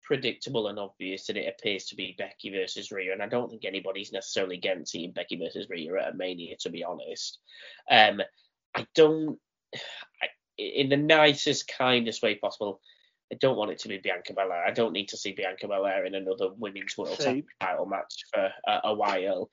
predictable 0.03 0.67
and 0.67 0.77
obvious 0.77 1.27
that 1.27 1.37
it 1.37 1.47
appears 1.47 1.85
to 1.85 1.95
be 1.95 2.15
Becky 2.17 2.49
versus 2.49 2.91
Rhea, 2.91 3.13
and 3.13 3.23
I 3.23 3.27
don't 3.27 3.49
think 3.49 3.63
anybody's 3.63 4.11
necessarily 4.11 4.57
against 4.57 4.91
seeing 4.91 5.11
Becky 5.11 5.37
versus 5.37 5.67
Rhea 5.69 5.95
at 6.01 6.13
a 6.13 6.17
Mania, 6.17 6.57
to 6.59 6.69
be 6.69 6.83
honest. 6.83 7.39
Um, 7.89 8.21
I 8.75 8.85
don't, 8.93 9.39
I, 9.73 10.27
in 10.57 10.89
the 10.89 10.97
nicest, 10.97 11.69
kindest 11.69 12.21
way 12.21 12.35
possible. 12.35 12.81
I 13.31 13.35
don't 13.39 13.55
want 13.55 13.71
it 13.71 13.79
to 13.79 13.87
be 13.87 13.97
Bianca 13.97 14.33
Belair. 14.33 14.63
I 14.65 14.71
don't 14.71 14.93
need 14.93 15.09
to 15.09 15.17
see 15.17 15.31
Bianca 15.31 15.67
Belair 15.67 16.05
in 16.05 16.15
another 16.15 16.49
women's 16.57 16.97
world 16.97 17.19
Same. 17.19 17.45
title 17.61 17.85
match 17.85 18.13
for 18.33 18.49
a, 18.67 18.79
a 18.85 18.93
while. 18.93 19.49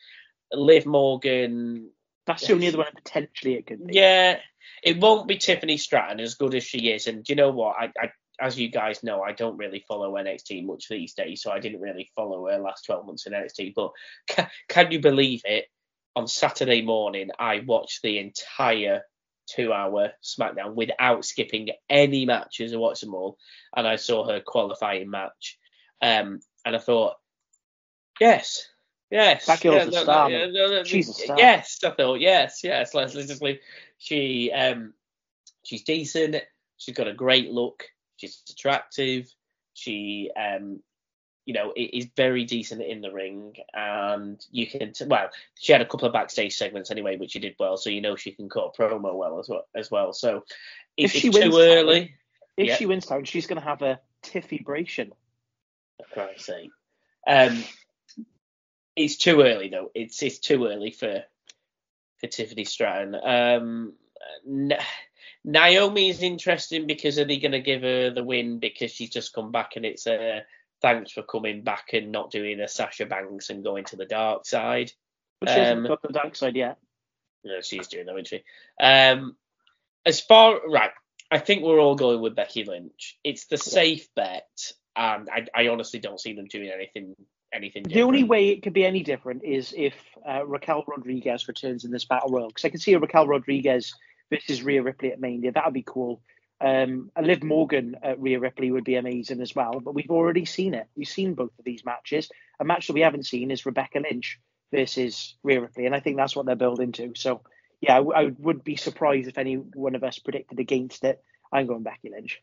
Liv 0.53 0.87
Morgan, 0.87 1.91
That's 2.27 2.47
the 2.47 2.55
only 2.55 2.69
other 2.69 2.79
one 2.79 2.87
potentially 2.95 3.55
it 3.55 3.67
could 3.67 3.87
be. 3.87 3.95
Yeah, 3.95 4.39
it 4.83 4.99
won't 4.99 5.29
be 5.29 5.37
Tiffany 5.37 5.77
Stratton 5.77 6.21
as 6.21 6.35
good 6.35 6.55
as 6.55 6.65
she 6.65 6.91
is. 6.91 7.07
And 7.07 7.23
do 7.23 7.33
you 7.33 7.37
know 7.37 7.51
what? 7.51 7.77
I, 7.79 7.93
I 8.01 8.11
as 8.41 8.59
you 8.59 8.71
guys 8.71 9.03
know, 9.03 9.23
I 9.23 9.33
don't 9.33 9.57
really 9.57 9.85
follow 9.87 10.15
NXT 10.15 10.65
much 10.65 10.89
these 10.89 11.15
days, 11.15 11.43
so 11.43 11.51
I 11.51 11.59
didn't 11.59 11.81
really 11.81 12.11
follow 12.15 12.47
her 12.49 12.59
last 12.59 12.85
12 12.87 13.07
months 13.07 13.27
in 13.27 13.33
NXT. 13.33 13.75
But 13.75 13.91
ca- 14.31 14.51
can 14.69 14.93
you 14.93 15.01
believe 15.01 15.43
it? 15.45 15.67
On 16.17 16.27
Saturday 16.27 16.83
morning, 16.83 17.31
I 17.39 17.61
watched 17.65 18.03
the 18.03 18.19
entire 18.19 19.03
two-hour 19.55 20.13
SmackDown 20.23 20.75
without 20.75 21.25
skipping 21.25 21.71
any 21.89 22.27
matches. 22.27 22.73
or 22.73 22.79
watched 22.81 23.01
them 23.03 23.15
all, 23.15 23.39
and 23.77 23.87
I 23.87 23.97
saw 23.97 24.27
her 24.29 24.41
qualifying 24.41 25.11
match, 25.11 25.59
um, 26.03 26.41
and 26.65 26.77
I 26.77 26.79
thought, 26.79 27.15
yes, 28.21 28.69
yes, 29.11 29.47
That 29.47 29.61
girl's 29.61 29.75
yeah, 29.77 29.83
a 29.83 29.85
no, 29.87 29.91
no, 29.91 30.03
star, 30.03 30.31
yeah, 30.31 30.47
mate. 30.47 30.53
no, 30.55 30.69
no, 30.69 30.85
She's 30.85 31.09
a 31.09 31.13
star. 31.13 31.39
Yes, 31.39 31.79
I 31.85 31.91
thought, 31.91 32.21
yes, 32.21 32.61
yes. 32.63 32.95
Let's, 32.95 33.15
let's 33.15 33.29
just 33.29 33.43
leave. 33.43 33.59
She, 33.99 34.53
um, 34.53 34.95
she's 35.65 35.83
decent. 35.83 36.37
She's 36.77 36.95
got 36.95 37.09
a 37.09 37.15
great 37.15 37.51
look. 37.51 37.85
She's 38.17 38.43
attractive. 38.51 39.33
She, 39.75 40.31
um, 40.37 40.81
you 41.49 41.55
know, 41.55 41.73
is 41.75 42.05
very 42.15 42.45
decent 42.45 42.83
in 42.83 43.01
the 43.01 43.11
ring, 43.11 43.57
and 43.73 44.45
you 44.51 44.67
can. 44.67 44.93
T- 44.93 45.07
well, 45.07 45.31
she 45.59 45.73
had 45.73 45.81
a 45.81 45.87
couple 45.87 46.07
of 46.07 46.13
backstage 46.13 46.55
segments 46.55 46.91
anyway, 46.91 47.17
which 47.17 47.31
she 47.31 47.39
did 47.39 47.57
well, 47.59 47.79
so 47.79 47.89
you 47.89 48.03
know 48.03 48.17
she 48.17 48.33
can 48.33 48.51
cut 48.51 48.67
a 48.67 48.79
promo 48.79 49.15
well 49.15 49.39
as 49.41 49.49
well. 49.49 49.67
As 49.75 49.91
well. 49.91 50.13
So 50.13 50.45
If 50.99 51.15
if 51.15 51.23
she 51.23 51.31
wins 51.31 51.55
too 51.55 51.59
early, 51.59 52.15
If 52.59 52.67
Yeah. 52.67 52.77
she 52.77 52.85
wins 52.85 53.07
town, 53.07 53.25
she's 53.25 53.47
going 53.47 53.59
to 53.63 53.65
have 53.67 53.81
a 53.81 53.99
tiffy 54.23 54.63
bration. 54.63 55.13
for 55.97 56.05
Christ's 56.13 56.45
sake, 56.45 56.71
um, 57.27 57.65
it's 58.95 59.17
too 59.17 59.41
early 59.41 59.71
though. 59.71 59.91
It's 59.95 60.23
it's 60.23 60.41
too 60.41 60.67
early 60.67 60.91
for 60.91 61.25
for 62.19 62.27
Tiffany 62.27 62.65
Stratton. 62.65 63.15
Um, 63.15 63.95
N- 64.47 64.77
Naomi 65.45 66.11
is 66.11 66.23
interesting 66.23 66.87
because 66.87 67.19
are 67.19 67.25
they 67.25 67.39
going 67.39 67.53
to 67.53 67.61
give 67.61 67.81
her 67.81 68.11
the 68.11 68.23
win 68.23 68.59
because 68.59 68.91
she's 68.91 69.09
just 69.09 69.33
come 69.33 69.51
back 69.51 69.77
and 69.77 69.87
it's 69.87 70.07
a 70.07 70.45
thanks 70.83 71.13
for 71.13 71.23
coming 71.23 71.63
back 71.63 71.89
and 71.93 72.13
not 72.13 72.31
doing 72.31 72.61
a 72.61 72.69
Sasha 72.69 73.07
Banks 73.07 73.51
and 73.51 73.65
going 73.65 73.85
to 73.87 73.97
the 73.97 74.07
dark 74.07 74.47
side. 74.47 74.93
But 75.41 75.51
she 75.51 75.59
hasn't 75.59 75.81
Um, 75.81 75.87
got 75.87 76.03
the 76.03 76.09
dark 76.09 76.37
side 76.37 76.57
yet. 76.57 76.79
No, 77.45 77.61
she's 77.61 77.89
doing 77.89 78.07
that, 78.07 78.15
isn't 78.15 78.29
she? 78.29 78.43
Um, 78.81 79.37
as 80.05 80.21
far 80.21 80.61
right, 80.69 80.91
I 81.31 81.39
think 81.39 81.63
we're 81.63 81.81
all 81.81 81.95
going 81.95 82.21
with 82.21 82.35
Becky 82.35 82.65
Lynch. 82.65 83.19
It's 83.23 83.47
the 83.47 83.59
safe 83.59 84.09
bet, 84.15 84.73
and 84.97 85.29
I, 85.31 85.47
I 85.55 85.69
honestly 85.69 86.01
don't 86.01 86.21
see 86.21 86.33
them 86.33 86.47
doing 86.47 86.71
anything 86.71 87.15
anything. 87.53 87.83
The 87.85 88.03
only 88.03 88.25
way 88.25 88.49
it 88.51 88.63
could 88.63 88.73
be 88.73 88.85
any 88.85 89.03
different 89.03 89.45
is 89.45 89.73
if 89.77 89.95
uh, 90.29 90.47
Raquel 90.47 90.85
Rodriguez 90.87 91.49
returns 91.49 91.85
in 91.85 91.91
this 91.91 92.05
battle 92.05 92.31
royal. 92.31 92.49
Because 92.49 92.65
I 92.65 92.71
can 92.71 92.81
see 92.81 92.93
a 92.95 92.99
Raquel 92.99 93.27
Rodriguez 93.27 93.95
versus 94.31 94.63
Rhea 94.63 94.83
Ripley 94.83 95.13
at 95.13 95.21
Mania. 95.21 95.53
That 95.53 95.65
would 95.65 95.75
be 95.75 95.85
cool. 95.87 96.21
Um, 96.61 97.11
a 97.15 97.23
Liv 97.23 97.43
Morgan 97.45 97.97
at 98.03 98.21
Rhea 98.21 98.41
Ripley 98.41 98.71
would 98.73 98.85
be 98.85 98.97
amazing 98.97 99.41
as 99.41 99.55
well. 99.55 99.81
But 99.81 99.95
we've 99.95 100.11
already 100.11 100.45
seen 100.45 100.75
it. 100.75 100.89
We've 100.97 101.09
seen 101.09 101.35
both 101.35 101.57
of 101.59 101.65
these 101.65 101.85
matches. 101.85 102.31
A 102.59 102.65
match 102.65 102.89
that 102.89 102.95
we 102.95 103.03
haven't 103.03 103.27
seen 103.27 103.51
is 103.51 103.65
Rebecca 103.67 104.01
Lynch 104.01 104.41
versus 104.73 105.37
Rhea 105.43 105.61
Ripley, 105.61 105.87
and 105.87 105.95
I 105.95 106.01
think 106.01 106.17
that's 106.17 106.35
what 106.35 106.47
they're 106.47 106.57
building 106.57 106.93
to. 106.93 107.13
So 107.17 107.43
yeah, 107.81 107.95
I, 107.95 107.99
w- 107.99 108.17
I 108.17 108.33
would 108.39 108.65
be 108.65 108.77
surprised 108.77 109.29
if 109.29 109.39
any 109.39 109.55
one 109.55 109.95
of 109.95 110.05
us 110.05 110.19
predicted 110.19 110.59
against 110.59 111.05
it. 111.05 111.23
I'm 111.53 111.67
going 111.67 111.85
Becky 111.85 112.11
Lynch. 112.11 112.43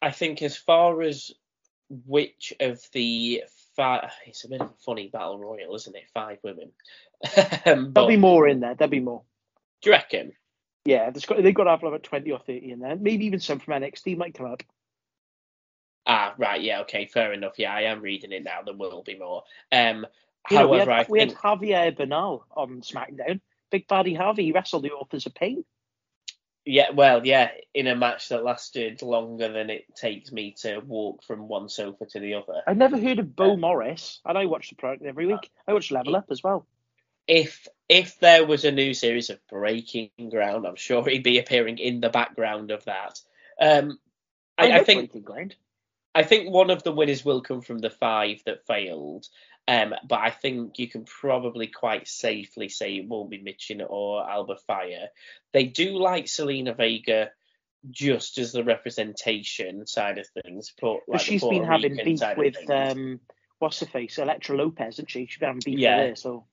I 0.00 0.10
think 0.10 0.42
as 0.42 0.56
far 0.56 1.00
as 1.02 1.30
which 1.88 2.52
of 2.60 2.80
the 2.92 3.44
five, 3.76 4.10
it's 4.26 4.44
a 4.44 4.48
bit 4.48 4.60
of 4.60 4.68
a 4.68 4.82
funny 4.84 5.08
battle 5.08 5.38
royal, 5.38 5.74
isn't 5.76 5.94
it? 5.96 6.04
Five 6.12 6.38
women. 6.42 6.72
um, 7.66 7.92
but, 7.92 7.94
There'll 7.94 8.08
be 8.08 8.16
more 8.16 8.48
in 8.48 8.60
there. 8.60 8.74
There'll 8.74 8.90
be 8.90 9.00
more. 9.00 9.22
do 9.80 9.90
you 9.90 9.94
reckon? 9.94 10.32
Yeah, 10.84 11.10
there's 11.10 11.26
got, 11.26 11.42
they've 11.42 11.54
got 11.54 11.64
to 11.64 11.70
have 11.70 11.82
about 11.82 12.02
20 12.02 12.30
or 12.32 12.40
30 12.40 12.72
in 12.72 12.80
there. 12.80 12.96
Maybe 12.96 13.26
even 13.26 13.40
some 13.40 13.60
from 13.60 13.80
NXT 13.80 14.16
might 14.16 14.34
come 14.34 14.46
up. 14.46 14.62
Ah, 16.06 16.34
right, 16.36 16.60
yeah, 16.60 16.80
okay, 16.80 17.06
fair 17.06 17.32
enough. 17.32 17.58
Yeah, 17.58 17.72
I 17.72 17.82
am 17.82 18.00
reading 18.00 18.32
it 18.32 18.42
now. 18.42 18.62
There 18.64 18.74
will 18.74 19.04
be 19.04 19.16
more. 19.16 19.44
Um, 19.70 20.06
You 20.50 20.58
know, 20.58 20.68
we 20.68 20.78
however, 20.78 20.90
had, 20.90 21.06
I 21.06 21.10
we 21.10 21.18
think 21.20 21.32
had 21.32 21.58
Javier 21.60 21.96
Bernal 21.96 22.44
on 22.56 22.80
SmackDown. 22.80 23.40
Big 23.70 23.86
Baddie 23.86 24.16
Harvey, 24.16 24.44
he 24.44 24.52
wrestled 24.52 24.82
the 24.82 24.90
Authors 24.90 25.26
of 25.26 25.34
Pain. 25.34 25.64
Yeah, 26.64 26.90
well, 26.90 27.26
yeah, 27.26 27.50
in 27.74 27.88
a 27.88 27.96
match 27.96 28.28
that 28.28 28.44
lasted 28.44 29.02
longer 29.02 29.52
than 29.52 29.68
it 29.70 29.84
takes 29.96 30.30
me 30.30 30.54
to 30.60 30.78
walk 30.78 31.24
from 31.24 31.48
one 31.48 31.68
sofa 31.68 32.06
to 32.06 32.20
the 32.20 32.34
other. 32.34 32.62
I'd 32.66 32.78
never 32.78 32.98
heard 32.98 33.18
of 33.18 33.34
Bo 33.34 33.56
Morris, 33.56 34.20
and 34.24 34.38
I 34.38 34.46
watch 34.46 34.68
the 34.70 34.76
product 34.76 35.04
every 35.04 35.26
week. 35.26 35.50
I 35.66 35.72
watch 35.72 35.90
Level 35.90 36.14
Up 36.14 36.26
as 36.30 36.42
well. 36.42 36.66
If 37.26 37.66
if 37.92 38.18
there 38.20 38.46
was 38.46 38.64
a 38.64 38.72
new 38.72 38.94
series 38.94 39.28
of 39.28 39.46
Breaking 39.48 40.10
Ground, 40.30 40.66
I'm 40.66 40.76
sure 40.76 41.04
he'd 41.04 41.22
be 41.22 41.38
appearing 41.38 41.76
in 41.76 42.00
the 42.00 42.08
background 42.08 42.70
of 42.70 42.82
that. 42.86 43.20
Um, 43.60 43.98
I, 44.56 44.70
I 44.70 44.76
love 44.78 44.86
think. 44.86 45.12
I 46.14 46.22
think 46.22 46.50
one 46.50 46.70
of 46.70 46.82
the 46.82 46.92
winners 46.92 47.22
will 47.22 47.42
come 47.42 47.60
from 47.60 47.78
the 47.78 47.90
five 47.90 48.42
that 48.46 48.66
failed. 48.66 49.26
Um, 49.68 49.94
but 50.08 50.20
I 50.20 50.30
think 50.30 50.78
you 50.78 50.88
can 50.88 51.04
probably 51.04 51.66
quite 51.66 52.08
safely 52.08 52.70
say 52.70 52.96
it 52.96 53.08
won't 53.08 53.30
be 53.30 53.38
Michin 53.38 53.84
or 53.86 54.28
Alba 54.28 54.56
Fyre. 54.66 55.08
They 55.52 55.64
do 55.64 55.98
like 55.98 56.24
Zelina 56.24 56.74
Vega 56.74 57.30
just 57.90 58.38
as 58.38 58.52
the 58.52 58.64
representation 58.64 59.86
side 59.86 60.18
of 60.18 60.26
things. 60.42 60.72
But, 60.80 61.00
like, 61.08 61.20
she's 61.20 61.44
been 61.44 61.64
having 61.64 61.96
beef 62.02 62.20
with, 62.36 62.70
um, 62.70 63.20
what's 63.58 63.80
her 63.80 63.86
face, 63.86 64.18
Elektra 64.18 64.56
Lopez, 64.56 64.94
isn't 64.94 65.10
she? 65.10 65.26
She's 65.26 65.38
been 65.38 65.48
having 65.48 65.62
beef 65.64 65.78
Yeah. 65.78 65.98
with 65.98 66.08
her, 66.08 66.16
so 66.16 66.44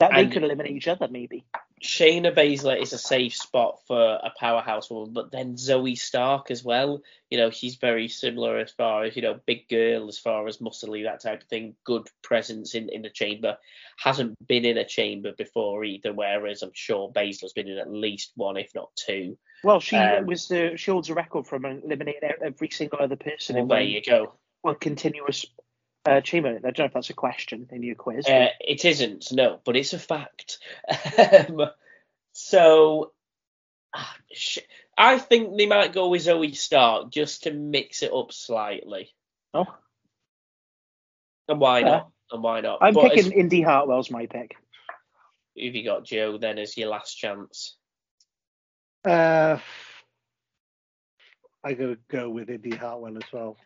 that 0.00 0.12
they 0.12 0.22
And- 0.22 0.32
could 0.32 0.44
eliminate 0.44 0.76
each 0.76 0.88
other, 0.88 1.08
maybe. 1.08 1.44
Shayna 1.82 2.34
Baszler 2.34 2.80
is 2.80 2.92
a 2.92 2.98
safe 2.98 3.34
spot 3.36 3.80
for 3.86 4.00
a 4.00 4.32
powerhouse 4.36 4.90
woman, 4.90 5.12
but 5.12 5.30
then 5.30 5.54
Zoey 5.54 5.96
Stark 5.96 6.50
as 6.50 6.64
well. 6.64 7.00
You 7.30 7.38
know, 7.38 7.50
she's 7.50 7.76
very 7.76 8.08
similar 8.08 8.58
as 8.58 8.72
far 8.72 9.04
as, 9.04 9.14
you 9.14 9.22
know, 9.22 9.38
big 9.46 9.68
girl, 9.68 10.08
as 10.08 10.18
far 10.18 10.48
as 10.48 10.58
muscly, 10.58 11.04
that 11.04 11.20
type 11.20 11.42
of 11.42 11.48
thing. 11.48 11.76
Good 11.84 12.08
presence 12.22 12.74
in, 12.74 12.88
in 12.88 13.02
the 13.02 13.10
chamber. 13.10 13.58
Hasn't 13.96 14.44
been 14.48 14.64
in 14.64 14.76
a 14.78 14.84
chamber 14.84 15.32
before 15.38 15.84
either, 15.84 16.12
whereas 16.12 16.62
I'm 16.62 16.72
sure 16.74 17.12
Baszler's 17.12 17.52
been 17.52 17.68
in 17.68 17.78
at 17.78 17.90
least 17.92 18.32
one, 18.34 18.56
if 18.56 18.74
not 18.74 18.90
two. 18.96 19.38
Well, 19.62 19.78
she 19.78 19.96
Um, 19.96 20.26
was 20.26 20.48
the 20.48 20.76
she 20.76 20.90
holds 20.90 21.10
a 21.10 21.14
record 21.14 21.46
from 21.46 21.64
eliminating 21.64 22.30
every 22.42 22.70
single 22.70 22.98
other 23.00 23.16
person 23.16 23.54
Well, 23.54 23.62
in 23.62 23.68
there 23.68 23.82
you 23.82 24.02
go. 24.02 24.34
one 24.62 24.76
continuous 24.76 25.46
uh, 26.06 26.20
chamber. 26.20 26.48
I 26.56 26.60
don't 26.60 26.78
know 26.78 26.84
if 26.86 26.92
that's 26.94 27.10
a 27.10 27.14
question 27.14 27.68
in 27.70 27.82
your 27.82 27.94
quiz. 27.94 28.24
but- 28.26 28.32
Uh, 28.32 28.48
it 28.60 28.84
isn't, 28.84 29.32
no, 29.32 29.60
but 29.64 29.76
it's 29.76 29.92
a 29.92 29.98
fact. 29.98 30.58
um, 31.18 31.66
so, 32.32 33.12
ah, 33.94 34.16
sh- 34.32 34.58
I 34.96 35.18
think 35.18 35.56
they 35.56 35.66
might 35.66 35.92
go 35.92 36.08
with 36.08 36.22
Zoey 36.24 36.56
Stark 36.56 37.10
just 37.10 37.44
to 37.44 37.52
mix 37.52 38.02
it 38.02 38.12
up 38.12 38.32
slightly. 38.32 39.14
oh, 39.54 39.66
And 41.48 41.60
why 41.60 41.82
Fair. 41.82 41.90
not? 41.90 42.10
And 42.30 42.42
why 42.42 42.60
not? 42.60 42.78
I'm 42.82 42.94
but 42.94 43.10
picking 43.10 43.26
as, 43.26 43.32
Indi 43.32 43.62
Hartwell's 43.62 44.10
my 44.10 44.26
pick. 44.26 44.56
if 45.56 45.74
you 45.74 45.82
got 45.84 46.04
Joe 46.04 46.36
then 46.38 46.58
as 46.58 46.76
your 46.76 46.88
last 46.90 47.14
chance. 47.14 47.76
Uh, 49.04 49.58
I'm 51.64 51.74
gonna 51.76 51.96
go 52.08 52.28
with 52.30 52.50
Indi 52.50 52.76
Hartwell 52.76 53.16
as 53.16 53.32
well. 53.32 53.56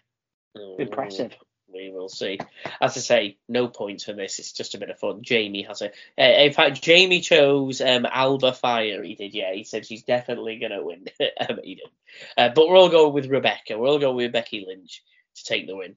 Mm, 0.57 0.81
Impressive. 0.81 1.33
We 1.75 1.91
will 1.91 2.09
see. 2.09 2.39
As 2.81 2.97
I 2.97 3.01
say, 3.01 3.37
no 3.49 3.69
points 3.69 4.05
for 4.05 4.13
this. 4.13 4.39
It's 4.39 4.53
just 4.53 4.75
a 4.75 4.79
bit 4.79 4.91
of 4.91 4.99
fun. 4.99 5.23
Jamie 5.23 5.63
has 5.63 5.83
a. 5.83 5.87
Uh, 6.19 6.45
in 6.45 6.53
fact, 6.53 6.83
Jamie 6.83 7.21
chose 7.21 7.81
um, 7.81 8.07
Alba 8.11 8.53
Fyre. 8.53 9.03
He 9.03 9.15
did, 9.15 9.35
yeah. 9.35 9.53
He 9.53 9.65
said 9.65 9.87
she's 9.87 10.03
definitely 10.03 10.59
going 10.59 10.73
to 10.73 10.85
win. 10.85 11.07
um, 11.49 11.59
he 11.63 11.77
did. 11.77 11.89
Uh, 12.37 12.51
but 12.55 12.69
we're 12.69 12.77
all 12.77 12.89
going 12.89 13.13
with 13.13 13.27
Rebecca. 13.27 13.79
We're 13.79 13.89
all 13.89 13.99
going 13.99 14.17
with 14.17 14.33
Becky 14.33 14.65
Lynch 14.67 15.03
to 15.37 15.45
take 15.45 15.67
the 15.67 15.77
win. 15.77 15.97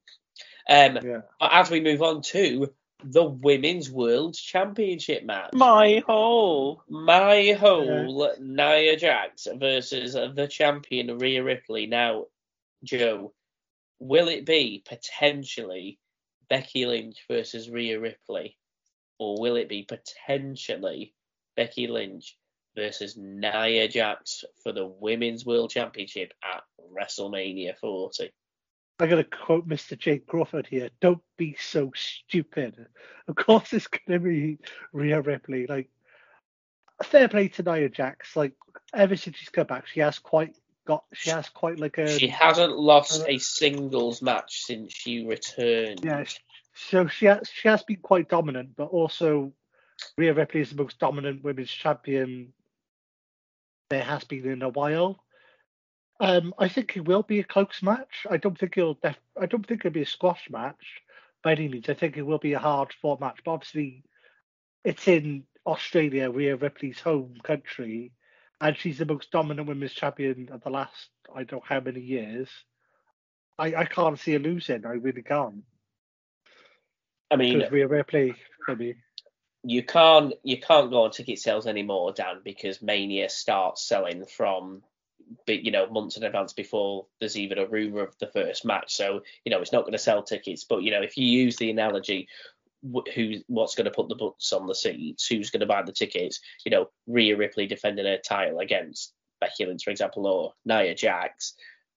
Um, 0.69 0.99
Yeah. 1.03 1.21
But 1.39 1.51
as 1.53 1.69
we 1.69 1.81
move 1.81 2.01
on 2.01 2.21
to 2.23 2.73
the 3.03 3.23
Women's 3.23 3.89
World 3.89 4.35
Championship 4.35 5.23
match. 5.23 5.53
My 5.53 6.03
hole. 6.05 6.83
My 6.89 7.55
whole 7.59 8.31
Nia 8.39 8.97
Jax 8.97 9.47
versus 9.53 10.13
the 10.13 10.47
champion 10.49 11.17
Rhea 11.17 11.43
Ripley. 11.43 11.85
Now, 11.87 12.25
Joe, 12.83 13.33
will 13.99 14.27
it 14.27 14.45
be 14.45 14.83
potentially 14.85 15.99
Becky 16.49 16.85
Lynch 16.85 17.25
versus 17.29 17.69
Rhea 17.69 17.99
Ripley, 17.99 18.57
or 19.19 19.39
will 19.39 19.55
it 19.55 19.69
be 19.69 19.83
potentially 19.83 21.13
Becky 21.55 21.87
Lynch 21.87 22.37
versus 22.75 23.15
Nia 23.17 23.87
Jax 23.87 24.43
for 24.63 24.71
the 24.71 24.85
Women's 24.85 25.45
World 25.45 25.71
Championship 25.71 26.33
at 26.43 26.63
WrestleMania 26.93 27.77
40? 27.77 28.31
I'm 28.99 29.09
gonna 29.09 29.25
quote 29.25 29.67
Mr. 29.67 29.97
Jake 29.97 30.25
Crawford 30.25 30.67
here. 30.67 30.89
Don't 31.01 31.21
be 31.37 31.57
so 31.59 31.91
stupid. 31.95 32.87
Of 33.27 33.35
course, 33.35 33.73
it's 33.73 33.87
gonna 33.87 34.19
be 34.19 34.57
Rhea 34.93 35.21
Ripley. 35.21 35.67
Like, 35.67 35.89
fair 37.03 37.27
play 37.27 37.49
to 37.49 37.63
Nia 37.63 37.89
Jax. 37.89 38.35
Like, 38.35 38.53
ever 38.93 39.17
since 39.17 39.35
she's 39.37 39.49
come 39.49 39.67
back, 39.67 39.87
she 39.87 39.99
has 39.99 40.19
quite 40.19 40.55
got. 40.85 41.03
She 41.13 41.29
has 41.29 41.49
quite 41.49 41.79
like 41.79 41.97
a. 41.97 42.07
She 42.07 42.27
hasn't 42.27 42.77
lost 42.77 43.23
a 43.27 43.37
singles 43.37 44.21
match 44.21 44.63
since 44.63 44.93
she 44.93 45.25
returned. 45.25 46.01
Yeah, 46.03 46.25
so 46.73 47.07
she 47.07 47.25
has 47.25 47.49
she 47.53 47.67
has 47.67 47.83
been 47.83 47.97
quite 47.97 48.29
dominant, 48.29 48.75
but 48.75 48.85
also 48.85 49.53
Rhea 50.17 50.33
Ripley 50.33 50.61
is 50.61 50.71
the 50.71 50.81
most 50.81 50.99
dominant 50.99 51.43
women's 51.43 51.71
champion 51.71 52.53
there 53.89 54.03
has 54.03 54.23
been 54.23 54.47
in 54.47 54.61
a 54.61 54.69
while. 54.69 55.23
Um, 56.19 56.53
I 56.57 56.69
think 56.69 56.95
it 56.95 57.05
will 57.05 57.23
be 57.23 57.39
a 57.39 57.43
close 57.43 57.81
match. 57.81 58.25
I 58.29 58.37
don't 58.37 58.57
think 58.57 58.77
it'll. 58.77 58.95
Def- 58.95 59.19
I 59.39 59.45
don't 59.45 59.65
think 59.65 59.81
it'll 59.81 59.93
be 59.93 60.01
a 60.01 60.07
squash 60.07 60.49
match 60.49 61.01
by 61.43 61.53
any 61.53 61.67
means. 61.67 61.89
I 61.89 61.93
think 61.93 62.17
it 62.17 62.21
will 62.23 62.39
be 62.39 62.53
a 62.53 62.59
hard 62.59 62.93
fought 63.01 63.19
match. 63.19 63.39
But 63.43 63.51
obviously, 63.51 64.03
it's 64.83 65.07
in 65.07 65.43
Australia, 65.65 66.29
Rhea 66.29 66.55
Ripley's 66.55 66.99
home 66.99 67.37
country, 67.43 68.11
and 68.61 68.77
she's 68.77 68.97
the 68.97 69.05
most 69.05 69.31
dominant 69.31 69.67
women's 69.67 69.93
champion 69.93 70.49
of 70.51 70.63
the 70.63 70.69
last 70.69 71.09
I 71.33 71.43
don't 71.43 71.53
know 71.53 71.63
how 71.65 71.79
many 71.79 72.01
years. 72.01 72.49
I, 73.57 73.73
I 73.75 73.85
can't 73.85 74.19
see 74.19 74.33
her 74.33 74.39
losing. 74.39 74.85
I 74.85 74.93
really 74.93 75.21
can't. 75.21 75.63
I 77.31 77.37
mean, 77.37 77.57
Because 77.57 77.71
Rhea 77.71 77.87
Ripley, 77.87 78.35
mean, 78.75 78.95
you 79.63 79.83
can't 79.83 80.33
you 80.43 80.59
can't 80.59 80.91
go 80.91 81.03
on 81.03 81.11
ticket 81.11 81.39
sales 81.39 81.67
anymore, 81.67 82.13
Dan, 82.13 82.41
because 82.43 82.81
Mania 82.81 83.29
starts 83.29 83.87
selling 83.87 84.25
from 84.25 84.83
you 85.47 85.71
know, 85.71 85.87
months 85.87 86.17
in 86.17 86.23
advance 86.23 86.53
before 86.53 87.07
there's 87.19 87.37
even 87.37 87.57
a 87.57 87.65
rumor 87.65 88.01
of 88.01 88.17
the 88.19 88.27
first 88.27 88.65
match. 88.65 88.93
So 88.93 89.23
you 89.43 89.51
know, 89.51 89.61
it's 89.61 89.71
not 89.71 89.81
going 89.81 89.93
to 89.93 89.97
sell 89.97 90.23
tickets. 90.23 90.63
But 90.63 90.83
you 90.83 90.91
know, 90.91 91.01
if 91.01 91.17
you 91.17 91.25
use 91.25 91.57
the 91.57 91.71
analogy, 91.71 92.27
who 93.13 93.35
what's 93.47 93.75
going 93.75 93.85
to 93.85 93.91
put 93.91 94.09
the 94.09 94.15
butts 94.15 94.53
on 94.53 94.67
the 94.67 94.75
seats, 94.75 95.27
who's 95.27 95.49
going 95.49 95.61
to 95.61 95.65
buy 95.65 95.81
the 95.81 95.91
tickets? 95.91 96.39
You 96.65 96.71
know, 96.71 96.89
Rhea 97.07 97.37
Ripley 97.37 97.67
defending 97.67 98.05
her 98.05 98.17
title 98.17 98.59
against 98.59 99.13
Becky 99.39 99.65
Lynch, 99.65 99.83
for 99.83 99.91
example, 99.91 100.27
or 100.27 100.53
Nia 100.65 100.95
Jax. 100.95 101.53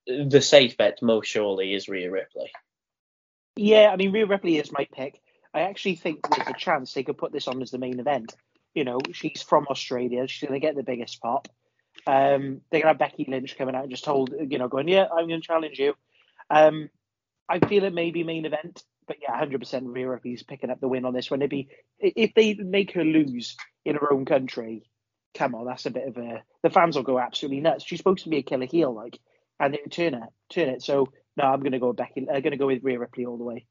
The 0.07 0.41
safe 0.41 0.77
bet 0.77 0.99
most 1.03 1.27
surely 1.27 1.75
is 1.75 1.89
Rhea 1.89 2.11
Ripley. 2.11 2.51
Yeah, 3.57 3.91
I 3.93 3.97
mean, 3.97 4.13
Rhea 4.13 4.27
Ripley 4.27 4.57
is 4.57 4.73
my 4.73 4.87
pick. 4.95 5.21
I 5.53 5.63
actually 5.63 5.97
think 5.97 6.29
there's 6.29 6.49
a 6.49 6.59
chance 6.59 6.93
they 6.93 7.03
could 7.03 7.19
put 7.19 7.33
this 7.33 7.49
on 7.49 7.61
as 7.63 7.71
the 7.71 7.79
main 7.79 8.01
event. 8.01 8.35
You 8.75 8.85
know, 8.85 8.99
she's 9.13 9.43
from 9.43 9.67
Australia. 9.69 10.27
She's 10.29 10.47
going 10.49 10.61
to 10.61 10.65
get 10.65 10.77
the 10.77 10.83
biggest 10.83 11.21
pop. 11.21 11.49
Um, 12.07 12.61
they're 12.71 12.81
going 12.81 12.83
to 12.83 12.89
have 12.89 12.99
Becky 12.99 13.27
Lynch 13.27 13.57
coming 13.59 13.75
out 13.75 13.83
and 13.83 13.91
just 13.91 14.05
told, 14.05 14.33
you 14.49 14.59
know, 14.59 14.69
going, 14.69 14.89
yeah, 14.89 15.07
I'm 15.11 15.27
going 15.27 15.41
to 15.41 15.47
challenge 15.47 15.79
you. 15.79 15.95
Um, 16.49 16.91
I 17.49 17.59
feel 17.59 17.85
it 17.85 17.95
may 17.95 18.11
be 18.11 18.25
main 18.25 18.45
event, 18.45 18.85
but 19.09 19.17
yeah, 19.21 19.41
100% 19.43 19.83
Rhea 19.85 20.09
Ripley's 20.09 20.43
picking 20.43 20.71
up 20.71 20.81
the 20.81 20.89
win 20.89 21.05
on 21.05 21.15
this 21.15 21.31
one. 21.31 21.41
It'd 21.41 21.51
be 21.51 21.69
if 21.99 22.35
they 22.35 22.55
make 22.55 22.93
her 22.93 23.05
lose 23.05 23.57
in 23.85 23.97
her 23.97 24.13
own 24.13 24.27
country. 24.27 24.89
Come 25.35 25.55
on, 25.55 25.67
that's 25.67 25.87
a 25.87 25.91
bit 25.91 26.09
of 26.09 26.17
a. 26.19 26.43
The 26.63 26.71
fans 26.71 26.97
will 26.97 27.03
go 27.03 27.19
absolutely 27.19 27.61
nuts. 27.61 27.85
She's 27.85 27.99
supposed 27.99 28.25
to 28.25 28.31
be 28.31 28.39
a 28.39 28.43
killer 28.43 28.67
heel, 28.67 28.95
like, 28.95 29.19
and 29.59 29.75
it 29.75 29.81
they 29.85 29.91
turn 29.91 30.15
it, 30.15 30.29
turn 30.51 30.69
it. 30.69 30.83
So 30.83 31.09
no, 31.37 31.45
I'm 31.45 31.61
going 31.61 31.73
to 31.73 31.79
go 31.79 31.89
with 31.89 31.97
Becky. 31.97 32.27
I'm 32.29 32.43
going 32.43 32.53
to 32.53 32.57
go 32.57 32.67
with 32.67 32.83
Rhea 32.83 32.99
Ripley 32.99 33.27
all 33.27 33.39
the 33.39 33.45
way. 33.45 33.67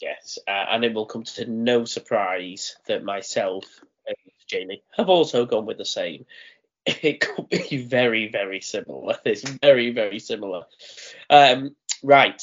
Yes, 0.00 0.38
uh, 0.48 0.50
and 0.70 0.84
it 0.84 0.94
will 0.94 1.06
come 1.06 1.24
to 1.24 1.50
no 1.50 1.84
surprise 1.84 2.76
that 2.86 3.04
myself 3.04 3.64
and 4.06 4.16
Jamie 4.46 4.82
have 4.96 5.08
also 5.08 5.44
gone 5.44 5.66
with 5.66 5.78
the 5.78 5.84
same. 5.84 6.26
It 6.86 7.20
could 7.20 7.50
be 7.50 7.76
very, 7.76 8.28
very 8.28 8.62
similar. 8.62 9.18
It's 9.24 9.42
very, 9.42 9.92
very 9.92 10.18
similar. 10.18 10.62
Um, 11.28 11.76
right. 12.02 12.42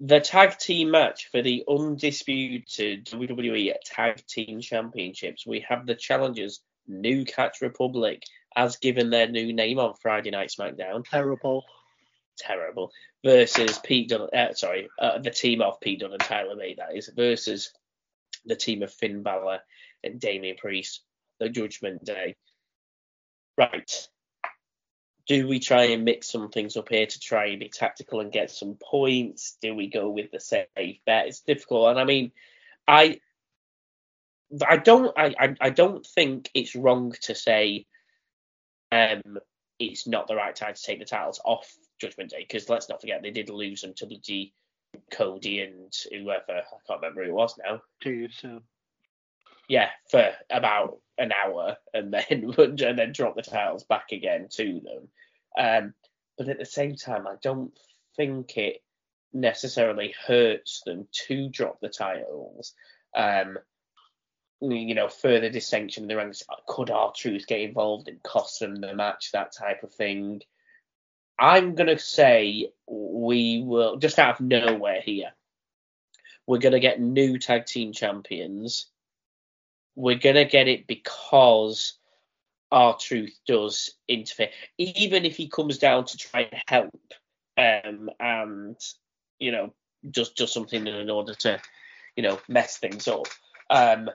The 0.00 0.20
tag 0.20 0.58
team 0.58 0.90
match 0.90 1.28
for 1.30 1.40
the 1.40 1.64
undisputed 1.68 3.06
WWE 3.06 3.74
Tag 3.84 4.26
Team 4.26 4.60
Championships. 4.60 5.46
We 5.46 5.60
have 5.68 5.86
the 5.86 5.94
challengers 5.94 6.60
New 6.86 7.24
Catch 7.24 7.60
Republic, 7.62 8.22
as 8.56 8.76
given 8.76 9.10
their 9.10 9.28
new 9.28 9.52
name 9.52 9.78
on 9.78 9.94
Friday 9.94 10.30
Night 10.30 10.50
SmackDown 10.50 11.04
terrible. 11.08 11.64
terrible 12.36 12.90
versus 13.24 13.78
Pete 13.78 14.08
Dunne. 14.08 14.28
Uh, 14.34 14.52
sorry, 14.52 14.88
uh, 14.98 15.18
the 15.18 15.30
team 15.30 15.62
of 15.62 15.80
Pete 15.80 16.00
Dunne 16.00 16.12
and 16.12 16.20
Tyler 16.20 16.56
Bate 16.56 16.76
that 16.78 16.96
is 16.96 17.10
versus 17.14 17.72
the 18.44 18.56
team 18.56 18.82
of 18.82 18.92
Finn 18.92 19.22
Balor 19.22 19.60
and 20.02 20.20
Damian 20.20 20.56
Priest. 20.56 21.02
The 21.40 21.48
Judgment 21.48 22.04
Day. 22.04 22.36
Right. 23.58 24.08
Do 25.26 25.48
we 25.48 25.58
try 25.58 25.84
and 25.84 26.04
mix 26.04 26.30
some 26.30 26.50
things 26.50 26.76
up 26.76 26.90
here 26.90 27.06
to 27.06 27.20
try 27.20 27.46
and 27.46 27.60
be 27.60 27.68
tactical 27.68 28.20
and 28.20 28.30
get 28.30 28.50
some 28.50 28.76
points? 28.82 29.56
Do 29.62 29.74
we 29.74 29.88
go 29.88 30.10
with 30.10 30.30
the 30.30 30.40
safe 30.40 30.98
bet? 31.06 31.28
It's 31.28 31.40
difficult, 31.40 31.90
and 31.90 31.98
I 31.98 32.04
mean, 32.04 32.32
I, 32.86 33.20
I 34.66 34.76
don't, 34.76 35.16
I, 35.16 35.56
I, 35.60 35.70
don't 35.70 36.04
think 36.04 36.50
it's 36.52 36.76
wrong 36.76 37.14
to 37.22 37.34
say, 37.34 37.86
um, 38.92 39.38
it's 39.78 40.06
not 40.06 40.28
the 40.28 40.36
right 40.36 40.54
time 40.54 40.74
to 40.74 40.82
take 40.82 40.98
the 40.98 41.06
titles 41.06 41.40
off 41.44 41.74
Judgment 41.98 42.30
Day 42.30 42.44
because 42.46 42.68
let's 42.68 42.88
not 42.88 43.00
forget 43.00 43.22
they 43.22 43.30
did 43.30 43.48
lose 43.48 43.80
them 43.80 43.94
to 43.94 44.06
Cody 45.10 45.60
and 45.60 45.92
whoever 46.10 46.44
I 46.48 46.62
can't 46.86 47.00
remember 47.00 47.24
who 47.24 47.30
it 47.30 47.34
was 47.34 47.58
now. 47.58 47.80
Too, 48.02 48.28
so 48.28 48.62
Yeah, 49.68 49.88
for 50.10 50.30
about 50.50 50.98
an 51.18 51.32
hour 51.32 51.76
and 51.92 52.12
then 52.12 52.24
and 52.58 52.98
then 52.98 53.12
drop 53.12 53.36
the 53.36 53.42
titles 53.42 53.84
back 53.84 54.12
again 54.12 54.48
to 54.52 54.80
them. 54.80 55.08
Um, 55.56 55.94
but 56.36 56.48
at 56.48 56.58
the 56.58 56.64
same 56.64 56.96
time, 56.96 57.26
I 57.26 57.36
don't 57.42 57.72
think 58.16 58.56
it 58.56 58.82
necessarily 59.32 60.14
hurts 60.26 60.82
them 60.84 61.08
to 61.26 61.48
drop 61.48 61.80
the 61.80 61.88
titles. 61.88 62.72
Um, 63.14 63.58
you 64.60 64.94
know, 64.94 65.08
further 65.08 65.50
dissension 65.50 66.04
in 66.04 66.08
the 66.08 66.16
ranks. 66.16 66.42
Could 66.66 66.90
R-Truth 66.90 67.46
get 67.46 67.60
involved 67.60 68.08
and 68.08 68.22
cost 68.22 68.60
them 68.60 68.76
the 68.76 68.94
match? 68.94 69.30
That 69.32 69.52
type 69.52 69.82
of 69.82 69.92
thing. 69.92 70.40
I'm 71.38 71.74
gonna 71.74 71.98
say 71.98 72.70
we 72.86 73.62
will 73.62 73.96
just 73.96 74.18
out 74.18 74.40
of 74.40 74.46
nowhere 74.46 75.00
here. 75.02 75.32
We're 76.46 76.58
gonna 76.58 76.80
get 76.80 77.00
new 77.00 77.38
tag 77.38 77.66
team 77.66 77.92
champions. 77.92 78.86
We're 79.96 80.18
gonna 80.18 80.44
get 80.44 80.68
it 80.68 80.86
because 80.86 81.94
R-Truth 82.70 83.38
does 83.46 83.94
interfere, 84.08 84.50
even 84.78 85.24
if 85.24 85.36
he 85.36 85.48
comes 85.48 85.78
down 85.78 86.06
to 86.06 86.16
try 86.16 86.48
and 86.50 86.62
help, 86.66 87.00
um, 87.56 88.10
and 88.18 88.76
you 89.38 89.52
know, 89.52 89.72
just 90.10 90.36
does 90.36 90.52
something 90.52 90.86
in 90.86 91.10
order 91.10 91.34
to, 91.34 91.60
you 92.16 92.22
know, 92.22 92.40
mess 92.48 92.78
things 92.78 93.06
up. 93.08 93.26
Um, 93.70 94.10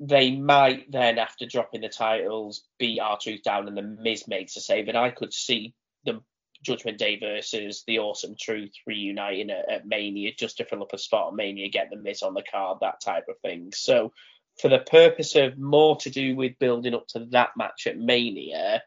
they 0.00 0.36
might 0.36 0.90
then, 0.90 1.18
after 1.18 1.46
dropping 1.46 1.80
the 1.80 1.88
titles, 1.88 2.64
beat 2.78 3.00
R-Truth 3.00 3.42
down, 3.42 3.68
and 3.68 3.76
the 3.76 3.82
Miz 3.82 4.28
makes 4.28 4.56
a 4.56 4.60
save, 4.60 4.88
and 4.88 4.96
I 4.96 5.10
could 5.10 5.32
see 5.32 5.74
the 6.04 6.20
Judgment 6.62 6.98
Day 6.98 7.18
versus 7.18 7.84
the 7.86 7.98
Awesome 7.98 8.34
Truth 8.40 8.72
reuniting 8.86 9.50
at, 9.50 9.70
at 9.70 9.86
Mania 9.86 10.32
just 10.36 10.56
to 10.58 10.64
fill 10.64 10.82
up 10.82 10.92
a 10.92 10.98
spot 10.98 11.28
at 11.28 11.34
Mania, 11.34 11.68
get 11.68 11.90
the 11.90 11.96
Miz 11.96 12.22
on 12.22 12.34
the 12.34 12.44
card, 12.50 12.78
that 12.80 13.00
type 13.00 13.24
of 13.28 13.38
thing. 13.40 13.72
So, 13.74 14.12
for 14.60 14.68
the 14.68 14.78
purpose 14.78 15.36
of 15.36 15.58
more 15.58 15.96
to 15.98 16.10
do 16.10 16.34
with 16.34 16.58
building 16.58 16.94
up 16.94 17.06
to 17.08 17.26
that 17.30 17.50
match 17.56 17.86
at 17.86 17.98
Mania, 17.98 18.82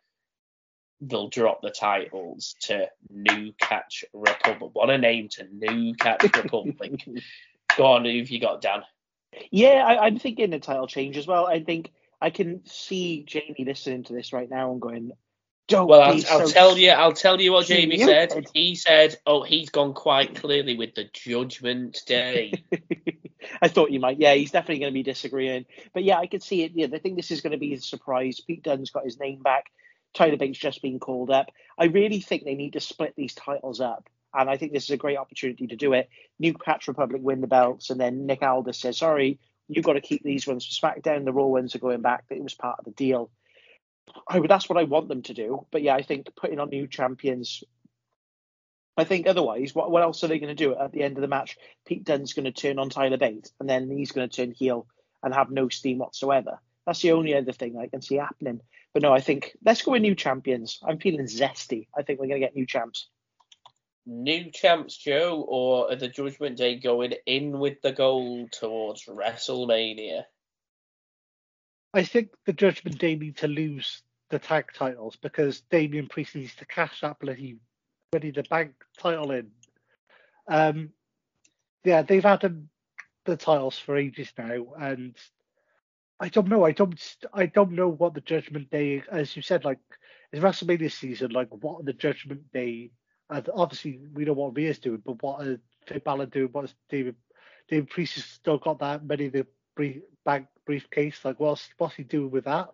they'll 1.00 1.30
drop 1.30 1.62
the 1.62 1.72
titles 1.72 2.56
to 2.62 2.88
New 3.10 3.54
Catch 3.60 4.06
Republic. 4.14 4.72
What 4.74 4.90
a 4.90 4.98
name 4.98 5.30
to 5.30 5.48
New 5.52 5.96
Catch 5.96 6.24
Republic. 6.36 7.04
Go 7.78 7.86
on, 7.86 8.06
who've 8.06 8.30
you 8.30 8.40
got, 8.40 8.62
Dan? 8.62 8.82
Yeah, 9.50 9.86
I, 9.86 10.06
I'm 10.06 10.20
thinking 10.20 10.54
a 10.54 10.60
title 10.60 10.88
change 10.88 11.18
as 11.18 11.26
well. 11.26 11.48
I 11.48 11.64
think 11.64 11.92
I 12.20 12.30
can 12.30 12.66
see 12.66 13.24
Jamie 13.24 13.66
listening 13.66 14.04
to 14.04 14.14
this 14.14 14.34
right 14.34 14.50
now 14.50 14.72
and 14.72 14.82
going, 14.82 15.14
"Don't 15.70 15.88
Well, 15.88 16.02
I'll, 16.02 16.12
I'll 16.12 16.48
so 16.48 16.48
tell 16.48 16.78
you. 16.78 16.92
I'll 16.92 17.14
tell 17.14 17.40
you 17.40 17.54
what 17.54 17.66
Jamie 17.66 17.98
said. 17.98 18.48
He 18.54 18.76
said, 18.76 19.16
"Oh, 19.26 19.42
he's 19.42 19.70
gone 19.70 19.94
quite 19.94 20.36
clearly 20.36 20.76
with 20.76 20.96
the 20.96 21.06
Judgment 21.14 21.98
Day." 22.06 22.52
I 23.62 23.68
thought 23.68 23.92
you 23.92 24.00
might. 24.00 24.20
Yeah, 24.20 24.34
he's 24.34 24.52
definitely 24.52 24.80
going 24.80 24.92
to 24.92 25.00
be 25.00 25.04
disagreeing. 25.04 25.66
But 25.94 26.04
yeah, 26.04 26.18
I 26.18 26.28
could 26.28 26.44
see 26.44 26.64
it. 26.64 26.72
Yeah, 26.76 26.88
I 26.94 27.00
think 27.00 27.16
this 27.16 27.32
is 27.32 27.42
going 27.42 27.52
to 27.52 27.58
be 27.58 27.74
a 27.74 27.82
surprise. 27.82 28.40
Pete 28.40 28.64
Dunne's 28.64 28.92
got 28.92 29.06
his 29.06 29.20
name 29.20 29.42
back. 29.42 29.66
Tyler 30.14 30.38
Bate's 30.38 30.60
just 30.60 30.82
been 30.82 31.00
called 31.00 31.32
up. 31.32 31.52
I 31.78 31.86
really 31.86 32.20
think 32.20 32.44
they 32.44 32.56
need 32.56 32.74
to 32.74 32.80
split 32.80 33.14
these 33.16 33.34
titles 33.34 33.80
up. 33.80 34.10
And 34.34 34.50
I 34.50 34.58
think 34.58 34.72
this 34.72 34.86
is 34.86 34.92
a 34.92 34.98
great 34.98 35.18
opportunity 35.18 35.68
to 35.68 35.76
do 35.76 35.94
it. 35.94 36.10
New 36.40 36.54
Catch 36.54 36.88
Republic 36.88 37.22
win 37.24 37.42
the 37.42 37.48
belts, 37.48 37.90
and 37.90 38.00
then 38.00 38.26
Nick 38.26 38.42
Aldis 38.42 38.78
says, 38.78 38.98
sorry, 38.98 39.40
you've 39.68 39.86
got 39.86 39.94
to 39.94 40.02
keep 40.02 40.24
these 40.24 40.48
ones 40.48 40.66
for 40.66 40.88
SmackDown. 40.88 41.26
The 41.26 41.34
Raw 41.34 41.48
ones 41.48 41.76
are 41.76 41.80
going 41.80 42.02
back. 42.02 42.26
It 42.30 42.44
was 42.44 42.54
part 42.54 42.80
of 42.80 42.86
the 42.86 42.92
deal. 42.92 43.30
I, 44.28 44.40
that's 44.40 44.70
what 44.70 44.80
I 44.80 44.84
want 44.84 45.10
them 45.10 45.22
to 45.24 45.34
do. 45.34 45.66
But 45.72 45.82
yeah, 45.82 45.96
I 45.96 46.02
think 46.02 46.28
putting 46.36 46.60
on 46.60 46.70
new 46.70 46.88
champions 46.88 47.64
I 49.02 49.04
think 49.04 49.26
otherwise, 49.26 49.74
what, 49.74 49.90
what 49.90 50.04
else 50.04 50.24
are 50.24 50.28
they 50.28 50.38
going 50.38 50.56
to 50.56 50.64
do 50.64 50.76
at 50.76 50.92
the 50.92 51.02
end 51.02 51.18
of 51.18 51.22
the 51.22 51.28
match? 51.28 51.58
Pete 51.88 52.04
Dunne's 52.04 52.34
going 52.34 52.46
to 52.46 52.52
turn 52.52 52.78
on 52.78 52.92
Tyler 52.92 53.18
Bates, 53.18 53.52
and 53.60 53.68
then 53.68 53.90
he's 53.90 54.12
going 54.12 54.30
to 54.30 54.36
turn 54.36 54.52
heel 54.52 54.86
and 55.24 55.34
have 55.34 55.50
no 55.50 55.70
steam 55.70 55.98
whatsoever. 55.98 56.60
That's 56.86 57.02
the 57.02 57.14
only 57.14 57.34
other 57.34 57.52
thing 57.52 57.80
I 57.80 57.88
can 57.88 58.04
see 58.04 58.18
happening. 58.18 58.62
But 58.94 59.02
no, 59.02 59.12
I 59.12 59.20
think 59.20 59.58
let's 59.66 59.82
go 59.82 59.94
with 59.94 60.04
new 60.04 60.14
champions. 60.14 60.80
I'm 60.88 61.00
feeling 61.00 61.26
zesty. 61.26 61.88
I 61.98 62.04
think 62.04 62.20
we're 62.20 62.28
going 62.28 62.42
to 62.42 62.46
get 62.46 62.56
new 62.56 62.68
champs. 62.68 63.08
New 64.06 64.52
champs, 64.52 64.98
Joe, 64.98 65.44
or 65.48 65.92
are 65.92 65.96
the 65.96 66.08
Judgment 66.08 66.58
Day 66.58 66.76
going 66.76 67.16
in 67.26 67.58
with 67.58 67.82
the 67.82 67.94
goal 67.94 68.50
towards 68.52 69.06
WrestleMania? 69.06 70.26
I 71.92 72.04
think 72.04 72.30
the 72.46 72.54
Judgment 72.54 73.00
Day 73.00 73.16
need 73.16 73.38
to 73.38 73.48
lose 73.48 74.04
the 74.30 74.38
tag 74.38 74.66
titles 74.76 75.16
because 75.16 75.62
Damian 75.72 76.08
Priest 76.08 76.36
needs 76.36 76.54
to 76.58 76.66
cash 76.68 77.02
that 77.02 77.18
bloody 77.20 77.58
ready 78.14 78.32
to 78.34 78.44
bank 78.44 78.74
title 78.98 79.32
in. 79.32 79.52
Um, 80.50 80.90
yeah, 81.86 82.02
they've 82.02 82.24
had 82.24 82.42
them, 82.42 82.70
the 83.24 83.38
titles 83.38 83.80
for 83.80 83.96
ages 83.96 84.34
now, 84.38 84.74
and 84.78 85.16
I 86.20 86.28
don't 86.28 86.50
know. 86.50 86.66
I 86.66 86.72
don't. 86.74 87.00
I 87.34 87.46
don't 87.46 87.72
know 87.72 87.88
what 87.88 88.14
the 88.14 88.22
Judgment 88.22 88.70
Day, 88.70 89.02
as 89.10 89.36
you 89.36 89.42
said, 89.42 89.64
like 89.64 89.80
it's 90.32 90.44
WrestleMania 90.44 90.92
season. 90.92 91.32
Like 91.32 91.48
what 91.52 91.86
the 91.86 91.94
Judgment 91.94 92.52
Day, 92.52 92.92
and 93.30 93.50
obviously 93.54 94.02
we 94.14 94.26
know 94.26 94.34
what 94.34 94.56
Rhea's 94.56 94.80
doing, 94.80 95.02
but 95.06 95.24
what 95.24 95.48
are 95.48 95.60
Finn 95.88 96.02
Balor 96.04 96.26
doing? 96.26 96.50
What's 96.52 96.76
David? 96.90 97.16
David 97.70 97.90
Priest 97.90 98.16
has 98.16 98.26
still 98.26 98.58
got 98.58 98.80
that 98.80 99.02
in 99.02 99.32
the 99.32 99.48
brief, 99.76 100.02
bag 100.26 100.48
briefcase. 100.66 101.24
Like 101.24 101.40
what's 101.40 101.70
what's 101.78 101.96
he 101.96 102.04
doing 102.04 102.32
with 102.32 102.44
that? 102.44 102.70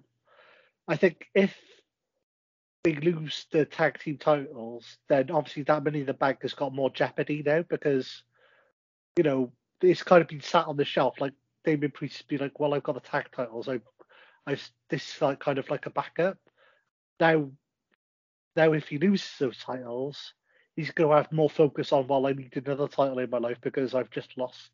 I 0.87 0.95
think 0.95 1.27
if 1.35 1.55
they 2.87 2.95
lose 2.95 3.47
the 3.51 3.65
tag 3.65 3.99
team 3.99 4.17
titles, 4.17 4.97
then 5.09 5.29
obviously 5.29 5.63
that 5.63 5.83
money 5.83 5.99
in 5.99 6.05
the 6.05 6.13
bank 6.13 6.39
has 6.41 6.53
got 6.53 6.73
more 6.73 6.89
jeopardy 6.89 7.43
now 7.45 7.61
because 7.67 8.23
you 9.17 9.23
know 9.23 9.51
it's 9.81 10.03
kind 10.03 10.21
of 10.21 10.29
been 10.29 10.41
sat 10.41 10.67
on 10.67 10.77
the 10.77 10.85
shelf. 10.85 11.19
Like 11.19 11.33
Damian 11.65 11.91
Priest 11.91 12.27
be 12.29 12.37
like, 12.37 12.59
well, 12.59 12.73
I've 12.73 12.83
got 12.83 12.95
the 12.95 13.01
tag 13.01 13.25
titles. 13.35 13.67
I, 13.67 13.81
I 14.45 14.57
this 14.89 15.15
is 15.15 15.21
like 15.21 15.39
kind 15.39 15.57
of 15.57 15.69
like 15.69 15.85
a 15.85 15.89
backup. 15.89 16.37
Now, 17.19 17.51
now 18.55 18.71
if 18.71 18.87
he 18.87 18.97
loses 18.99 19.31
those 19.37 19.57
titles, 19.57 20.33
he's 20.77 20.91
going 20.91 21.09
to 21.09 21.15
have 21.17 21.31
more 21.33 21.49
focus 21.49 21.91
on 21.91 22.07
well, 22.07 22.25
I 22.25 22.31
need 22.31 22.55
another 22.55 22.87
title 22.87 23.19
in 23.19 23.29
my 23.29 23.39
life 23.39 23.57
because 23.61 23.95
I've 23.95 24.11
just 24.11 24.37
lost 24.37 24.71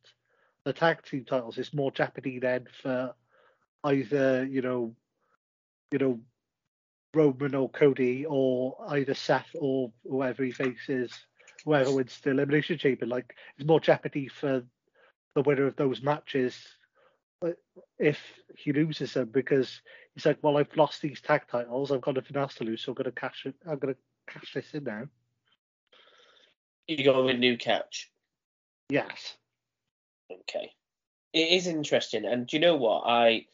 the 0.65 0.73
tag 0.73 1.03
team 1.03 1.25
titles. 1.25 1.57
It's 1.57 1.73
more 1.73 1.91
jeopardy 1.91 2.37
then 2.37 2.67
for 2.83 3.15
either 3.83 4.45
you 4.45 4.61
know, 4.61 4.95
you 5.91 5.97
know, 5.97 6.19
Roman 7.13 7.55
or 7.55 7.69
Cody 7.69 8.25
or 8.25 8.77
either 8.89 9.13
Seth 9.13 9.55
or 9.59 9.91
whoever 10.09 10.43
he 10.43 10.51
faces, 10.51 11.13
whoever 11.65 11.91
wins 11.91 12.19
the 12.21 12.31
elimination 12.31 12.77
chamber. 12.77 13.05
Like 13.05 13.35
it's 13.57 13.67
more 13.67 13.79
jeopardy 13.79 14.27
for 14.27 14.63
the 15.35 15.41
winner 15.41 15.67
of 15.67 15.75
those 15.75 16.01
matches 16.01 16.55
if 17.99 18.19
he 18.55 18.73
loses 18.73 19.13
them 19.13 19.29
because 19.31 19.81
he's 20.13 20.25
like, 20.25 20.39
well, 20.41 20.57
I've 20.57 20.75
lost 20.75 21.01
these 21.01 21.21
tag 21.21 21.41
titles. 21.49 21.91
I've 21.91 22.01
got 22.01 22.15
nothing 22.15 22.37
else 22.37 22.55
to 22.55 22.63
lose, 22.63 22.81
so 22.81 22.91
I'm 22.91 22.95
going 22.95 23.05
to 23.05 23.11
cash 23.11 23.45
it. 23.45 23.55
I'm 23.67 23.79
going 23.79 23.95
to 23.95 23.99
cash 24.27 24.53
this 24.53 24.73
in 24.73 24.83
now. 24.83 25.07
You 26.87 27.03
go 27.03 27.25
with 27.25 27.37
new 27.37 27.57
catch. 27.57 28.11
Yes. 28.89 29.35
Okay. 30.31 30.71
It 31.33 31.49
is 31.49 31.67
interesting, 31.67 32.25
and 32.25 32.45
do 32.45 32.57
you 32.57 32.61
know 32.61 32.75
what 32.75 33.03
I? 33.07 33.45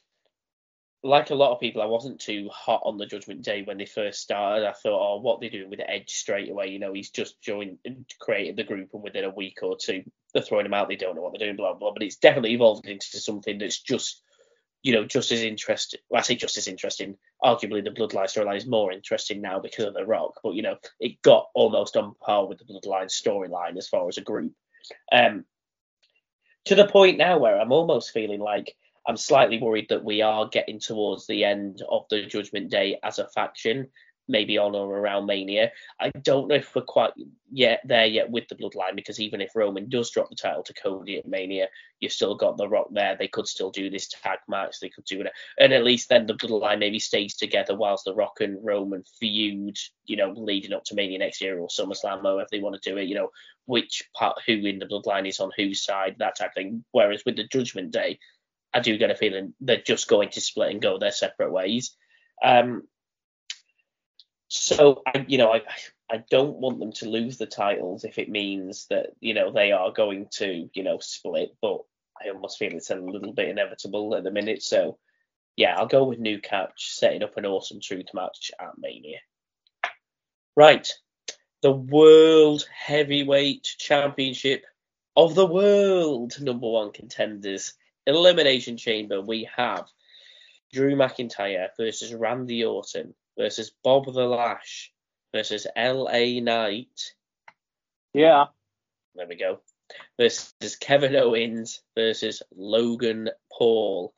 Like 1.02 1.30
a 1.30 1.36
lot 1.36 1.54
of 1.54 1.62
people, 1.62 1.82
I 1.82 1.86
wasn't 1.86 2.20
too 2.20 2.50
hot 2.52 2.82
on 2.84 2.98
the 2.98 3.06
Judgment 3.06 3.42
Day 3.42 3.62
when 3.64 3.78
they 3.78 3.86
first 3.86 4.22
started. 4.22 4.68
I 4.68 4.74
thought, 4.74 5.16
oh, 5.16 5.22
what 5.22 5.40
they 5.40 5.48
doing 5.48 5.70
with 5.70 5.80
Edge 5.88 6.10
straight 6.10 6.52
away? 6.52 6.68
You 6.68 6.80
know, 6.80 6.92
he's 6.92 7.10
just 7.10 7.42
joined, 7.42 7.78
and 7.86 8.06
created 8.20 8.58
the 8.58 8.66
group, 8.66 8.90
and 8.94 9.02
within 9.02 9.24
a 9.24 9.30
week 9.30 9.60
or 9.62 9.78
two, 9.78 10.04
they're 10.34 10.44
throwing 10.44 10.66
him 10.66 10.74
out. 10.74 10.90
They 10.90 10.98
don't 10.98 11.16
know 11.16 11.22
what 11.22 11.32
they're 11.38 11.48
doing, 11.48 11.56
blah 11.56 11.74
blah. 11.74 11.94
But 11.94 12.04
it's 12.04 12.18
definitely 12.18 12.54
evolved 12.54 12.86
into 12.86 13.18
something 13.18 13.60
that's 13.60 13.80
just, 13.80 14.22
you 14.84 14.92
know, 14.92 15.06
just 15.06 15.32
as 15.32 15.42
interesting. 15.42 16.02
Well, 16.10 16.20
I 16.20 16.24
say 16.24 16.36
just 16.36 16.58
as 16.58 16.68
interesting. 16.68 17.16
Arguably, 17.42 17.82
the 17.82 17.92
Bloodline 17.92 18.26
storyline 18.26 18.58
is 18.58 18.68
more 18.68 18.92
interesting 18.92 19.42
now 19.42 19.60
because 19.60 19.86
of 19.86 19.94
The 19.94 20.06
Rock. 20.06 20.42
But 20.44 20.56
you 20.56 20.64
know, 20.64 20.76
it 21.00 21.22
got 21.22 21.48
almost 21.56 21.96
on 21.96 22.14
par 22.22 22.46
with 22.46 22.58
the 22.60 22.66
Bloodline 22.66 23.06
storyline 23.06 23.78
as 23.78 23.88
far 23.88 24.10
as 24.10 24.18
a 24.18 24.22
group. 24.22 24.52
Um, 25.14 25.46
to 26.66 26.76
the 26.76 26.88
point 26.88 27.18
now 27.18 27.38
where 27.40 27.60
I'm 27.60 27.72
almost 27.72 28.12
feeling 28.12 28.42
like 28.42 28.76
I'm 29.10 29.18
slightly 29.18 29.60
worried 29.60 29.88
that 29.90 30.04
we 30.04 30.22
are 30.22 30.48
getting 30.48 30.80
towards 30.80 31.26
the 31.26 31.44
end 31.44 31.82
of 31.90 32.06
the 32.12 32.28
Judgment 32.28 32.70
Day 32.70 33.00
as 33.04 33.18
a 33.18 33.28
faction 33.28 33.88
maybe 34.30 34.60
on 34.60 34.76
or 34.76 34.96
around 34.96 35.26
Mania. 35.26 35.72
I 36.00 36.12
don't 36.12 36.48
know 36.48 36.56
if 36.56 36.76
we're 36.76 36.84
quite 36.84 37.12
yet 37.52 37.82
there 37.84 38.06
yet 38.06 38.30
with 38.30 38.48
the 38.48 38.56
Bloodline 38.56 38.96
because 38.96 39.20
even 39.20 39.42
if 39.42 39.56
Roman 39.56 39.90
does 39.90 40.12
drop 40.12 40.30
the 40.30 40.36
title 40.36 40.62
to 40.64 40.74
Cody 40.76 41.18
at 41.18 41.28
Mania, 41.28 41.68
you've 42.00 42.12
still 42.12 42.36
got 42.36 42.56
The 42.56 42.70
Rock 42.70 42.90
there. 42.92 43.16
They 43.18 43.28
could 43.28 43.48
still 43.48 43.72
do 43.72 43.90
this 43.90 44.08
tag 44.08 44.38
match. 44.48 44.80
They 44.80 44.90
could 44.90 45.06
do 45.06 45.22
it, 45.22 45.32
and 45.58 45.74
at 45.74 45.84
least 45.84 46.10
then 46.10 46.28
the 46.28 46.36
Bloodline 46.36 46.80
maybe 46.80 47.00
stays 47.00 47.36
together 47.36 47.76
whilst 47.76 48.06
The 48.06 48.14
Rock 48.14 48.40
and 48.40 48.64
Roman 48.64 49.04
feud, 49.20 49.78
you 50.06 50.16
know, 50.16 50.32
leading 50.38 50.74
up 50.74 50.84
to 50.86 50.96
Mania 50.96 51.18
next 51.18 51.42
year 51.42 51.60
or 51.60 51.68
SummerSlam 51.68 52.24
or 52.24 52.42
if 52.42 52.50
they 52.50 52.60
want 52.60 52.80
to 52.80 52.90
do 52.90 52.98
it, 52.98 53.08
you 53.08 53.16
know, 53.16 53.32
which 53.66 54.04
part 54.16 54.38
who 54.46 54.54
in 54.54 54.78
the 54.78 54.86
Bloodline 54.86 55.28
is 55.28 55.40
on 55.40 55.50
whose 55.58 55.84
side, 55.84 56.16
that 56.20 56.38
type 56.38 56.52
of 56.52 56.54
thing. 56.54 56.86
Whereas 56.92 57.24
with 57.26 57.36
the 57.36 57.46
Judgment 57.46 57.92
Day, 57.92 58.20
I 58.74 58.80
do 58.80 58.98
get 58.98 59.12
a 59.12 59.16
feeling 59.16 59.54
they're 59.60 59.82
just 59.82 60.08
going 60.08 60.30
to 60.30 60.42
split 60.42 60.72
and 60.72 60.82
go 60.82 60.98
their 60.98 61.12
separate 61.12 61.52
ways. 61.52 61.96
Um, 62.44 62.84
so 64.48 65.04
I, 65.06 65.26
you 65.28 65.38
know, 65.38 65.52
I 65.52 65.62
I 66.12 66.24
don't 66.30 66.58
want 66.58 66.80
them 66.80 66.92
to 66.94 67.10
lose 67.10 67.38
the 67.38 67.46
titles 67.46 68.04
if 68.04 68.18
it 68.18 68.30
means 68.30 68.88
that 68.90 69.12
you 69.20 69.34
know 69.34 69.52
they 69.52 69.72
are 69.72 69.92
going 69.92 70.28
to 70.34 70.70
you 70.74 70.84
know 70.84 70.98
split, 71.00 71.56
but 71.62 71.82
I 72.22 72.30
almost 72.30 72.58
feel 72.58 72.74
it's 72.74 72.90
a 72.90 72.96
little 72.96 73.34
bit 73.34 73.50
inevitable 73.50 74.16
at 74.16 74.24
the 74.24 74.32
minute. 74.32 74.64
So 74.64 74.98
yeah, 75.56 75.78
I'll 75.78 75.88
go 75.88 76.06
with 76.06 76.20
New 76.20 76.40
Catch 76.40 76.94
setting 76.94 77.24
up 77.24 77.38
an 77.38 77.46
awesome 77.46 77.80
truth 77.82 78.08
match 78.14 78.52
at 78.60 78.78
Mania. 78.78 79.20
Right, 80.56 80.92
the 81.62 81.72
World 81.72 82.68
Heavyweight 82.74 83.64
Championship 83.78 84.66
of 85.16 85.36
the 85.36 85.46
world 85.46 86.40
number 86.40 86.68
one 86.68 86.92
contenders 86.92 87.74
elimination 88.16 88.78
chamber. 88.78 89.22
We 89.22 89.50
have 89.56 89.88
Drew 90.74 90.96
McIntyre 90.96 91.70
versus 91.78 92.14
Randy 92.14 92.64
Orton 92.64 93.14
versus 93.38 93.72
Bobby 93.84 94.12
Lashley 94.12 94.94
versus 95.34 95.68
LA 95.76 96.40
Knight. 96.42 97.14
Yeah. 98.14 98.46
There 99.16 99.28
we 99.28 99.36
go. 99.36 99.62
Versus 100.18 100.76
Kevin 100.80 101.16
Owens 101.16 101.82
versus 101.96 102.44
Logan 102.56 103.30
Paul. 103.52 104.14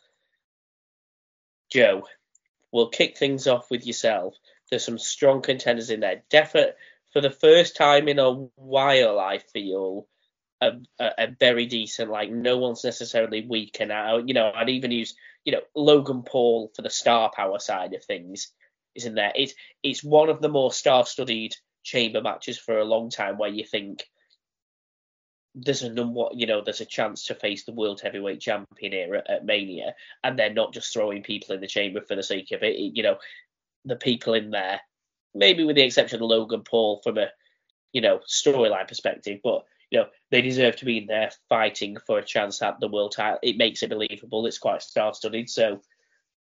Joe, 1.72 2.06
we'll 2.72 2.90
kick 2.90 3.18
things 3.18 3.48
off 3.48 3.72
with 3.72 3.86
yourself. 3.88 4.36
There's 4.70 4.86
some 4.86 5.00
strong 5.00 5.42
contenders 5.42 5.90
in 5.90 6.02
there. 6.02 6.24
Definitely, 6.30 6.74
for 7.14 7.22
the 7.22 7.30
first 7.30 7.76
time 7.76 8.08
in 8.08 8.20
a 8.20 8.32
while, 8.56 9.20
I 9.20 9.40
feel 9.40 10.08
a, 10.62 10.72
a, 11.00 11.28
very 11.40 11.66
decent. 11.66 12.10
Like 12.10 12.32
no 12.32 12.58
one's 12.58 12.84
necessarily 12.84 13.46
weak, 13.48 13.78
and 13.80 13.92
I, 13.92 14.20
you 14.20 14.34
know, 14.34 14.52
I'd 14.54 14.70
even 14.70 14.92
use 14.92 15.16
you 15.44 15.52
know 15.52 15.62
Logan 15.76 16.24
Paul 16.24 16.72
for 16.76 16.82
the 16.82 16.90
star 16.90 17.32
power 17.36 17.60
side 17.60 17.94
of 17.94 18.04
things 18.04 18.52
is 18.96 19.06
in 19.06 19.16
there. 19.16 19.32
It's 19.36 19.54
it's 19.84 20.04
one 20.04 20.30
of 20.30 20.42
the 20.42 20.50
more 20.50 20.72
star-studied 20.72 21.56
chamber 21.84 22.22
matches 22.22 22.58
for 22.58 22.78
a 22.78 22.86
long 22.86 23.10
time 23.10 23.38
where 23.38 23.50
you 23.50 23.66
think 23.66 24.04
there's 25.54 25.84
a 25.84 25.90
number, 25.92 26.26
you 26.34 26.48
know, 26.48 26.62
there's 26.64 26.82
a 26.82 26.86
chance 26.86 27.26
to 27.26 27.36
face 27.36 27.66
the 27.66 27.74
world 27.74 28.00
heavyweight 28.00 28.40
champion 28.40 28.94
here 28.94 29.16
at, 29.16 29.30
at, 29.30 29.46
Mania, 29.46 29.96
and 30.24 30.40
they're 30.40 30.54
not 30.54 30.74
just 30.74 30.94
throwing 30.94 31.24
people 31.24 31.54
in 31.54 31.62
the 31.62 31.68
chamber 31.68 32.02
for 32.02 32.16
the 32.16 32.24
sake 32.24 32.52
of 32.52 32.64
it. 32.64 32.78
You 32.78 33.04
know, 33.04 33.18
the 33.84 33.98
people 33.98 34.34
in 34.34 34.52
there, 34.52 34.80
maybe 35.36 35.64
with 35.64 35.76
the 35.76 35.82
exception 35.82 36.22
of 36.22 36.30
Logan 36.30 36.64
Paul 36.64 37.02
from 37.04 37.18
a, 37.18 37.28
you 37.92 38.00
know, 38.00 38.22
storyline 38.30 38.88
perspective, 38.88 39.40
but 39.44 39.66
you 39.92 40.00
know, 40.00 40.08
they 40.32 40.42
deserve 40.42 40.78
to 40.78 40.86
be 40.86 40.98
in 40.98 41.06
there 41.06 41.32
fighting 41.50 41.98
for 42.08 42.18
a 42.18 42.26
chance 42.26 42.62
at 42.62 42.80
the 42.80 42.88
world 42.88 43.14
title. 43.16 43.40
It 43.44 43.58
makes 43.58 43.84
it 43.84 43.90
believable. 43.90 44.46
It's 44.46 44.58
quite 44.58 44.82
star-studded, 44.82 45.50
so 45.50 45.82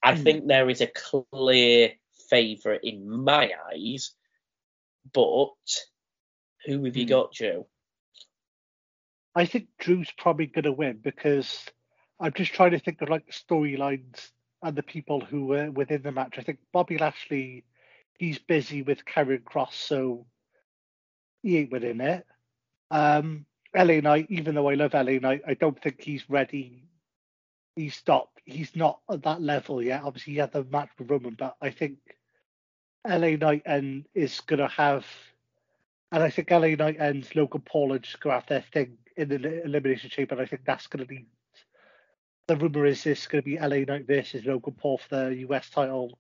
I 0.03 0.15
mm. 0.15 0.23
think 0.23 0.47
there 0.47 0.69
is 0.71 0.83
a 0.83 0.91
clear 1.33 1.93
favourite 2.29 2.85
in 2.85 3.09
my 3.09 3.51
eyes. 3.73 4.13
But 5.13 5.55
who 6.67 6.85
have 6.85 6.97
you 6.97 7.05
hmm. 7.05 7.09
got, 7.09 7.33
Joe? 7.33 7.67
I 9.35 9.47
think 9.47 9.69
Drew's 9.79 10.13
probably 10.19 10.47
going 10.47 10.65
to 10.65 10.73
win 10.73 10.99
because 11.03 11.65
I'm 12.21 12.33
just 12.33 12.53
trying 12.53 12.73
to 12.73 12.79
think 12.79 13.01
of 13.01 13.09
like 13.09 13.27
the 13.27 13.33
storylines 13.33 14.31
and 14.63 14.77
the 14.77 14.83
people 14.83 15.21
who 15.21 15.47
were 15.47 15.71
within 15.71 16.03
the 16.03 16.13
match. 16.13 16.35
I 16.39 16.43
think 16.43 16.59
Bobby 16.73 16.99
Lashley, 16.99 17.65
he's 18.19 18.39
busy 18.39 18.83
with 18.83 19.07
Karrion 19.07 19.43
Kross, 19.43 19.73
so 19.73 20.27
he 21.43 21.59
ain't 21.59 21.73
winning 21.73 22.01
it. 22.01 22.27
Um, 22.91 23.47
LA 23.75 24.01
Knight, 24.01 24.27
even 24.31 24.55
though 24.55 24.69
I 24.69 24.75
love 24.75 24.95
LA 24.95 25.19
Knight, 25.19 25.43
I 25.47 25.55
don't 25.55 25.81
think 25.81 26.01
he's 26.01 26.29
ready. 26.29 26.85
He's 27.77 28.03
not. 28.07 28.29
He's 28.45 28.75
not 28.75 29.01
at 29.11 29.23
that 29.23 29.41
level 29.41 29.83
yet. 29.83 30.03
Obviously, 30.03 30.35
he 30.35 30.39
had 30.39 30.53
the 30.53 30.65
match 30.65 30.89
with 30.99 31.11
Roman, 31.11 31.35
but 31.35 31.57
I 31.63 31.71
think 31.71 31.99
LA 33.07 33.37
Knight 33.37 33.63
and 33.65 34.07
is 34.15 34.41
gonna 34.41 34.69
have, 34.69 35.07
and 36.11 36.23
I 36.23 36.31
think 36.31 36.51
LA 36.51 36.75
Knight 36.75 36.97
and 36.99 37.29
Logan 37.37 37.63
Paul 37.65 37.93
are 37.93 37.99
just 37.99 38.21
gonna 38.21 38.35
have 38.35 38.47
their 38.47 38.65
thing 38.73 38.99
in 39.17 39.29
the 39.29 39.65
elimination 39.65 40.11
chamber. 40.11 40.35
And 40.35 40.43
I 40.43 40.47
think 40.47 40.65
that's 40.65 40.89
gonna 40.89 41.07
be 41.07 41.27
the 42.51 42.57
rumor 42.57 42.85
is 42.85 43.05
this 43.05 43.29
going 43.29 43.45
to 43.45 43.49
be 43.49 43.61
LA 43.61 43.85
Knight 43.85 44.09
versus 44.09 44.45
Logan 44.45 44.75
Paul 44.77 44.99
for 44.99 45.15
the 45.15 45.37
US 45.49 45.71
title 45.71 46.19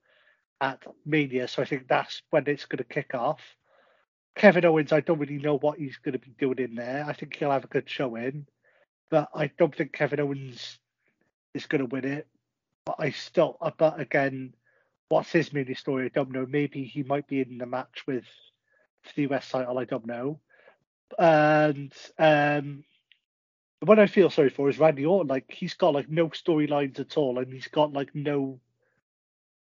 at 0.60 0.80
Mania. 1.04 1.48
So 1.48 1.60
I 1.60 1.64
think 1.64 1.88
that's 1.88 2.22
when 2.30 2.46
it's 2.46 2.66
going 2.66 2.78
to 2.78 2.84
kick 2.84 3.14
off. 3.14 3.40
Kevin 4.37 4.64
Owens, 4.64 4.93
I 4.93 5.01
don't 5.01 5.18
really 5.18 5.39
know 5.39 5.59
what 5.59 5.78
he's 5.78 5.99
going 5.99 6.14
to 6.14 6.18
be 6.18 6.35
doing 6.39 6.59
in 6.59 6.74
there. 6.74 7.05
I 7.07 7.12
think 7.12 7.37
he'll 7.37 7.51
have 7.51 7.64
a 7.64 7.68
good 7.68 7.89
showing, 7.89 8.47
but 9.11 9.28
I 9.35 9.51
don't 9.59 9.74
think 9.74 9.93
Kevin 9.93 10.20
Owens 10.20 10.78
is 11.55 11.66
going 11.66 11.81
to 11.81 11.87
win 11.87 12.05
it. 12.07 12.26
But 12.87 12.97
I 12.99 13.11
still, 13.11 13.59
but 13.78 14.01
again, 14.01 14.55
what's 15.09 15.33
his 15.33 15.53
mini 15.53 15.74
story? 15.74 16.07
I 16.07 16.09
don't 16.09 16.33
know. 16.33 16.47
Maybe 16.49 16.85
he 16.85 17.03
might 17.03 17.28
be 17.28 17.41
in 17.41 17.59
the 17.59 17.66
match 17.66 18.05
with 18.07 18.24
the 19.16 19.22
US 19.33 19.51
title. 19.51 19.78
I 19.78 19.85
don't 19.85 20.07
know. 20.07 20.41
And 21.18 21.93
um, 22.18 22.85
one 23.81 23.99
I 23.99 24.07
feel 24.07 24.31
sorry 24.31 24.51
for 24.51 24.68
is 24.68 24.78
Randy 24.78 25.07
Orton. 25.07 25.28
Like 25.28 25.47
he's 25.51 25.74
got 25.74 25.95
like 25.95 26.09
no 26.11 26.28
storylines 26.28 27.01
at 27.01 27.16
all, 27.16 27.39
and 27.39 27.53
he's 27.53 27.68
got 27.68 27.93
like 27.93 28.14
no 28.14 28.61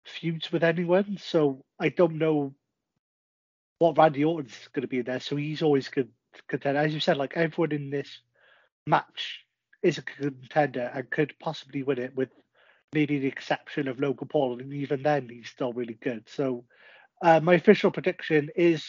feuds 0.04 0.52
with 0.52 0.64
anyone. 0.64 1.18
So 1.20 1.64
I 1.78 1.90
don't 1.90 2.18
know 2.18 2.54
what 3.82 3.98
Randy 3.98 4.24
Orton's 4.24 4.68
going 4.72 4.82
to 4.82 4.88
be 4.88 5.02
there. 5.02 5.18
So 5.18 5.34
he's 5.34 5.60
always 5.60 5.88
good 5.88 6.08
contender. 6.48 6.78
As 6.78 6.94
you 6.94 7.00
said, 7.00 7.16
like 7.16 7.36
everyone 7.36 7.72
in 7.72 7.90
this 7.90 8.20
match 8.86 9.44
is 9.82 9.98
a 9.98 10.02
contender 10.02 10.88
and 10.94 11.10
could 11.10 11.34
possibly 11.40 11.82
win 11.82 11.98
it 11.98 12.14
with 12.14 12.28
maybe 12.92 13.18
the 13.18 13.26
exception 13.26 13.88
of 13.88 13.98
Logan 13.98 14.28
Paul, 14.28 14.60
and 14.60 14.72
even 14.72 15.02
then 15.02 15.28
he's 15.28 15.48
still 15.48 15.72
really 15.72 15.98
good. 16.00 16.28
So 16.28 16.64
uh, 17.22 17.40
my 17.40 17.54
official 17.54 17.90
prediction 17.90 18.50
is 18.54 18.84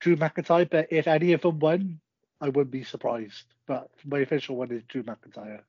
Drew 0.00 0.16
McIntyre, 0.16 0.70
but 0.70 0.86
if 0.90 1.06
any 1.06 1.34
of 1.34 1.42
them 1.42 1.58
win, 1.58 2.00
I 2.40 2.48
wouldn't 2.48 2.70
be 2.70 2.84
surprised. 2.84 3.44
But 3.66 3.90
my 4.06 4.20
official 4.20 4.56
one 4.56 4.70
is 4.72 4.84
Drew 4.84 5.02
McIntyre. 5.02 5.60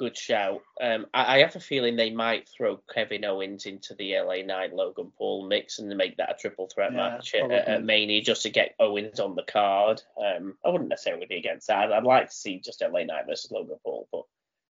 Good 0.00 0.16
shout. 0.16 0.62
Um, 0.80 1.04
I, 1.12 1.36
I, 1.36 1.38
have 1.40 1.56
a 1.56 1.60
feeling 1.60 1.94
they 1.94 2.10
might 2.10 2.48
throw 2.48 2.80
Kevin 2.90 3.22
Owens 3.26 3.66
into 3.66 3.94
the 3.94 4.18
LA 4.18 4.36
Knight 4.36 4.72
Logan 4.74 5.12
Paul 5.18 5.46
mix 5.46 5.78
and 5.78 5.94
make 5.94 6.16
that 6.16 6.30
a 6.30 6.40
triple 6.40 6.70
threat 6.74 6.92
yeah, 6.92 6.96
match 6.96 7.34
at, 7.34 7.50
at, 7.50 7.84
Mania 7.84 8.22
just 8.22 8.40
to 8.44 8.48
get 8.48 8.74
Owens 8.80 9.20
on 9.20 9.34
the 9.36 9.42
card. 9.42 10.00
Um, 10.16 10.56
I 10.64 10.70
wouldn't 10.70 10.88
necessarily 10.88 11.26
be 11.26 11.36
against 11.36 11.66
that. 11.66 11.80
I'd, 11.80 11.92
I'd 11.92 12.04
like 12.04 12.30
to 12.30 12.34
see 12.34 12.60
just 12.60 12.80
LA 12.82 13.04
Knight 13.04 13.26
versus 13.28 13.50
Logan 13.50 13.76
Paul, 13.84 14.08
but 14.10 14.22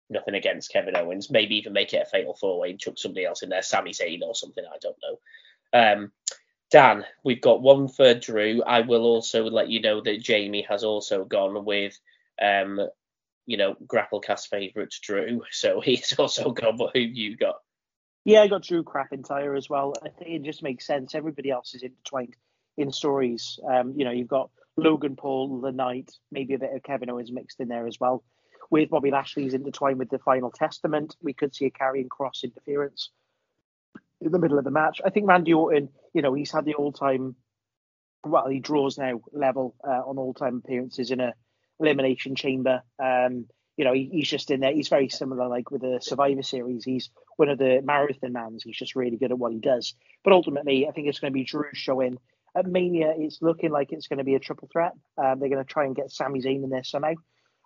nothing 0.09 0.36
against 0.36 0.71
Kevin 0.71 0.95
Owens. 0.95 1.30
Maybe 1.30 1.57
even 1.57 1.73
make 1.73 1.91
it 1.91 2.07
a 2.07 2.09
fatal 2.09 2.34
four 2.34 2.57
way 2.57 2.69
and 2.69 2.80
chuck 2.80 2.93
somebody 2.97 3.25
else 3.25 3.43
in 3.43 3.49
there, 3.49 3.61
Sami 3.61 3.91
Zayn 3.91 4.21
or 4.21 4.34
something. 4.34 4.63
I 4.63 4.78
don't 4.82 4.97
know. 5.03 5.78
Um, 5.78 6.11
Dan, 6.71 7.03
we've 7.21 7.41
got 7.41 7.61
one 7.61 7.89
for 7.89 8.13
Drew. 8.13 8.63
I 8.63 8.80
will 8.80 9.03
also 9.03 9.43
let 9.49 9.67
you 9.67 9.82
know 9.82 9.99
that 9.99 10.21
Jamie 10.21 10.65
has 10.69 10.86
also 10.86 11.25
gone 11.25 11.65
with, 11.65 11.99
um, 12.41 12.80
you 13.48 13.58
know, 13.58 13.76
Grapplecast 13.88 14.50
favourite 14.50 14.93
Drew. 15.02 15.41
So 15.50 15.82
he's 15.84 16.14
also 16.20 16.52
gone. 16.52 16.78
But 16.78 16.91
who 16.93 17.00
you 17.00 17.36
got? 17.36 17.56
Yeah, 18.24 18.41
I 18.41 18.48
got 18.48 18.64
Drew 18.64 18.84
McIntyre 18.84 19.58
as 19.58 19.70
well. 19.70 19.93
I 20.04 20.10
think 20.10 20.32
it 20.32 20.43
just 20.43 20.62
makes 20.62 20.86
sense. 20.86 21.16
Everybody 21.16 21.50
else 21.50 21.74
is 21.74 21.82
intertwined 21.82 22.36
in 22.76 22.91
stories. 22.91 23.58
Um, 23.68 23.93
you 23.95 24.04
know, 24.04 24.12
you've 24.12 24.28
got 24.28 24.52
Logan 24.76 25.16
Paul, 25.16 25.62
the 25.62 25.72
Knight, 25.72 26.12
maybe 26.30 26.54
a 26.54 26.60
bit 26.60 26.76
of 26.76 26.84
Kevin 26.84 27.10
Owens 27.10 27.32
mixed 27.32 27.62
in 27.62 27.70
there 27.70 27.88
as 27.88 28.00
well. 28.00 28.24
With 28.70 28.89
Bobby 28.89 29.12
Lashley's 29.12 29.54
intertwined 29.54 29.98
with 29.98 30.10
the 30.10 30.20
Final 30.20 30.52
Testament, 30.52 31.16
we 31.22 31.32
could 31.32 31.56
see 31.56 31.66
a 31.66 31.72
Karrion 31.72 32.10
Kross 32.10 32.43
interference 32.43 33.12
in 34.20 34.34
the 34.34 34.39
middle 34.39 34.58
of 34.58 34.66
the 34.66 34.72
match. 34.72 35.00
I 35.06 35.10
think 35.10 35.28
Randy 35.28 35.54
Orton, 35.54 35.89
you 36.14 36.22
know, 36.22 36.34
he's 36.34 36.52
had 36.52 36.66
the 36.66 36.74
all-time, 36.74 37.36
well, 38.26 38.50
he 38.50 38.60
draws 38.60 38.98
now 38.98 39.22
level 39.32 39.76
uh, 39.88 40.02
on 40.06 40.18
all-time 40.18 40.62
appearances 40.64 41.12
in 41.12 41.22
a 41.22 41.34
elimination 41.80 42.36
chamber. 42.36 42.82
Um, 43.03 43.47
you 43.75 43.86
know, 43.86 43.93
he, 43.93 44.09
he's 44.11 44.30
just 44.30 44.49
in 44.49 44.59
there. 44.59 44.73
He's 44.73 44.88
very 44.88 45.09
similar, 45.09 45.47
like 45.47 45.69
with 45.69 45.82
the 45.82 45.99
Survivor 46.01 46.43
Series. 46.43 46.84
He's 46.84 47.09
one 47.36 47.49
of 47.49 47.59
the 47.59 47.82
marathon 47.84 48.34
mans. 48.34 48.63
He's 48.63 48.78
just 48.78 48.95
really 48.95 49.17
good 49.17 49.32
at 49.32 49.38
what 49.38 49.53
he 49.53 49.59
does. 49.59 49.93
But 50.23 50.34
ultimately, 50.34 50.88
I 50.88 50.91
think 50.91 51.07
it's 51.07 51.19
going 51.19 51.32
to 51.32 51.38
be 51.38 51.43
Drew 51.43 51.65
showing. 51.73 52.17
At 52.55 52.65
Mania, 52.65 53.13
it's 53.15 53.41
looking 53.41 53.71
like 53.71 53.91
it's 53.91 54.07
going 54.07 54.17
to 54.17 54.23
be 54.23 54.34
a 54.34 54.39
triple 54.39 54.67
threat. 54.71 54.93
Um, 55.17 55.39
they're 55.39 55.49
going 55.49 55.63
to 55.63 55.71
try 55.71 55.86
and 55.86 55.95
get 55.95 56.11
Sami 56.11 56.41
Zayn 56.41 56.63
in 56.63 56.69
there 56.69 56.84
somehow. 56.84 57.13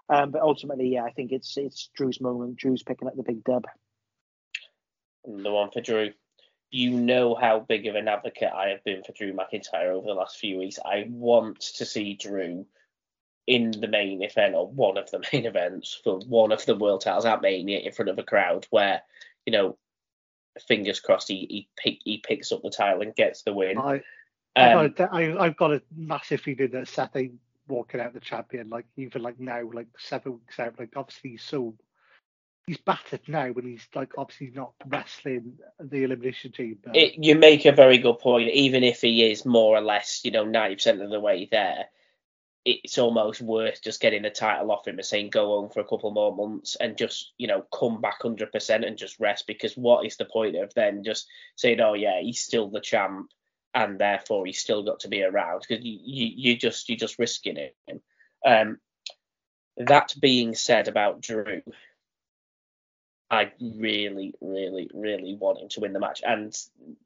Um, 0.09 0.31
but 0.31 0.41
ultimately, 0.41 0.89
yeah, 0.89 1.03
I 1.03 1.11
think 1.11 1.31
it's 1.31 1.55
it's 1.55 1.89
Drew's 1.95 2.19
moment. 2.19 2.57
Drew's 2.57 2.83
picking 2.83 3.07
up 3.07 3.15
the 3.15 3.23
big 3.23 3.45
dub. 3.45 3.65
The 5.23 5.51
one 5.51 5.71
for 5.71 5.79
Drew 5.79 6.11
you 6.71 6.91
know 6.91 7.35
how 7.35 7.59
big 7.59 7.85
of 7.85 7.95
an 7.95 8.07
advocate 8.07 8.51
I 8.55 8.69
have 8.69 8.83
been 8.85 9.03
for 9.03 9.11
Drew 9.11 9.33
McIntyre 9.33 9.89
over 9.89 10.07
the 10.07 10.13
last 10.13 10.37
few 10.37 10.57
weeks. 10.57 10.79
I 10.83 11.05
want 11.09 11.59
to 11.59 11.85
see 11.85 12.15
Drew 12.15 12.65
in 13.51 13.71
the 13.71 13.87
main 13.87 14.23
event 14.23 14.55
or 14.55 14.65
one 14.67 14.97
of 14.97 15.11
the 15.11 15.21
main 15.33 15.45
events 15.45 15.99
for 16.03 16.19
one 16.19 16.51
of 16.51 16.65
the 16.65 16.75
world 16.75 17.01
titles 17.01 17.25
at 17.25 17.41
Mania 17.41 17.79
in 17.79 17.91
front 17.91 18.09
of 18.09 18.17
a 18.17 18.23
crowd 18.23 18.65
where, 18.69 19.01
you 19.45 19.51
know, 19.51 19.77
fingers 20.67 20.99
crossed 20.99 21.27
he 21.27 21.47
he, 21.49 21.67
pick, 21.77 21.99
he 22.05 22.17
picks 22.17 22.51
up 22.51 22.61
the 22.63 22.69
title 22.69 23.01
and 23.01 23.15
gets 23.15 23.43
the 23.43 23.53
win. 23.53 23.77
I, 23.77 24.01
um, 24.55 24.93
I, 25.11 25.43
have 25.43 25.57
got 25.57 25.73
a 25.73 25.81
massive 25.95 26.41
feeling 26.41 26.71
that 26.71 26.87
Seth 26.87 27.15
ain't 27.15 27.39
walking 27.67 27.99
out 27.99 28.13
the 28.13 28.19
champion. 28.19 28.69
Like 28.69 28.85
even 28.95 29.21
like 29.21 29.39
now, 29.39 29.69
like 29.71 29.87
seven 29.97 30.33
weeks 30.33 30.59
out, 30.59 30.79
like 30.79 30.93
obviously 30.95 31.31
he's 31.31 31.43
so 31.43 31.73
he's 32.67 32.77
battered 32.77 33.21
now 33.27 33.47
when 33.47 33.65
he's 33.65 33.87
like 33.95 34.13
obviously 34.17 34.51
not 34.53 34.73
wrestling 34.87 35.57
the 35.79 36.03
elimination 36.03 36.51
team. 36.51 36.77
It, 36.93 37.15
you 37.23 37.35
make 37.35 37.65
a 37.65 37.71
very 37.71 37.97
good 37.97 38.19
point. 38.19 38.49
Even 38.51 38.83
if 38.83 39.01
he 39.01 39.29
is 39.29 39.45
more 39.45 39.77
or 39.77 39.81
less, 39.81 40.21
you 40.23 40.31
know, 40.31 40.45
ninety 40.45 40.75
percent 40.75 41.01
of 41.01 41.09
the 41.09 41.19
way 41.19 41.47
there, 41.49 41.85
it's 42.63 42.97
almost 42.97 43.41
worth 43.41 43.81
just 43.81 44.01
getting 44.01 44.21
the 44.21 44.29
title 44.29 44.71
off 44.71 44.87
him 44.87 44.97
and 44.97 45.05
saying 45.05 45.29
go 45.29 45.47
home 45.47 45.69
for 45.69 45.79
a 45.79 45.87
couple 45.87 46.11
more 46.11 46.35
months 46.35 46.75
and 46.75 46.97
just 46.97 47.33
you 47.37 47.47
know 47.47 47.65
come 47.73 48.01
back 48.01 48.21
hundred 48.21 48.51
percent 48.51 48.85
and 48.85 48.97
just 48.97 49.19
rest. 49.19 49.47
Because 49.47 49.75
what 49.75 50.05
is 50.05 50.17
the 50.17 50.25
point 50.25 50.55
of 50.55 50.73
then 50.73 51.03
just 51.03 51.27
saying, 51.55 51.81
oh 51.81 51.93
yeah, 51.93 52.21
he's 52.21 52.41
still 52.41 52.69
the 52.69 52.79
champ 52.79 53.31
and 53.73 53.99
therefore 53.99 54.45
he's 54.45 54.59
still 54.59 54.83
got 54.83 54.99
to 55.01 55.07
be 55.07 55.23
around 55.23 55.65
because 55.67 55.83
you, 55.83 55.97
you 56.03 56.31
you 56.35 56.57
just 56.57 56.87
you're 56.89 56.97
just 56.97 57.19
risking 57.19 57.57
it. 57.57 57.75
Um, 58.45 58.79
that 59.77 60.13
being 60.19 60.53
said 60.53 60.87
about 60.87 61.21
Drew, 61.21 61.61
I 63.29 63.51
really, 63.59 64.33
really, 64.41 64.89
really 64.93 65.35
want 65.35 65.59
him 65.59 65.69
to 65.69 65.79
win 65.79 65.93
the 65.93 65.99
match, 65.99 66.21
and 66.25 66.55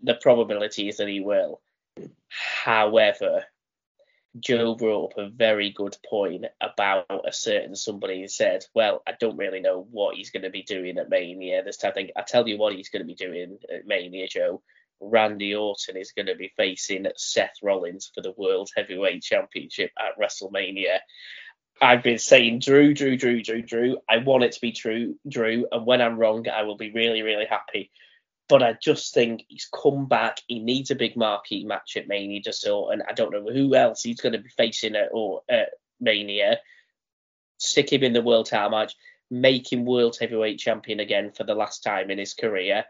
the 0.01 0.15
probability 0.15 0.89
is 0.89 0.97
that 0.97 1.07
he 1.07 1.19
will. 1.19 1.61
However, 2.27 3.45
Joe 4.39 4.75
brought 4.75 5.13
up 5.13 5.17
a 5.17 5.29
very 5.29 5.71
good 5.71 5.97
point 6.09 6.45
about 6.59 7.05
a 7.25 7.31
certain 7.31 7.75
somebody 7.75 8.21
who 8.21 8.27
said, 8.27 8.65
"Well, 8.73 9.01
I 9.07 9.13
don't 9.19 9.38
really 9.38 9.61
know 9.61 9.88
what 9.91 10.15
he's 10.15 10.31
going 10.31 10.43
to 10.43 10.49
be 10.49 10.63
doing 10.63 10.97
at 10.97 11.09
Mania 11.09 11.63
this 11.63 11.77
time." 11.77 11.91
I 11.91 11.93
think 11.93 12.11
I 12.15 12.21
tell 12.21 12.47
you 12.47 12.57
what 12.57 12.73
he's 12.73 12.89
going 12.89 13.01
to 13.01 13.07
be 13.07 13.15
doing 13.15 13.57
at 13.73 13.86
Mania, 13.86 14.27
Joe. 14.27 14.61
Randy 14.99 15.55
Orton 15.55 15.97
is 15.97 16.11
going 16.11 16.27
to 16.27 16.36
be 16.36 16.53
facing 16.55 17.05
Seth 17.15 17.57
Rollins 17.61 18.11
for 18.13 18.21
the 18.21 18.33
World 18.38 18.69
Heavyweight 18.75 19.23
Championship 19.23 19.91
at 19.99 20.17
WrestleMania. 20.17 20.99
I've 21.81 22.03
been 22.03 22.19
saying 22.19 22.59
Drew, 22.59 22.93
Drew, 22.93 23.17
Drew, 23.17 23.41
Drew, 23.41 23.61
Drew. 23.61 23.97
I 24.09 24.17
want 24.17 24.45
it 24.45 24.53
to 24.53 24.61
be 24.61 24.71
true, 24.71 25.15
Drew. 25.27 25.67
And 25.71 25.86
when 25.86 26.01
I'm 26.01 26.17
wrong, 26.17 26.47
I 26.47 26.63
will 26.63 26.77
be 26.77 26.91
really, 26.91 27.21
really 27.21 27.45
happy. 27.45 27.91
But 28.47 28.61
I 28.61 28.73
just 28.73 29.13
think 29.13 29.45
he's 29.47 29.67
come 29.73 30.07
back. 30.07 30.39
He 30.47 30.59
needs 30.59 30.91
a 30.91 30.95
big 30.95 31.15
marquee 31.15 31.65
match 31.65 31.97
at 31.97 32.07
Mania 32.07 32.41
to 32.43 32.53
sort, 32.53 32.93
and 32.93 33.03
I 33.07 33.13
don't 33.13 33.31
know 33.31 33.51
who 33.51 33.75
else 33.75 34.03
he's 34.03 34.21
going 34.21 34.33
to 34.33 34.39
be 34.39 34.49
facing 34.49 34.95
at 34.95 35.09
or 35.11 35.41
at 35.49 35.69
Mania. 35.99 36.59
Stick 37.57 37.91
him 37.91 38.03
in 38.03 38.13
the 38.13 38.21
world 38.21 38.45
title 38.45 38.69
match, 38.69 38.93
make 39.31 39.71
him 39.71 39.85
world 39.85 40.17
heavyweight 40.19 40.59
champion 40.59 40.99
again 40.99 41.31
for 41.31 41.43
the 41.43 41.55
last 41.55 41.83
time 41.83 42.11
in 42.11 42.19
his 42.19 42.33
career. 42.33 42.85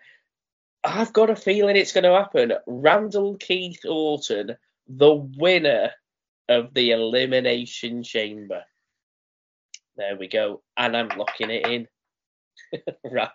I've 0.84 1.14
got 1.14 1.30
a 1.30 1.36
feeling 1.36 1.76
it's 1.76 1.93
going 1.93 2.03
to 2.03 2.14
happen. 2.14 2.53
Randall 2.68 3.38
Keith 3.38 3.86
Orton, 3.86 4.56
the 4.88 5.14
winner 5.14 5.91
of 6.47 6.74
the 6.74 6.91
Elimination 6.91 8.03
Chamber. 8.03 8.64
There 9.97 10.18
we 10.18 10.28
go. 10.28 10.62
And 10.78 10.95
I'm 10.95 11.10
locking 11.18 11.49
it 11.49 11.66
in. 11.66 11.88
right. 13.12 13.30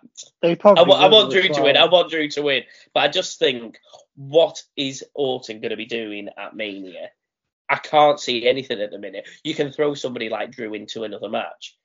I, 0.77 0.81
I 0.81 1.09
want 1.09 1.31
Drew 1.31 1.41
well. 1.41 1.53
to 1.53 1.61
win. 1.63 1.77
I 1.77 1.85
want 1.85 2.09
Drew 2.09 2.27
to 2.29 2.41
win. 2.41 2.63
But 2.93 2.99
I 3.01 3.07
just 3.07 3.39
think, 3.39 3.79
what 4.15 4.61
is 4.75 5.03
Orton 5.13 5.61
going 5.61 5.71
to 5.71 5.77
be 5.77 5.85
doing 5.85 6.29
at 6.37 6.55
Mania? 6.55 7.09
I 7.69 7.77
can't 7.77 8.19
see 8.19 8.47
anything 8.47 8.81
at 8.81 8.91
the 8.91 8.99
minute. 8.99 9.27
You 9.43 9.55
can 9.55 9.71
throw 9.71 9.93
somebody 9.93 10.29
like 10.29 10.51
Drew 10.51 10.73
into 10.73 11.03
another 11.03 11.29
match, 11.29 11.77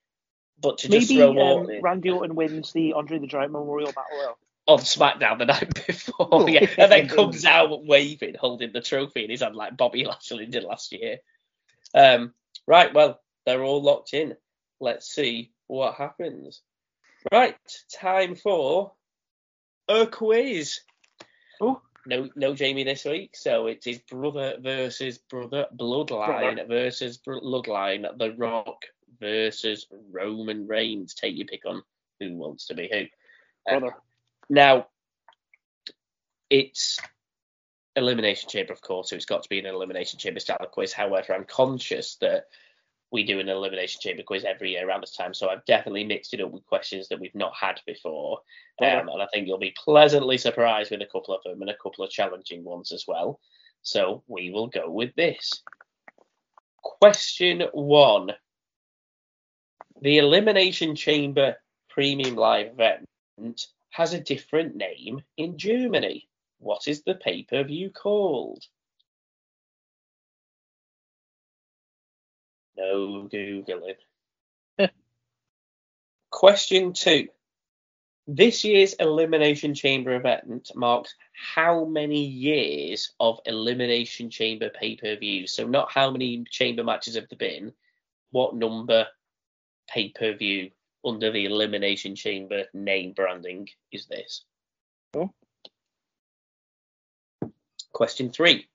but 0.61 0.79
to 0.79 0.89
Maybe, 0.89 0.99
just 0.99 1.13
throw 1.13 1.31
um, 1.31 1.37
Orton, 1.37 1.81
Randy 1.81 2.09
Orton 2.09 2.35
wins 2.35 2.73
the 2.73 2.93
Andre 2.93 3.19
the 3.19 3.27
Giant 3.27 3.53
Memorial 3.53 3.93
Battle 3.93 4.17
Royal 4.17 4.37
on 4.67 4.79
SmackDown 4.79 5.37
the 5.37 5.45
night 5.45 5.73
before, 5.87 6.49
yeah, 6.49 6.67
and 6.77 6.91
then 6.91 7.07
comes 7.07 7.45
out 7.45 7.85
waving, 7.85 8.35
holding 8.37 8.73
the 8.73 8.81
trophy 8.81 9.23
in 9.23 9.29
his 9.29 9.41
hand 9.41 9.55
like 9.55 9.77
Bobby 9.77 10.03
Lashley 10.03 10.45
did 10.45 10.63
last 10.63 10.91
year. 10.91 11.19
Um, 11.95 12.33
right, 12.67 12.93
well, 12.93 13.21
they're 13.45 13.63
all 13.63 13.81
locked 13.81 14.13
in. 14.13 14.35
Let's 14.81 15.07
see 15.07 15.51
what 15.67 15.95
happens. 15.95 16.61
Right, 17.31 17.57
time 17.91 18.35
for 18.35 18.93
a 19.87 20.07
quiz. 20.07 20.79
Oh, 21.59 21.81
no, 22.05 22.29
no 22.35 22.53
Jamie 22.53 22.83
this 22.83 23.05
week, 23.05 23.35
so 23.35 23.67
it 23.67 23.85
is 23.85 23.99
brother 23.99 24.57
versus 24.59 25.17
brother, 25.17 25.67
bloodline 25.75 26.55
brother. 26.55 26.65
versus 26.67 27.17
bloodline, 27.17 28.05
The 28.17 28.33
Rock 28.33 28.85
versus 29.19 29.87
Roman 30.11 30.67
Reigns. 30.67 31.13
Take 31.13 31.35
your 31.35 31.47
pick 31.47 31.65
on 31.65 31.83
who 32.19 32.35
wants 32.35 32.67
to 32.67 32.75
be 32.75 32.87
who. 32.91 33.07
Uh, 33.69 33.79
brother. 33.79 33.95
Uh, 33.95 33.99
now, 34.49 34.87
it's 36.49 36.99
elimination 37.95 38.49
chamber, 38.49 38.71
of 38.71 38.81
course, 38.81 39.09
so 39.09 39.15
it's 39.15 39.25
got 39.25 39.43
to 39.43 39.49
be 39.49 39.59
an 39.59 39.65
elimination 39.65 40.19
chamber 40.19 40.39
style 40.39 40.65
quiz. 40.71 40.93
However, 40.93 41.33
I'm 41.33 41.45
conscious 41.45 42.15
that 42.21 42.45
we 43.11 43.23
do 43.23 43.39
an 43.39 43.49
elimination 43.49 44.01
chamber 44.01 44.23
quiz 44.23 44.43
every 44.43 44.71
year 44.71 44.87
around 44.87 45.01
this 45.01 45.15
time, 45.15 45.33
so 45.33 45.49
I've 45.49 45.65
definitely 45.65 46.03
mixed 46.03 46.33
it 46.33 46.41
up 46.41 46.51
with 46.51 46.65
questions 46.65 47.07
that 47.07 47.19
we've 47.19 47.35
not 47.35 47.53
had 47.59 47.79
before, 47.85 48.39
um, 48.81 49.09
and 49.09 49.21
I 49.21 49.27
think 49.33 49.47
you'll 49.47 49.57
be 49.57 49.75
pleasantly 49.77 50.37
surprised 50.37 50.91
with 50.91 51.01
a 51.01 51.05
couple 51.05 51.33
of 51.33 51.43
them 51.43 51.61
and 51.61 51.69
a 51.69 51.77
couple 51.81 52.03
of 52.03 52.11
challenging 52.11 52.63
ones 52.63 52.91
as 52.91 53.05
well. 53.07 53.39
So 53.81 54.23
we 54.27 54.51
will 54.51 54.67
go 54.67 54.89
with 54.89 55.15
this. 55.15 55.63
Question 56.81 57.63
one. 57.71 58.31
The 60.01 60.17
Elimination 60.19 60.95
Chamber 60.95 61.55
Premium 61.89 62.35
Live 62.35 62.73
event 62.77 63.67
has 63.89 64.13
a 64.13 64.19
different 64.19 64.75
name 64.75 65.21
in 65.37 65.57
Germany. 65.57 66.27
What 66.59 66.87
is 66.87 67.03
the 67.03 67.15
pay 67.15 67.43
per 67.43 67.63
view 67.63 67.89
called? 67.89 68.63
No 72.77 73.27
Googling. 73.31 73.95
Question 76.29 76.93
two. 76.93 77.27
This 78.29 78.65
year's 78.65 78.93
Elimination 78.93 79.73
Chamber 79.73 80.13
event 80.15 80.71
marks 80.75 81.15
how 81.33 81.85
many 81.85 82.25
years 82.25 83.13
of 83.21 83.39
Elimination 83.45 84.29
Chamber 84.29 84.69
pay 84.69 84.97
per 84.97 85.15
view? 85.15 85.47
So, 85.47 85.65
not 85.65 85.91
how 85.91 86.11
many 86.11 86.43
chamber 86.49 86.83
matches 86.83 87.15
have 87.15 87.29
there 87.29 87.37
been, 87.37 87.71
what 88.31 88.53
number 88.53 89.07
pay 89.89 90.09
per 90.09 90.33
view 90.33 90.71
under 91.05 91.31
the 91.31 91.45
Elimination 91.45 92.15
Chamber 92.15 92.65
name 92.73 93.13
branding 93.13 93.69
is 93.93 94.07
this? 94.07 94.43
Oh. 95.13 95.31
Question 97.93 98.29
three. 98.29 98.67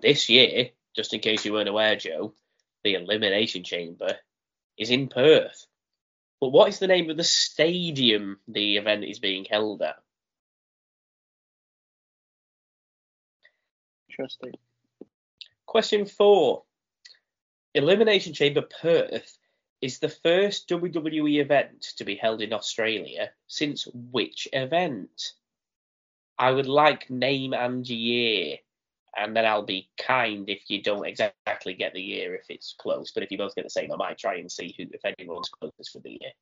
This 0.00 0.28
year, 0.28 0.70
just 0.94 1.12
in 1.12 1.20
case 1.20 1.44
you 1.44 1.52
weren't 1.52 1.68
aware, 1.68 1.96
Joe, 1.96 2.32
the 2.84 2.94
Elimination 2.94 3.64
Chamber 3.64 4.16
is 4.76 4.90
in 4.90 5.08
Perth. 5.08 5.66
But 6.40 6.48
what 6.48 6.68
is 6.68 6.78
the 6.78 6.88
name 6.88 7.08
of 7.10 7.16
the 7.16 7.24
stadium 7.24 8.40
the 8.48 8.76
event 8.76 9.04
is 9.04 9.18
being 9.18 9.44
held 9.44 9.82
at? 9.82 9.96
Interesting. 14.08 14.52
Question 15.66 16.04
four. 16.04 16.64
Elimination 17.74 18.34
Chamber 18.34 18.62
Perth 18.62 19.38
is 19.80 19.98
the 19.98 20.08
first 20.08 20.68
WWE 20.68 21.40
event 21.40 21.82
to 21.96 22.04
be 22.04 22.16
held 22.16 22.42
in 22.42 22.52
Australia 22.52 23.30
since 23.46 23.88
which 23.92 24.48
event? 24.52 25.32
I 26.38 26.50
would 26.50 26.66
like 26.66 27.08
name 27.08 27.52
and 27.52 27.86
year, 27.88 28.58
and 29.16 29.36
then 29.36 29.44
I'll 29.46 29.64
be 29.64 29.88
kind 29.98 30.48
if 30.48 30.62
you 30.68 30.82
don't 30.82 31.06
exactly 31.06 31.74
get 31.74 31.92
the 31.94 32.02
year 32.02 32.34
if 32.34 32.46
it's 32.48 32.74
close. 32.78 33.12
But 33.12 33.22
if 33.22 33.30
you 33.30 33.38
both 33.38 33.54
get 33.54 33.64
the 33.64 33.70
same, 33.70 33.92
I 33.92 33.96
might 33.96 34.18
try 34.18 34.36
and 34.36 34.50
see 34.50 34.74
who 34.76 34.86
if 34.92 35.04
anyone's 35.04 35.48
closest 35.50 35.92
for 35.92 36.00
the 36.00 36.10
year. 36.10 36.32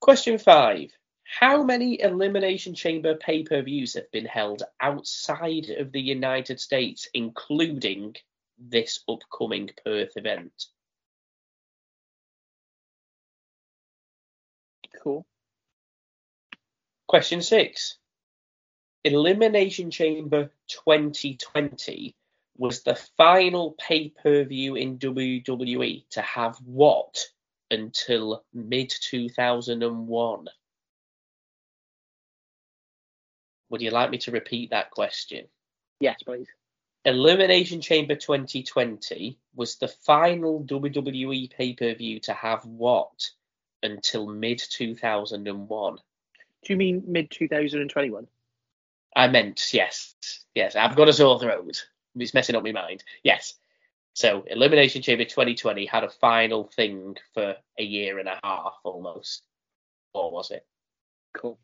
Question 0.00 0.38
five. 0.38 0.90
How 1.24 1.64
many 1.64 2.00
Elimination 2.00 2.74
Chamber 2.74 3.16
pay 3.16 3.42
per 3.42 3.60
views 3.62 3.94
have 3.94 4.10
been 4.12 4.26
held 4.26 4.62
outside 4.80 5.70
of 5.70 5.90
the 5.92 6.00
United 6.00 6.60
States, 6.60 7.08
including 7.14 8.14
this 8.58 9.02
upcoming 9.08 9.70
Perth 9.84 10.16
event? 10.16 10.66
Cool. 15.02 15.26
Question 17.08 17.42
six. 17.42 17.98
Elimination 19.06 19.92
Chamber 19.92 20.50
2020 20.66 22.16
was 22.58 22.82
the 22.82 22.96
final 23.16 23.76
pay 23.78 24.08
per 24.08 24.42
view 24.42 24.74
in 24.74 24.98
WWE 24.98 26.08
to 26.10 26.22
have 26.22 26.56
what 26.64 27.24
until 27.70 28.42
mid 28.52 28.92
2001? 29.00 30.48
Would 33.70 33.80
you 33.80 33.90
like 33.90 34.10
me 34.10 34.18
to 34.18 34.32
repeat 34.32 34.70
that 34.70 34.90
question? 34.90 35.46
Yes, 36.00 36.20
please. 36.24 36.48
Elimination 37.04 37.80
Chamber 37.80 38.16
2020 38.16 39.38
was 39.54 39.76
the 39.76 39.86
final 39.86 40.64
WWE 40.64 41.48
pay 41.52 41.74
per 41.74 41.94
view 41.94 42.18
to 42.20 42.32
have 42.32 42.64
what 42.64 43.30
until 43.84 44.26
mid 44.26 44.58
2001? 44.58 45.94
Do 45.94 46.72
you 46.72 46.76
mean 46.76 47.04
mid 47.06 47.30
2021? 47.30 48.26
I 49.16 49.28
meant, 49.28 49.72
yes. 49.72 50.14
Yes, 50.54 50.76
I've 50.76 50.94
got 50.94 51.08
a 51.08 51.12
sore 51.12 51.40
throat. 51.40 51.86
It's 52.14 52.34
messing 52.34 52.54
up 52.54 52.62
my 52.62 52.72
mind. 52.72 53.02
Yes. 53.24 53.54
So, 54.12 54.44
Elimination 54.46 55.02
Chamber 55.02 55.24
2020 55.24 55.86
had 55.86 56.04
a 56.04 56.10
final 56.10 56.70
thing 56.76 57.16
for 57.34 57.56
a 57.78 57.82
year 57.82 58.18
and 58.18 58.28
a 58.28 58.38
half 58.44 58.74
almost. 58.84 59.42
Or 60.12 60.30
was 60.30 60.50
it? 60.50 60.66
Cool. 61.34 61.58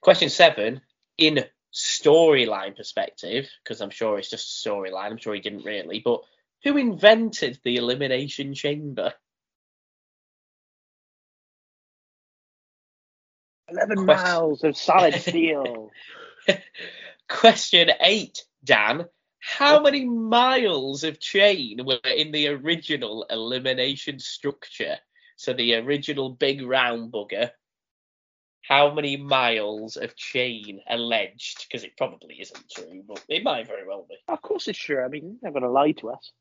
Question 0.00 0.28
seven, 0.28 0.82
in 1.16 1.44
storyline 1.74 2.76
perspective, 2.76 3.48
because 3.64 3.80
I'm 3.80 3.90
sure 3.90 4.18
it's 4.18 4.30
just 4.30 4.66
a 4.66 4.68
storyline, 4.68 5.10
I'm 5.10 5.18
sure 5.18 5.34
he 5.34 5.40
didn't 5.40 5.64
really, 5.64 6.00
but 6.04 6.22
who 6.64 6.76
invented 6.76 7.58
the 7.64 7.76
Elimination 7.76 8.54
Chamber? 8.54 9.14
11 13.70 14.04
Question- 14.04 14.06
miles 14.06 14.64
of 14.64 14.76
solid 14.76 15.14
steel. 15.20 15.90
Question 17.28 17.90
eight, 18.00 18.42
Dan. 18.64 19.06
How 19.40 19.80
many 19.80 20.04
miles 20.04 21.04
of 21.04 21.20
chain 21.20 21.84
were 21.84 22.00
in 22.04 22.32
the 22.32 22.48
original 22.48 23.24
elimination 23.30 24.18
structure? 24.18 24.96
So 25.36 25.52
the 25.52 25.74
original 25.76 26.30
big 26.30 26.62
round 26.62 27.12
bugger. 27.12 27.50
How 28.62 28.92
many 28.92 29.16
miles 29.16 29.96
of 29.96 30.16
chain 30.16 30.80
alleged? 30.88 31.66
Because 31.66 31.84
it 31.84 31.96
probably 31.96 32.40
isn't 32.40 32.70
true, 32.70 33.02
but 33.06 33.24
it 33.28 33.42
might 33.42 33.66
very 33.66 33.86
well 33.86 34.04
be. 34.08 34.16
of 34.26 34.42
course 34.42 34.68
it's 34.68 34.78
true. 34.78 35.02
I 35.02 35.08
mean, 35.08 35.38
they're 35.40 35.52
going 35.52 35.62
to 35.62 35.70
lie 35.70 35.92
to 35.92 36.10
us. 36.10 36.32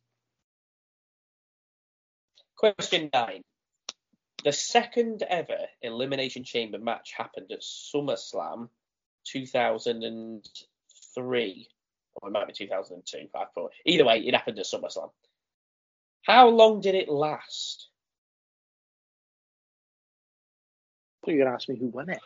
Question 2.57 3.09
nine. 3.13 3.43
The 4.43 4.51
second 4.51 5.23
ever 5.23 5.57
Elimination 5.81 6.43
Chamber 6.43 6.77
match 6.77 7.13
happened 7.17 7.51
at 7.51 7.61
SummerSlam 7.61 8.69
2003. 9.25 11.69
Or 12.15 12.29
it 12.29 12.31
might 12.31 12.47
be 12.47 12.53
2002, 12.53 13.27
I 13.35 13.45
thought. 13.53 13.71
Either 13.85 14.05
way, 14.05 14.19
it 14.19 14.33
happened 14.33 14.59
at 14.59 14.65
SummerSlam. 14.65 15.11
How 16.23 16.49
long 16.49 16.81
did 16.81 16.95
it 16.95 17.09
last? 17.09 17.89
You're 21.25 21.37
going 21.37 21.47
to 21.47 21.53
ask 21.53 21.67
me 21.67 21.77
who 21.77 21.87
won 21.87 22.09
it. 22.09 22.21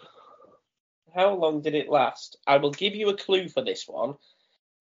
How 1.16 1.34
long 1.34 1.62
did 1.62 1.76
it 1.76 1.90
last? 1.90 2.38
I 2.46 2.58
will 2.58 2.72
give 2.72 2.96
you 2.96 3.10
a 3.10 3.18
clue 3.18 3.50
for 3.50 3.64
this 3.64 3.88
one. 3.88 4.16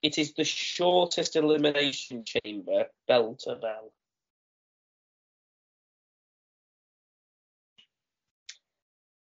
It 0.03 0.19
is 0.19 0.35
the 0.35 0.45
shortest 0.45 1.37
Elimination 1.37 2.25
Chamber 2.25 2.87
bell 3.09 3.37
to 3.41 3.57
bell. 3.57 3.93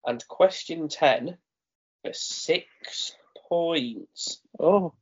And 0.07 0.25
question 0.29 0.87
10 0.87 1.37
for 2.03 2.13
six 2.13 3.13
points. 3.49 4.41
Oh, 4.57 4.93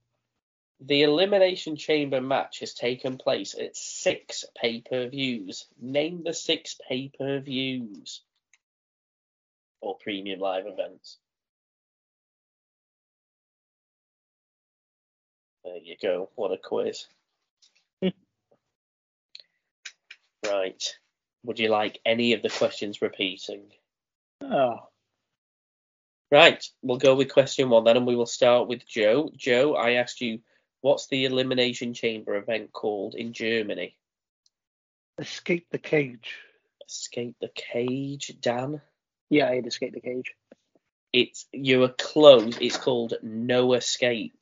The 0.81 1.03
Elimination 1.03 1.75
Chamber 1.75 2.19
match 2.21 2.59
has 2.61 2.73
taken 2.73 3.17
place 3.17 3.53
at 3.53 3.77
six 3.77 4.45
pay 4.59 4.81
per 4.81 5.07
views. 5.07 5.67
Name 5.79 6.23
the 6.23 6.33
six 6.33 6.75
pay 6.89 7.11
per 7.15 7.39
views 7.39 8.21
or 9.79 9.95
premium 9.99 10.39
live 10.39 10.65
events. 10.65 11.19
There 15.63 15.77
you 15.77 15.95
go. 16.01 16.29
What 16.33 16.51
a 16.51 16.57
quiz. 16.57 17.05
right. 20.47 20.83
Would 21.43 21.59
you 21.59 21.69
like 21.69 21.99
any 22.03 22.33
of 22.33 22.41
the 22.41 22.49
questions 22.49 23.03
repeating? 23.03 23.71
oh. 24.41 24.87
Right, 26.32 26.63
we'll 26.82 26.97
go 26.97 27.15
with 27.15 27.32
question 27.32 27.69
one 27.69 27.84
then, 27.84 27.97
and 27.97 28.07
we 28.07 28.15
will 28.15 28.26
start 28.26 28.67
with 28.67 28.86
Joe. 28.88 29.32
Joe, 29.36 29.76
I 29.76 29.91
asked 29.93 30.21
you, 30.21 30.39
what's 30.82 31.07
the 31.07 31.26
Elimination 31.26 31.93
Chamber 31.93 32.36
event 32.36 32.71
called 32.73 33.15
in 33.15 33.32
Germany? 33.34 33.95
Escape 35.19 35.67
the 35.71 35.78
cage. 35.78 36.36
Escape 36.88 37.36
the 37.39 37.49
Cage, 37.55 38.36
Dan. 38.41 38.82
Yeah, 39.30 39.49
I 39.49 39.55
had 39.55 39.67
escaped 39.67 39.93
the 39.93 40.01
cage. 40.01 40.34
It's 41.13 41.45
you 41.51 41.84
are 41.84 41.93
close. 41.97 42.57
It's 42.59 42.78
called 42.78 43.13
No 43.23 43.73
Escape. 43.73 44.38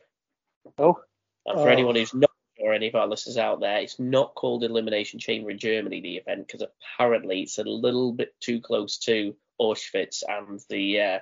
Oh, 0.78 1.00
And 1.46 1.60
for 1.60 1.70
Oh. 1.70 1.72
anyone 1.72 1.96
who's 1.96 2.14
not 2.14 2.32
or 2.60 2.74
any 2.74 2.88
of 2.88 2.96
our 2.96 3.08
listeners 3.08 3.38
out 3.38 3.60
there, 3.60 3.80
it's 3.80 4.00
not 4.00 4.36
called 4.36 4.64
Elimination 4.64 5.20
Chamber 5.20 5.52
in 5.52 5.58
Germany, 5.58 6.00
the 6.02 6.18
event, 6.18 6.48
because 6.48 6.62
apparently 6.62 7.42
it's 7.42 7.58
a 7.58 7.64
little 7.64 8.14
bit 8.14 8.34
too 8.40 8.62
close 8.62 8.98
to 9.00 9.36
Auschwitz 9.60 10.24
and 10.28 10.62
the 10.70 11.02
uh, 11.02 11.20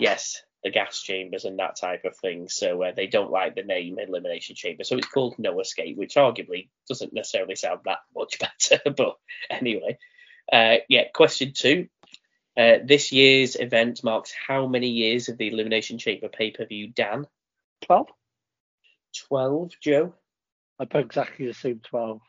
yes, 0.00 0.42
the 0.62 0.70
gas 0.70 1.00
chambers 1.00 1.44
and 1.44 1.58
that 1.58 1.76
type 1.76 2.04
of 2.04 2.16
thing. 2.16 2.48
So 2.48 2.82
uh, 2.82 2.92
they 2.94 3.06
don't 3.06 3.30
like 3.30 3.54
the 3.54 3.62
name 3.62 3.98
Elimination 3.98 4.56
Chamber. 4.56 4.84
So 4.84 4.96
it's 4.96 5.06
called 5.06 5.36
No 5.38 5.58
Escape, 5.60 5.96
which 5.96 6.14
arguably 6.16 6.68
doesn't 6.88 7.12
necessarily 7.14 7.54
sound 7.56 7.80
that 7.84 7.98
much 8.14 8.38
better. 8.68 8.80
but 8.96 9.16
anyway, 9.48 9.98
uh, 10.52 10.76
yeah. 10.88 11.04
Question 11.14 11.52
two. 11.54 11.88
Uh, 12.56 12.78
this 12.84 13.12
year's 13.12 13.56
event 13.56 14.02
marks 14.04 14.34
how 14.46 14.66
many 14.66 14.88
years 14.88 15.28
of 15.28 15.38
the 15.38 15.48
Elimination 15.48 15.98
Chamber 15.98 16.28
pay 16.28 16.50
per 16.50 16.66
view, 16.66 16.88
Dan? 16.92 17.26
12? 17.82 18.08
12, 19.28 19.70
Joe. 19.80 20.14
I 20.78 20.84
put 20.84 21.04
exactly 21.04 21.46
the 21.46 21.54
same 21.54 21.80
12. 21.84 22.20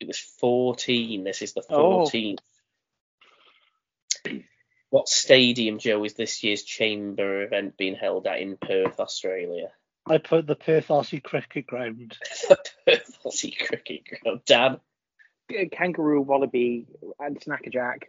It 0.00 0.06
was 0.08 0.18
14. 0.18 1.24
This 1.24 1.42
is 1.42 1.54
the 1.54 1.62
Oh. 1.70 2.04
14th. 4.94 4.98
What 4.98 5.08
stadium, 5.08 5.78
Joe, 5.78 6.04
is 6.04 6.14
this 6.14 6.42
year's 6.44 6.62
chamber 6.62 7.42
event 7.42 7.76
being 7.76 7.96
held 7.96 8.26
at 8.26 8.40
in 8.40 8.56
Perth, 8.56 9.00
Australia? 9.00 9.68
I 10.06 10.18
put 10.18 10.46
the 10.46 10.54
Perth 10.54 10.88
Aussie 10.88 11.22
Cricket 11.22 11.66
Ground. 11.66 12.16
the 12.48 12.58
Perth 12.86 13.18
Aussie 13.24 13.56
Cricket 13.58 14.02
Ground. 14.22 14.42
Dan, 14.46 14.80
Kangaroo, 15.72 16.20
Wallaby, 16.20 16.86
and 17.18 17.40
Snackerjack 17.40 18.04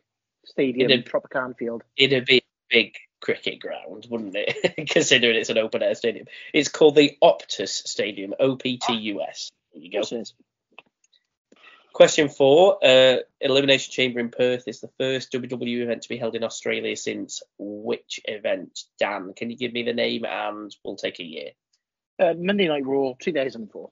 Stadium, 0.45 0.91
It 0.91 0.95
did. 0.95 1.05
Tropicana 1.05 1.57
Field. 1.57 1.83
it'd 1.97 2.25
be 2.25 2.37
a 2.37 2.41
big 2.69 2.95
cricket 3.21 3.59
ground, 3.59 4.05
wouldn't 4.09 4.35
it? 4.35 4.87
Considering 4.89 5.35
it's 5.35 5.49
an 5.49 5.57
open 5.57 5.81
air 5.81 5.95
stadium. 5.95 6.27
It's 6.53 6.69
called 6.69 6.95
the 6.95 7.17
Optus 7.23 7.69
Stadium, 7.69 8.35
O 8.39 8.55
P 8.55 8.77
T 8.77 8.93
U 8.93 9.21
S. 9.21 9.49
There 9.73 9.81
you 9.81 9.91
go. 9.91 10.01
Yes, 11.99 12.17
it 12.17 12.21
is. 12.21 12.25
Question 12.25 12.29
four. 12.29 12.77
Uh, 12.83 13.17
Elimination 13.39 13.91
Chamber 13.91 14.19
in 14.19 14.29
Perth 14.29 14.67
is 14.67 14.81
the 14.81 14.89
first 14.99 15.31
WWE 15.31 15.83
event 15.83 16.03
to 16.03 16.09
be 16.09 16.17
held 16.17 16.35
in 16.35 16.43
Australia 16.43 16.95
since 16.95 17.41
which 17.57 18.19
event? 18.25 18.81
Dan, 18.99 19.33
can 19.33 19.49
you 19.49 19.57
give 19.57 19.73
me 19.73 19.83
the 19.83 19.93
name 19.93 20.25
and 20.25 20.75
we'll 20.83 20.97
take 20.97 21.19
a 21.19 21.23
year? 21.23 21.51
Uh, 22.19 22.33
Monday 22.37 22.67
Night 22.67 22.85
Raw 22.85 23.13
2004. 23.19 23.91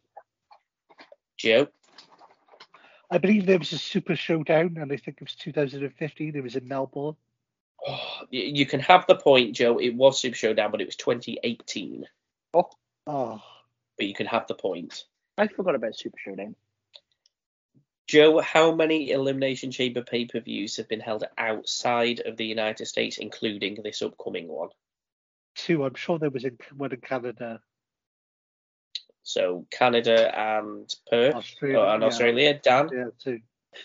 Joe? 1.38 1.68
I 3.10 3.18
believe 3.18 3.46
there 3.46 3.60
was 3.60 3.72
a 3.74 3.78
Super 3.78 4.16
Showdown, 4.16 4.78
and 4.80 4.92
I 4.92 4.98
think 4.98 5.18
it 5.22 5.24
was 5.24 5.36
2015. 5.36 6.36
It 6.36 6.44
was 6.44 6.56
in 6.56 6.68
Melbourne. 6.68 7.16
Oh, 7.88 8.22
you 8.30 8.66
can 8.66 8.80
have 8.80 9.06
the 9.08 9.16
point, 9.16 9.56
Joe. 9.56 9.78
It 9.78 9.96
was 9.96 10.20
Super 10.20 10.36
Showdown, 10.36 10.72
but 10.72 10.82
it 10.82 10.88
was 10.88 10.96
2018. 10.96 12.06
Oh, 12.54 12.70
But 13.98 14.08
you 14.08 14.14
can 14.14 14.26
have 14.28 14.48
the 14.48 14.56
point. 14.56 15.06
I 15.38 15.48
forgot 15.48 15.76
about 15.76 15.96
Super 15.96 16.18
Showdown. 16.18 16.56
Joe, 18.14 18.40
how 18.42 18.76
many 18.76 19.10
Elimination 19.10 19.72
Chamber 19.72 20.04
pay 20.04 20.26
per 20.26 20.40
views 20.40 20.78
have 20.78 20.88
been 20.88 21.00
held 21.00 21.24
outside 21.36 22.20
of 22.20 22.38
the 22.38 22.46
United 22.46 22.86
States, 22.86 23.18
including 23.18 23.80
this 23.82 24.04
upcoming 24.04 24.48
one? 24.48 24.70
two. 25.56 25.84
I'm 25.84 25.96
sure 25.96 26.20
there 26.20 26.30
was 26.30 26.46
in, 26.46 26.58
one 26.78 26.92
in 26.92 27.02
Canada. 27.02 27.60
So 29.24 29.66
Canada 29.72 30.38
and 30.38 30.94
Perth 31.10 31.36
Australia, 31.36 31.80
uh, 31.80 31.94
and 31.94 32.02
yeah. 32.02 32.08
Australia. 32.08 32.60
Dan, 32.62 32.90
Yeah, 32.94 33.06
two. 33.20 33.40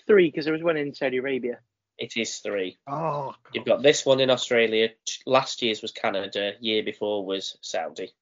Three, 0.07 0.31
because 0.31 0.45
there 0.45 0.53
was 0.53 0.63
one 0.63 0.77
in 0.77 0.93
Saudi 0.93 1.17
Arabia. 1.17 1.61
it 1.97 2.19
is 2.19 2.37
three. 2.37 2.77
Oh, 2.87 3.35
You've 3.55 3.65
got 3.65 3.83
this 3.83 4.05
one 4.05 4.21
in 4.21 4.29
Australia. 4.29 4.91
Last 5.25 5.63
year's 5.63 5.81
was 5.81 5.93
Canada. 5.93 6.53
Year 6.61 6.83
before 6.83 7.25
was 7.25 7.57
Saudi. 7.63 8.13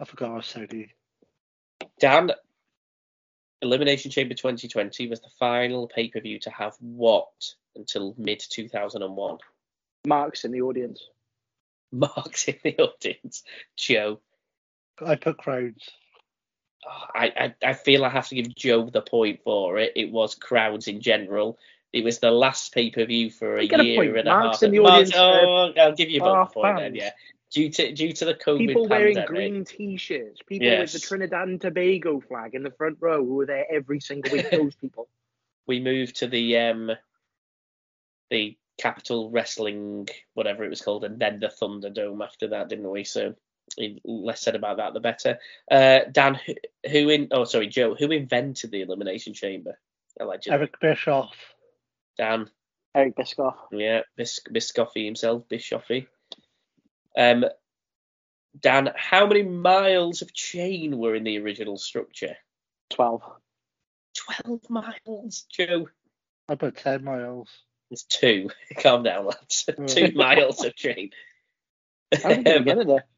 I 0.00 0.04
forgot 0.04 0.32
I 0.32 0.34
was 0.34 0.46
Saudi. 0.46 0.92
Dan, 2.00 2.32
Elimination 3.64 4.10
Chamber 4.10 4.34
2020 4.34 5.08
was 5.08 5.20
the 5.20 5.30
final 5.38 5.88
pay 5.88 6.08
per 6.08 6.20
view 6.20 6.38
to 6.40 6.50
have 6.50 6.74
what 6.80 7.28
until 7.74 8.14
mid 8.18 8.40
2001? 8.48 9.38
Marks 10.06 10.44
in 10.44 10.52
the 10.52 10.60
audience. 10.60 11.02
Marks 11.92 12.46
in 12.46 12.56
the 12.62 12.76
audience. 12.78 13.42
Joe, 13.76 14.20
I 15.04 15.16
put 15.16 15.38
crowds. 15.38 15.88
oh, 16.86 17.06
I, 17.14 17.32
I 17.64 17.70
I 17.70 17.72
feel 17.72 18.04
I 18.04 18.10
have 18.10 18.28
to 18.28 18.34
give 18.34 18.54
Joe 18.54 18.90
the 18.90 19.00
point 19.00 19.40
for 19.44 19.78
it. 19.78 19.92
It 19.96 20.10
was 20.12 20.34
crowds 20.34 20.86
in 20.86 21.00
general. 21.00 21.58
It 21.92 22.04
was 22.04 22.18
the 22.18 22.30
last 22.32 22.74
pay 22.74 22.90
per 22.90 23.04
view 23.06 23.30
for 23.30 23.56
a 23.56 23.62
You 23.62 23.68
get 23.68 23.80
a 23.80 23.84
year 23.84 23.96
point. 23.96 24.18
and 24.18 24.26
Marks 24.26 24.28
a 24.28 24.32
half. 24.32 24.44
Marks 24.44 24.62
in 24.62 24.70
the 24.72 24.78
audience, 24.80 25.14
uh, 25.14 25.40
oh, 25.42 25.72
I'll 25.78 25.94
give 25.94 26.10
you 26.10 26.20
both 26.20 26.28
are 26.28 26.44
the 26.46 26.52
point 26.52 26.76
then. 26.78 26.94
Yeah, 26.96 27.10
due 27.54 27.70
to 27.70 27.92
due 27.92 28.12
to 28.12 28.24
the 28.24 28.34
COVID 28.34 28.58
People 28.66 28.88
wearing 28.88 29.14
pandemic. 29.16 29.28
green 29.28 29.64
T-shirts. 29.64 30.40
People 30.46 30.66
Yes. 30.66 30.92
with 30.92 31.02
the 31.02 31.06
Trinidad 31.08 31.48
and 31.48 31.60
Tobago 31.60 32.20
flag 32.20 32.54
in 32.54 32.62
the 32.62 32.70
front 32.72 32.98
row 33.00 33.24
who 33.24 33.34
were 33.36 33.46
there 33.46 33.64
every 33.70 34.00
single 34.00 34.32
week. 34.32 34.50
Those 34.50 34.74
people. 34.74 35.08
we 35.66 35.80
moved 35.80 36.16
to 36.16 36.26
the 36.26 36.58
um 36.58 36.90
the 38.30 38.56
Capital 38.78 39.30
Wrestling, 39.30 40.08
whatever 40.34 40.64
it 40.64 40.68
was 40.70 40.82
called, 40.82 41.04
and 41.04 41.18
then 41.20 41.38
the 41.40 41.46
Thunderdome 41.48 42.24
after 42.24 42.48
that, 42.48 42.68
didn't 42.68 42.90
we? 42.90 43.04
So 43.04 43.34
less 44.04 44.40
said 44.42 44.56
about 44.56 44.78
that, 44.78 44.92
the 44.94 45.00
better. 45.00 45.38
Uh, 45.70 46.00
Dan, 46.10 46.34
who, 46.44 46.54
who 46.90 47.08
in? 47.08 47.28
Oh, 47.30 47.44
sorry, 47.44 47.68
Joe. 47.68 47.94
Who 47.94 48.10
invented 48.10 48.70
the 48.72 48.82
Elimination 48.82 49.32
Chamber? 49.32 49.78
Allegedly, 50.20 50.58
Eric 50.58 50.80
Bischoff. 50.80 51.34
Dan. 52.18 52.50
Eric 52.96 53.16
Bischoff. 53.16 53.56
Yeah, 53.72 54.02
Bis- 54.16 54.40
Biscoffy 54.52 55.04
himself, 55.04 55.44
Bischoffy. 55.48 56.06
Um, 57.16 57.44
Dan, 58.58 58.90
how 58.96 59.26
many 59.26 59.42
miles 59.42 60.22
of 60.22 60.32
chain 60.32 60.98
were 60.98 61.14
in 61.14 61.24
the 61.24 61.38
original 61.38 61.76
structure? 61.76 62.36
12. 62.90 63.22
Twelve 64.14 64.70
miles, 64.70 65.44
Joe. 65.50 65.88
I 66.48 66.54
put 66.54 66.76
10 66.76 67.02
miles. 67.02 67.48
It's 67.90 68.04
two. 68.04 68.50
Calm 68.78 69.02
down, 69.02 69.26
lads. 69.26 69.68
Two 69.86 70.12
miles 70.14 70.64
of 70.64 70.74
chain. 70.74 71.10
How 72.22 72.28
did 72.30 72.38
we 72.38 72.64
get 72.64 72.78
it 72.78 72.86
there? 72.86 73.04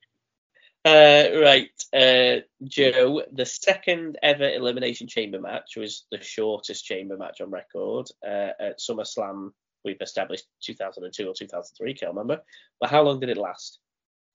Uh, 0.87 1.41
right, 1.41 1.71
uh, 1.93 2.43
Joe. 2.63 3.25
The 3.33 3.45
second 3.45 4.19
ever 4.23 4.49
Elimination 4.49 5.09
Chamber 5.09 5.41
match 5.41 5.77
was 5.77 6.07
the 6.13 6.23
shortest 6.23 6.85
chamber 6.85 7.17
match 7.17 7.41
on 7.41 7.51
record 7.51 8.07
uh, 8.25 8.51
at 8.61 8.79
SummerSlam. 8.79 9.51
We've 9.85 10.01
established 10.01 10.45
2002 10.63 11.29
or 11.29 11.35
2003, 11.35 11.95
can't 11.95 12.13
remember. 12.13 12.41
But 12.79 12.91
how 12.91 13.03
long 13.03 13.19
did 13.19 13.31
it 13.31 13.37
last? 13.37 13.81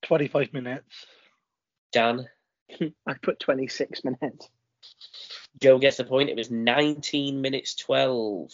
25 0.02 0.52
minutes. 0.52 1.06
Dan, 1.92 2.26
I 3.06 3.14
put 3.22 3.40
26 3.40 4.02
minutes. 4.04 4.48
Joe 5.60 5.78
gets 5.78 5.98
the 5.98 6.04
point. 6.04 6.30
It 6.30 6.36
was 6.36 6.50
19 6.50 7.40
minutes 7.40 7.74
12. 7.76 8.50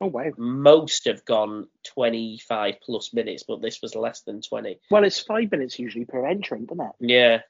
Oh, 0.00 0.06
wow. 0.06 0.30
Most 0.36 1.06
have 1.06 1.24
gone 1.24 1.66
25 1.84 2.74
plus 2.82 3.12
minutes, 3.12 3.42
but 3.46 3.60
this 3.60 3.82
was 3.82 3.96
less 3.96 4.20
than 4.20 4.40
20. 4.42 4.78
Well, 4.90 5.04
it's 5.04 5.18
five 5.18 5.50
minutes 5.50 5.78
usually 5.78 6.04
per 6.04 6.26
entrant, 6.26 6.70
isn't 6.70 6.84
it? 6.84 6.92
Yeah. 7.00 7.40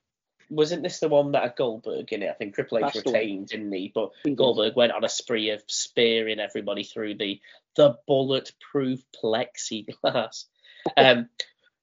Wasn't 0.51 0.83
this 0.83 1.01
the 1.01 1.09
one 1.09 1.33
that 1.33 1.43
had 1.43 1.57
Goldberg 1.57 2.11
in 2.11 2.23
it? 2.23 2.31
I 2.31 2.33
think 2.33 2.55
Triple 2.55 2.79
H 2.79 2.95
That's 2.95 3.07
retained, 3.07 3.49
didn't 3.49 3.73
he? 3.73 3.93
But 3.95 4.13
He 4.25 4.31
did. 4.31 4.39
Goldberg 4.39 4.77
went 4.77 4.93
on 4.93 5.05
a 5.05 5.09
spree 5.09 5.51
of 5.51 5.63
spearing 5.67 6.41
everybody 6.41 6.85
through 6.85 7.17
the 7.17 7.39
the 7.77 7.99
bulletproof 8.07 9.01
plexiglass. 9.23 10.45
um, 10.97 11.29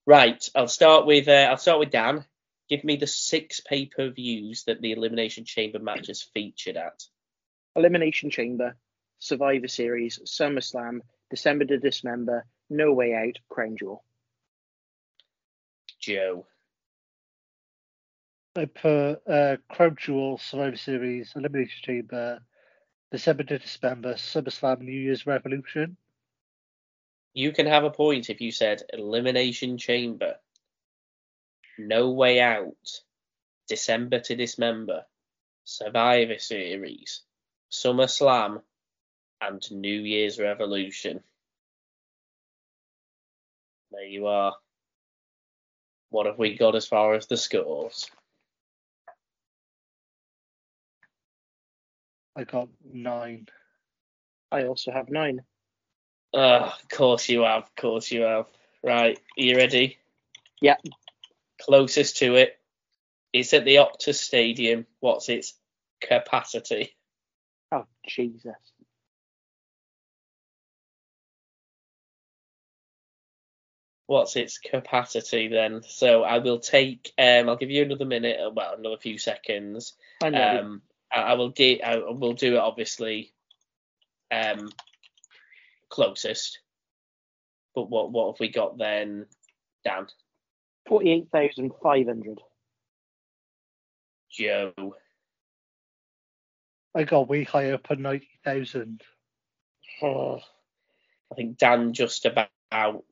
right, 0.05 0.49
I'll 0.55 0.67
start 0.67 1.05
with 1.05 1.27
uh, 1.27 1.47
I'll 1.49 1.57
start 1.57 1.79
with 1.79 1.91
Dan. 1.91 2.25
Give 2.69 2.83
me 2.83 2.95
the 2.95 3.07
six 3.07 3.59
pay 3.59 3.85
per 3.85 4.09
views 4.09 4.63
that 4.63 4.81
the 4.81 4.91
Elimination 4.91 5.45
Chamber 5.45 5.79
matches 5.79 6.23
featured 6.33 6.77
at. 6.77 7.03
Elimination 7.75 8.29
Chamber, 8.29 8.75
Survivor 9.19 9.67
Series, 9.67 10.19
SummerSlam, 10.25 10.99
December 11.29 11.65
to 11.65 11.77
Dismember, 11.77 12.45
No 12.69 12.93
Way 12.93 13.13
Out, 13.13 13.37
Crown 13.49 13.75
Jewel. 13.77 14.03
Joe, 15.99 16.45
I 18.57 18.65
put 18.65 19.15
uh, 19.27 19.57
Crown 19.69 19.97
Jewel, 19.99 20.37
Survivor 20.37 20.77
Series, 20.77 21.33
Elimination 21.35 21.81
Chamber, 21.83 22.39
December 23.11 23.43
to 23.43 23.59
December, 23.59 24.13
SummerSlam, 24.13 24.79
New 24.79 24.91
Year's 24.93 25.27
Revolution. 25.27 25.97
You 27.35 27.51
can 27.51 27.65
have 27.67 27.83
a 27.83 27.91
point 27.91 28.29
if 28.29 28.39
you 28.39 28.51
said 28.51 28.81
Elimination 28.93 29.77
Chamber, 29.77 30.35
No 31.77 32.11
Way 32.11 32.39
Out, 32.39 33.01
December 33.67 34.21
to 34.21 34.37
Dismember, 34.37 35.03
Survivor 35.65 36.39
Series, 36.39 37.23
Summer 37.67 38.07
Slam, 38.07 38.61
and 39.41 39.61
New 39.69 40.01
Year's 40.01 40.39
Revolution. 40.39 41.21
There 43.91 44.05
you 44.05 44.27
are. 44.27 44.55
What 46.11 46.27
have 46.27 46.37
we 46.37 46.57
got 46.57 46.75
as 46.75 46.87
far 46.87 47.15
as 47.15 47.27
the 47.27 47.35
scores? 47.35 48.09
I 52.33 52.45
got 52.45 52.69
nine. 52.89 53.47
I 54.53 54.67
also 54.67 54.93
have 54.93 55.09
nine. 55.09 55.41
Oh, 56.35 56.73
of 56.81 56.89
course 56.89 57.29
you 57.29 57.43
have. 57.43 57.63
Of 57.63 57.75
course 57.75 58.11
you 58.11 58.23
have. 58.23 58.47
Right, 58.83 59.17
are 59.17 59.41
you 59.41 59.55
ready? 59.55 59.97
Yeah. 60.61 60.75
Closest 61.61 62.17
to 62.17 62.35
it. 62.35 62.59
It's 63.31 63.53
at 63.53 63.63
the 63.63 63.75
Optus 63.77 64.15
Stadium. 64.15 64.85
What's 64.99 65.29
its 65.29 65.53
capacity? 66.01 66.93
Oh, 67.71 67.85
Jesus. 68.05 68.53
What's 74.07 74.35
its 74.35 74.57
capacity 74.59 75.47
then? 75.47 75.81
So 75.87 76.23
I 76.23 76.39
will 76.39 76.59
take. 76.59 77.11
Um, 77.17 77.49
I'll 77.49 77.55
give 77.55 77.71
you 77.71 77.83
another 77.83 78.05
minute. 78.05 78.39
uh, 78.39 78.51
Well, 78.51 78.75
another 78.77 78.97
few 78.97 79.17
seconds. 79.17 79.93
I'm 80.21 80.33
ready. 80.33 80.57
Um, 80.59 80.81
I, 81.11 81.21
I 81.21 81.33
will 81.35 81.49
do. 81.49 81.79
I 81.83 81.97
will 81.97 82.33
do 82.33 82.55
it 82.55 82.59
obviously. 82.59 83.33
Um, 84.31 84.69
closest. 85.95 86.59
But 87.73 87.89
what 87.89 88.11
what 88.11 88.33
have 88.33 88.39
we 88.39 88.49
got 88.49 88.77
then, 88.77 89.25
Dan? 89.83 90.07
48,500. 90.87 92.39
Joe. 94.29 94.73
I 96.93 97.03
got 97.03 97.27
way 97.27 97.43
higher, 97.43 97.77
put 97.77 97.99
90,000. 97.99 99.01
I 100.01 100.39
think 101.35 101.57
Dan 101.57 101.93
just 101.93 102.25
about 102.25 102.49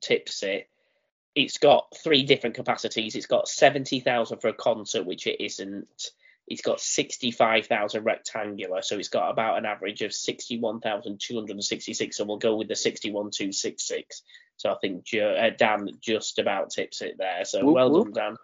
tips 0.02 0.44
it. 0.44 0.70
It's 1.36 1.58
got 1.58 1.94
three 2.04 2.24
different 2.24 2.56
capacities. 2.56 3.16
It's 3.16 3.26
got 3.26 3.48
70,000 3.48 4.40
for 4.40 4.50
a 4.50 4.54
concert, 4.54 5.06
which 5.06 5.26
it 5.26 5.44
isn't. 5.44 6.12
It's 6.48 6.62
got 6.62 6.82
65,000 6.82 8.04
rectangular, 8.04 8.82
so 8.82 8.98
it's 8.98 9.10
got 9.10 9.32
about 9.32 9.58
an 9.58 9.66
average 9.66 10.02
of 10.02 10.14
61,266. 10.14 12.18
So 12.18 12.26
we'll 12.26 12.38
go 12.38 12.58
with 12.58 12.68
the 12.68 12.76
61,266. 12.76 14.24
So 14.58 14.72
I 14.72 14.76
think 14.82 15.06
uh, 15.14 15.50
Dan 15.58 15.90
just 16.02 16.40
about 16.40 16.72
tips 16.72 17.02
it 17.02 17.16
there. 17.18 17.46
So 17.46 17.66
whoop, 17.66 17.76
well 17.76 17.92
whoop. 17.92 18.14
done, 18.14 18.34
Dan. 18.34 18.36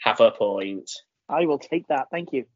Have 0.00 0.20
a 0.20 0.30
point. 0.30 0.90
I 1.28 1.46
will 1.46 1.58
take 1.58 1.88
that. 1.88 2.08
Thank 2.10 2.32
you. 2.32 2.46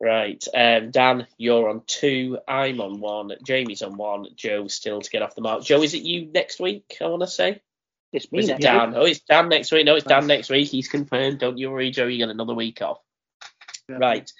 Right. 0.00 0.44
Um, 0.54 0.90
Dan, 0.90 1.26
you're 1.38 1.68
on 1.68 1.82
two. 1.86 2.38
I'm 2.46 2.80
on 2.80 3.00
one. 3.00 3.32
Jamie's 3.44 3.82
on 3.82 3.96
one. 3.96 4.26
Joe 4.36 4.68
still 4.68 5.00
to 5.00 5.10
get 5.10 5.22
off 5.22 5.34
the 5.34 5.40
mark. 5.40 5.64
Joe, 5.64 5.82
is 5.82 5.94
it 5.94 6.02
you 6.02 6.26
next 6.26 6.60
week? 6.60 6.98
I 7.00 7.06
want 7.06 7.22
to 7.22 7.28
say. 7.28 7.62
It's 8.12 8.30
me. 8.30 8.40
Is 8.40 8.50
it 8.50 8.60
Dan? 8.60 8.90
Week. 8.90 8.98
Oh, 8.98 9.04
it's 9.04 9.20
Dan 9.20 9.48
next 9.48 9.72
week. 9.72 9.86
No, 9.86 9.96
it's 9.96 10.06
Dan 10.06 10.26
next 10.26 10.50
week. 10.50 10.68
He's 10.68 10.88
confirmed. 10.88 11.38
Don't 11.38 11.58
you 11.58 11.70
worry, 11.70 11.90
Joe. 11.90 12.06
You 12.06 12.18
get 12.18 12.28
another 12.28 12.54
week 12.54 12.82
off. 12.82 12.98
Yeah. 13.88 13.96
Right. 13.96 14.30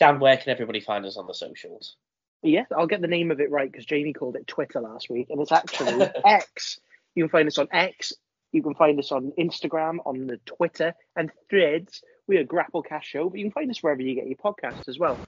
Dan, 0.00 0.18
where 0.18 0.36
can 0.36 0.50
everybody 0.50 0.80
find 0.80 1.06
us 1.06 1.16
on 1.16 1.26
the 1.26 1.34
socials? 1.34 1.96
Yeah, 2.42 2.64
I'll 2.76 2.86
get 2.86 3.00
the 3.00 3.06
name 3.06 3.30
of 3.30 3.40
it 3.40 3.50
right 3.50 3.70
because 3.70 3.86
Jamie 3.86 4.12
called 4.12 4.36
it 4.36 4.46
Twitter 4.46 4.80
last 4.80 5.08
week, 5.08 5.28
and 5.30 5.40
it's 5.40 5.52
actually 5.52 6.06
X. 6.24 6.78
You 7.14 7.22
can 7.22 7.30
find 7.30 7.48
us 7.48 7.58
on 7.58 7.68
X. 7.72 8.12
You 8.52 8.62
can 8.62 8.74
find 8.74 8.98
us 8.98 9.10
on 9.10 9.32
Instagram, 9.38 9.98
on 10.04 10.26
the 10.26 10.36
Twitter, 10.44 10.94
and 11.16 11.30
Threads. 11.48 12.02
We 12.26 12.36
are 12.36 12.44
Grapplecast 12.44 13.02
Show, 13.02 13.30
but 13.30 13.38
you 13.38 13.46
can 13.46 13.52
find 13.52 13.70
us 13.70 13.82
wherever 13.82 14.02
you 14.02 14.14
get 14.14 14.26
your 14.26 14.36
podcasts 14.36 14.88
as 14.88 14.98
well. 14.98 15.18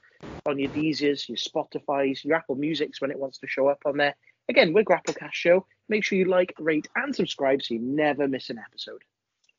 On 0.45 0.59
your 0.59 0.69
Deezers, 0.69 1.27
your 1.27 1.37
Spotify's, 1.37 2.23
your 2.23 2.37
Apple 2.37 2.55
Musics 2.55 3.01
when 3.01 3.11
it 3.11 3.19
wants 3.19 3.39
to 3.39 3.47
show 3.47 3.67
up 3.67 3.81
on 3.85 3.97
there. 3.97 4.15
Again, 4.47 4.71
we're 4.73 4.83
Grapplecast 4.83 5.33
Show. 5.33 5.65
Make 5.89 6.03
sure 6.03 6.17
you 6.17 6.25
like, 6.25 6.53
rate, 6.57 6.87
and 6.95 7.13
subscribe 7.13 7.61
so 7.61 7.73
you 7.73 7.81
never 7.81 8.27
miss 8.27 8.49
an 8.49 8.59
episode. 8.59 9.01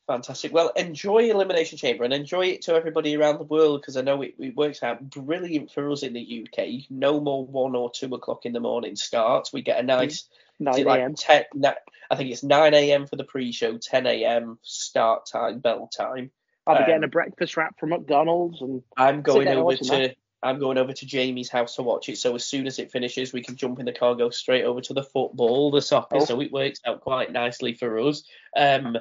Fantastic. 0.08 0.54
Well, 0.54 0.72
enjoy 0.74 1.30
Elimination 1.30 1.76
Chamber 1.76 2.02
and 2.02 2.14
enjoy 2.14 2.46
it 2.46 2.62
to 2.62 2.74
everybody 2.74 3.14
around 3.14 3.36
the 3.36 3.44
world 3.44 3.82
because 3.82 3.98
I 3.98 4.00
know 4.00 4.22
it, 4.22 4.36
it, 4.38 4.56
works 4.56 4.82
out 4.82 5.02
brilliant 5.10 5.70
for 5.70 5.90
us 5.90 6.02
in 6.02 6.14
the 6.14 6.46
UK. 6.46 6.86
No 6.88 7.20
more 7.20 7.44
one 7.44 7.76
or 7.76 7.90
two 7.90 8.14
o'clock 8.14 8.46
in 8.46 8.54
the 8.54 8.60
morning 8.60 8.96
starts. 8.96 9.52
We 9.52 9.60
get 9.60 9.78
a 9.78 9.82
nice 9.82 10.26
9 10.60 10.86
a.m. 10.86 11.14
Like 11.54 11.76
I 12.10 12.16
think 12.16 12.30
it's 12.30 12.42
9 12.42 12.72
a.m. 12.72 13.06
for 13.06 13.16
the 13.16 13.24
pre-show, 13.24 13.76
10 13.76 14.06
a.m. 14.06 14.58
start 14.62 15.26
time, 15.26 15.58
bell 15.58 15.90
time. 15.94 16.30
I'll 16.66 16.76
be 16.76 16.84
um, 16.84 16.86
getting 16.86 17.04
a 17.04 17.08
breakfast 17.08 17.58
wrap 17.58 17.78
from 17.78 17.90
McDonald's 17.90 18.62
and 18.62 18.82
I'm 18.96 19.20
going 19.20 19.46
over 19.48 19.76
to 19.76 19.84
that. 19.84 20.16
I'm 20.42 20.58
going 20.58 20.78
over 20.78 20.94
to 20.94 21.06
Jamie's 21.06 21.50
house 21.50 21.76
to 21.76 21.82
watch 21.82 22.08
it. 22.08 22.16
So 22.16 22.34
as 22.34 22.44
soon 22.44 22.66
as 22.66 22.78
it 22.78 22.92
finishes, 22.92 23.34
we 23.34 23.42
can 23.42 23.56
jump 23.56 23.78
in 23.78 23.84
the 23.84 23.92
car, 23.92 24.14
go 24.14 24.30
straight 24.30 24.64
over 24.64 24.80
to 24.82 24.94
the 24.94 25.02
football, 25.02 25.70
the 25.70 25.82
soccer. 25.82 26.16
Oh. 26.16 26.24
So 26.24 26.40
it 26.40 26.52
works 26.52 26.80
out 26.86 27.02
quite 27.02 27.30
nicely 27.30 27.74
for 27.74 27.98
us. 27.98 28.22
Um, 28.56 28.96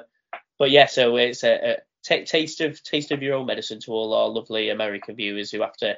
but 0.58 0.70
yeah, 0.70 0.86
so 0.86 1.16
it's 1.16 1.44
a, 1.44 1.72
a 1.72 1.76
t- 2.04 2.24
taste 2.24 2.60
of 2.60 2.82
taste 2.82 3.12
of 3.12 3.22
your 3.22 3.36
own 3.36 3.46
medicine 3.46 3.80
to 3.80 3.92
all 3.92 4.14
our 4.14 4.28
lovely 4.28 4.70
American 4.70 5.16
viewers 5.16 5.50
who 5.50 5.60
have 5.62 5.76
to 5.78 5.96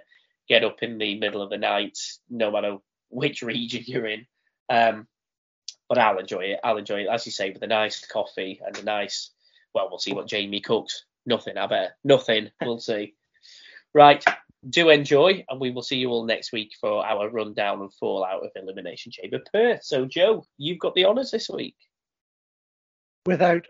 get 0.48 0.64
up 0.64 0.82
in 0.82 0.98
the 0.98 1.18
middle 1.18 1.42
of 1.42 1.50
the 1.50 1.58
night, 1.58 1.98
no 2.28 2.50
matter 2.50 2.76
which 3.08 3.42
region 3.42 3.84
you're 3.86 4.06
in. 4.06 4.26
Um, 4.68 5.06
but 5.88 5.98
I'll 5.98 6.18
enjoy 6.18 6.40
it. 6.40 6.60
I'll 6.62 6.76
enjoy 6.76 7.02
it, 7.02 7.08
as 7.10 7.26
you 7.26 7.32
say, 7.32 7.50
with 7.50 7.62
a 7.62 7.66
nice 7.66 8.06
coffee 8.06 8.60
and 8.64 8.76
a 8.78 8.82
nice. 8.84 9.30
Well, 9.74 9.88
we'll 9.88 9.98
see 9.98 10.14
what 10.14 10.28
Jamie 10.28 10.60
cooks. 10.60 11.04
Nothing, 11.26 11.56
I 11.56 11.66
bet. 11.66 11.96
Nothing. 12.04 12.50
We'll 12.62 12.78
see. 12.78 13.14
Right. 13.92 14.24
Do 14.68 14.90
enjoy, 14.90 15.44
and 15.48 15.60
we 15.60 15.70
will 15.70 15.82
see 15.82 15.96
you 15.96 16.10
all 16.10 16.24
next 16.24 16.52
week 16.52 16.72
for 16.80 17.04
our 17.04 17.28
rundown 17.30 17.80
and 17.80 17.92
fallout 17.94 18.44
of 18.44 18.50
Elimination 18.54 19.10
Chamber 19.10 19.40
Perth. 19.52 19.82
So, 19.82 20.04
Joe, 20.04 20.44
you've 20.58 20.78
got 20.78 20.94
the 20.94 21.06
honours 21.06 21.30
this 21.30 21.48
week. 21.48 21.76
Without 23.26 23.66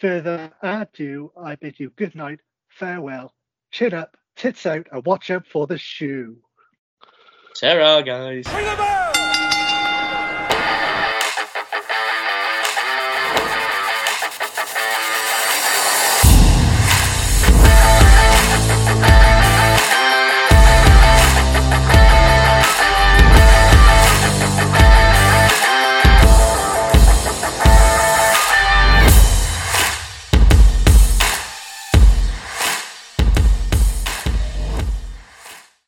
further 0.00 0.50
ado, 0.62 1.32
I 1.40 1.56
bid 1.56 1.78
you 1.78 1.90
good 1.90 2.14
night, 2.14 2.40
farewell, 2.68 3.34
chin 3.70 3.94
up, 3.94 4.16
tits 4.36 4.64
out, 4.66 4.86
and 4.90 5.04
watch 5.04 5.30
out 5.30 5.46
for 5.46 5.66
the 5.66 5.78
shoe. 5.78 6.38
ta 7.60 8.00
guys. 8.02 8.46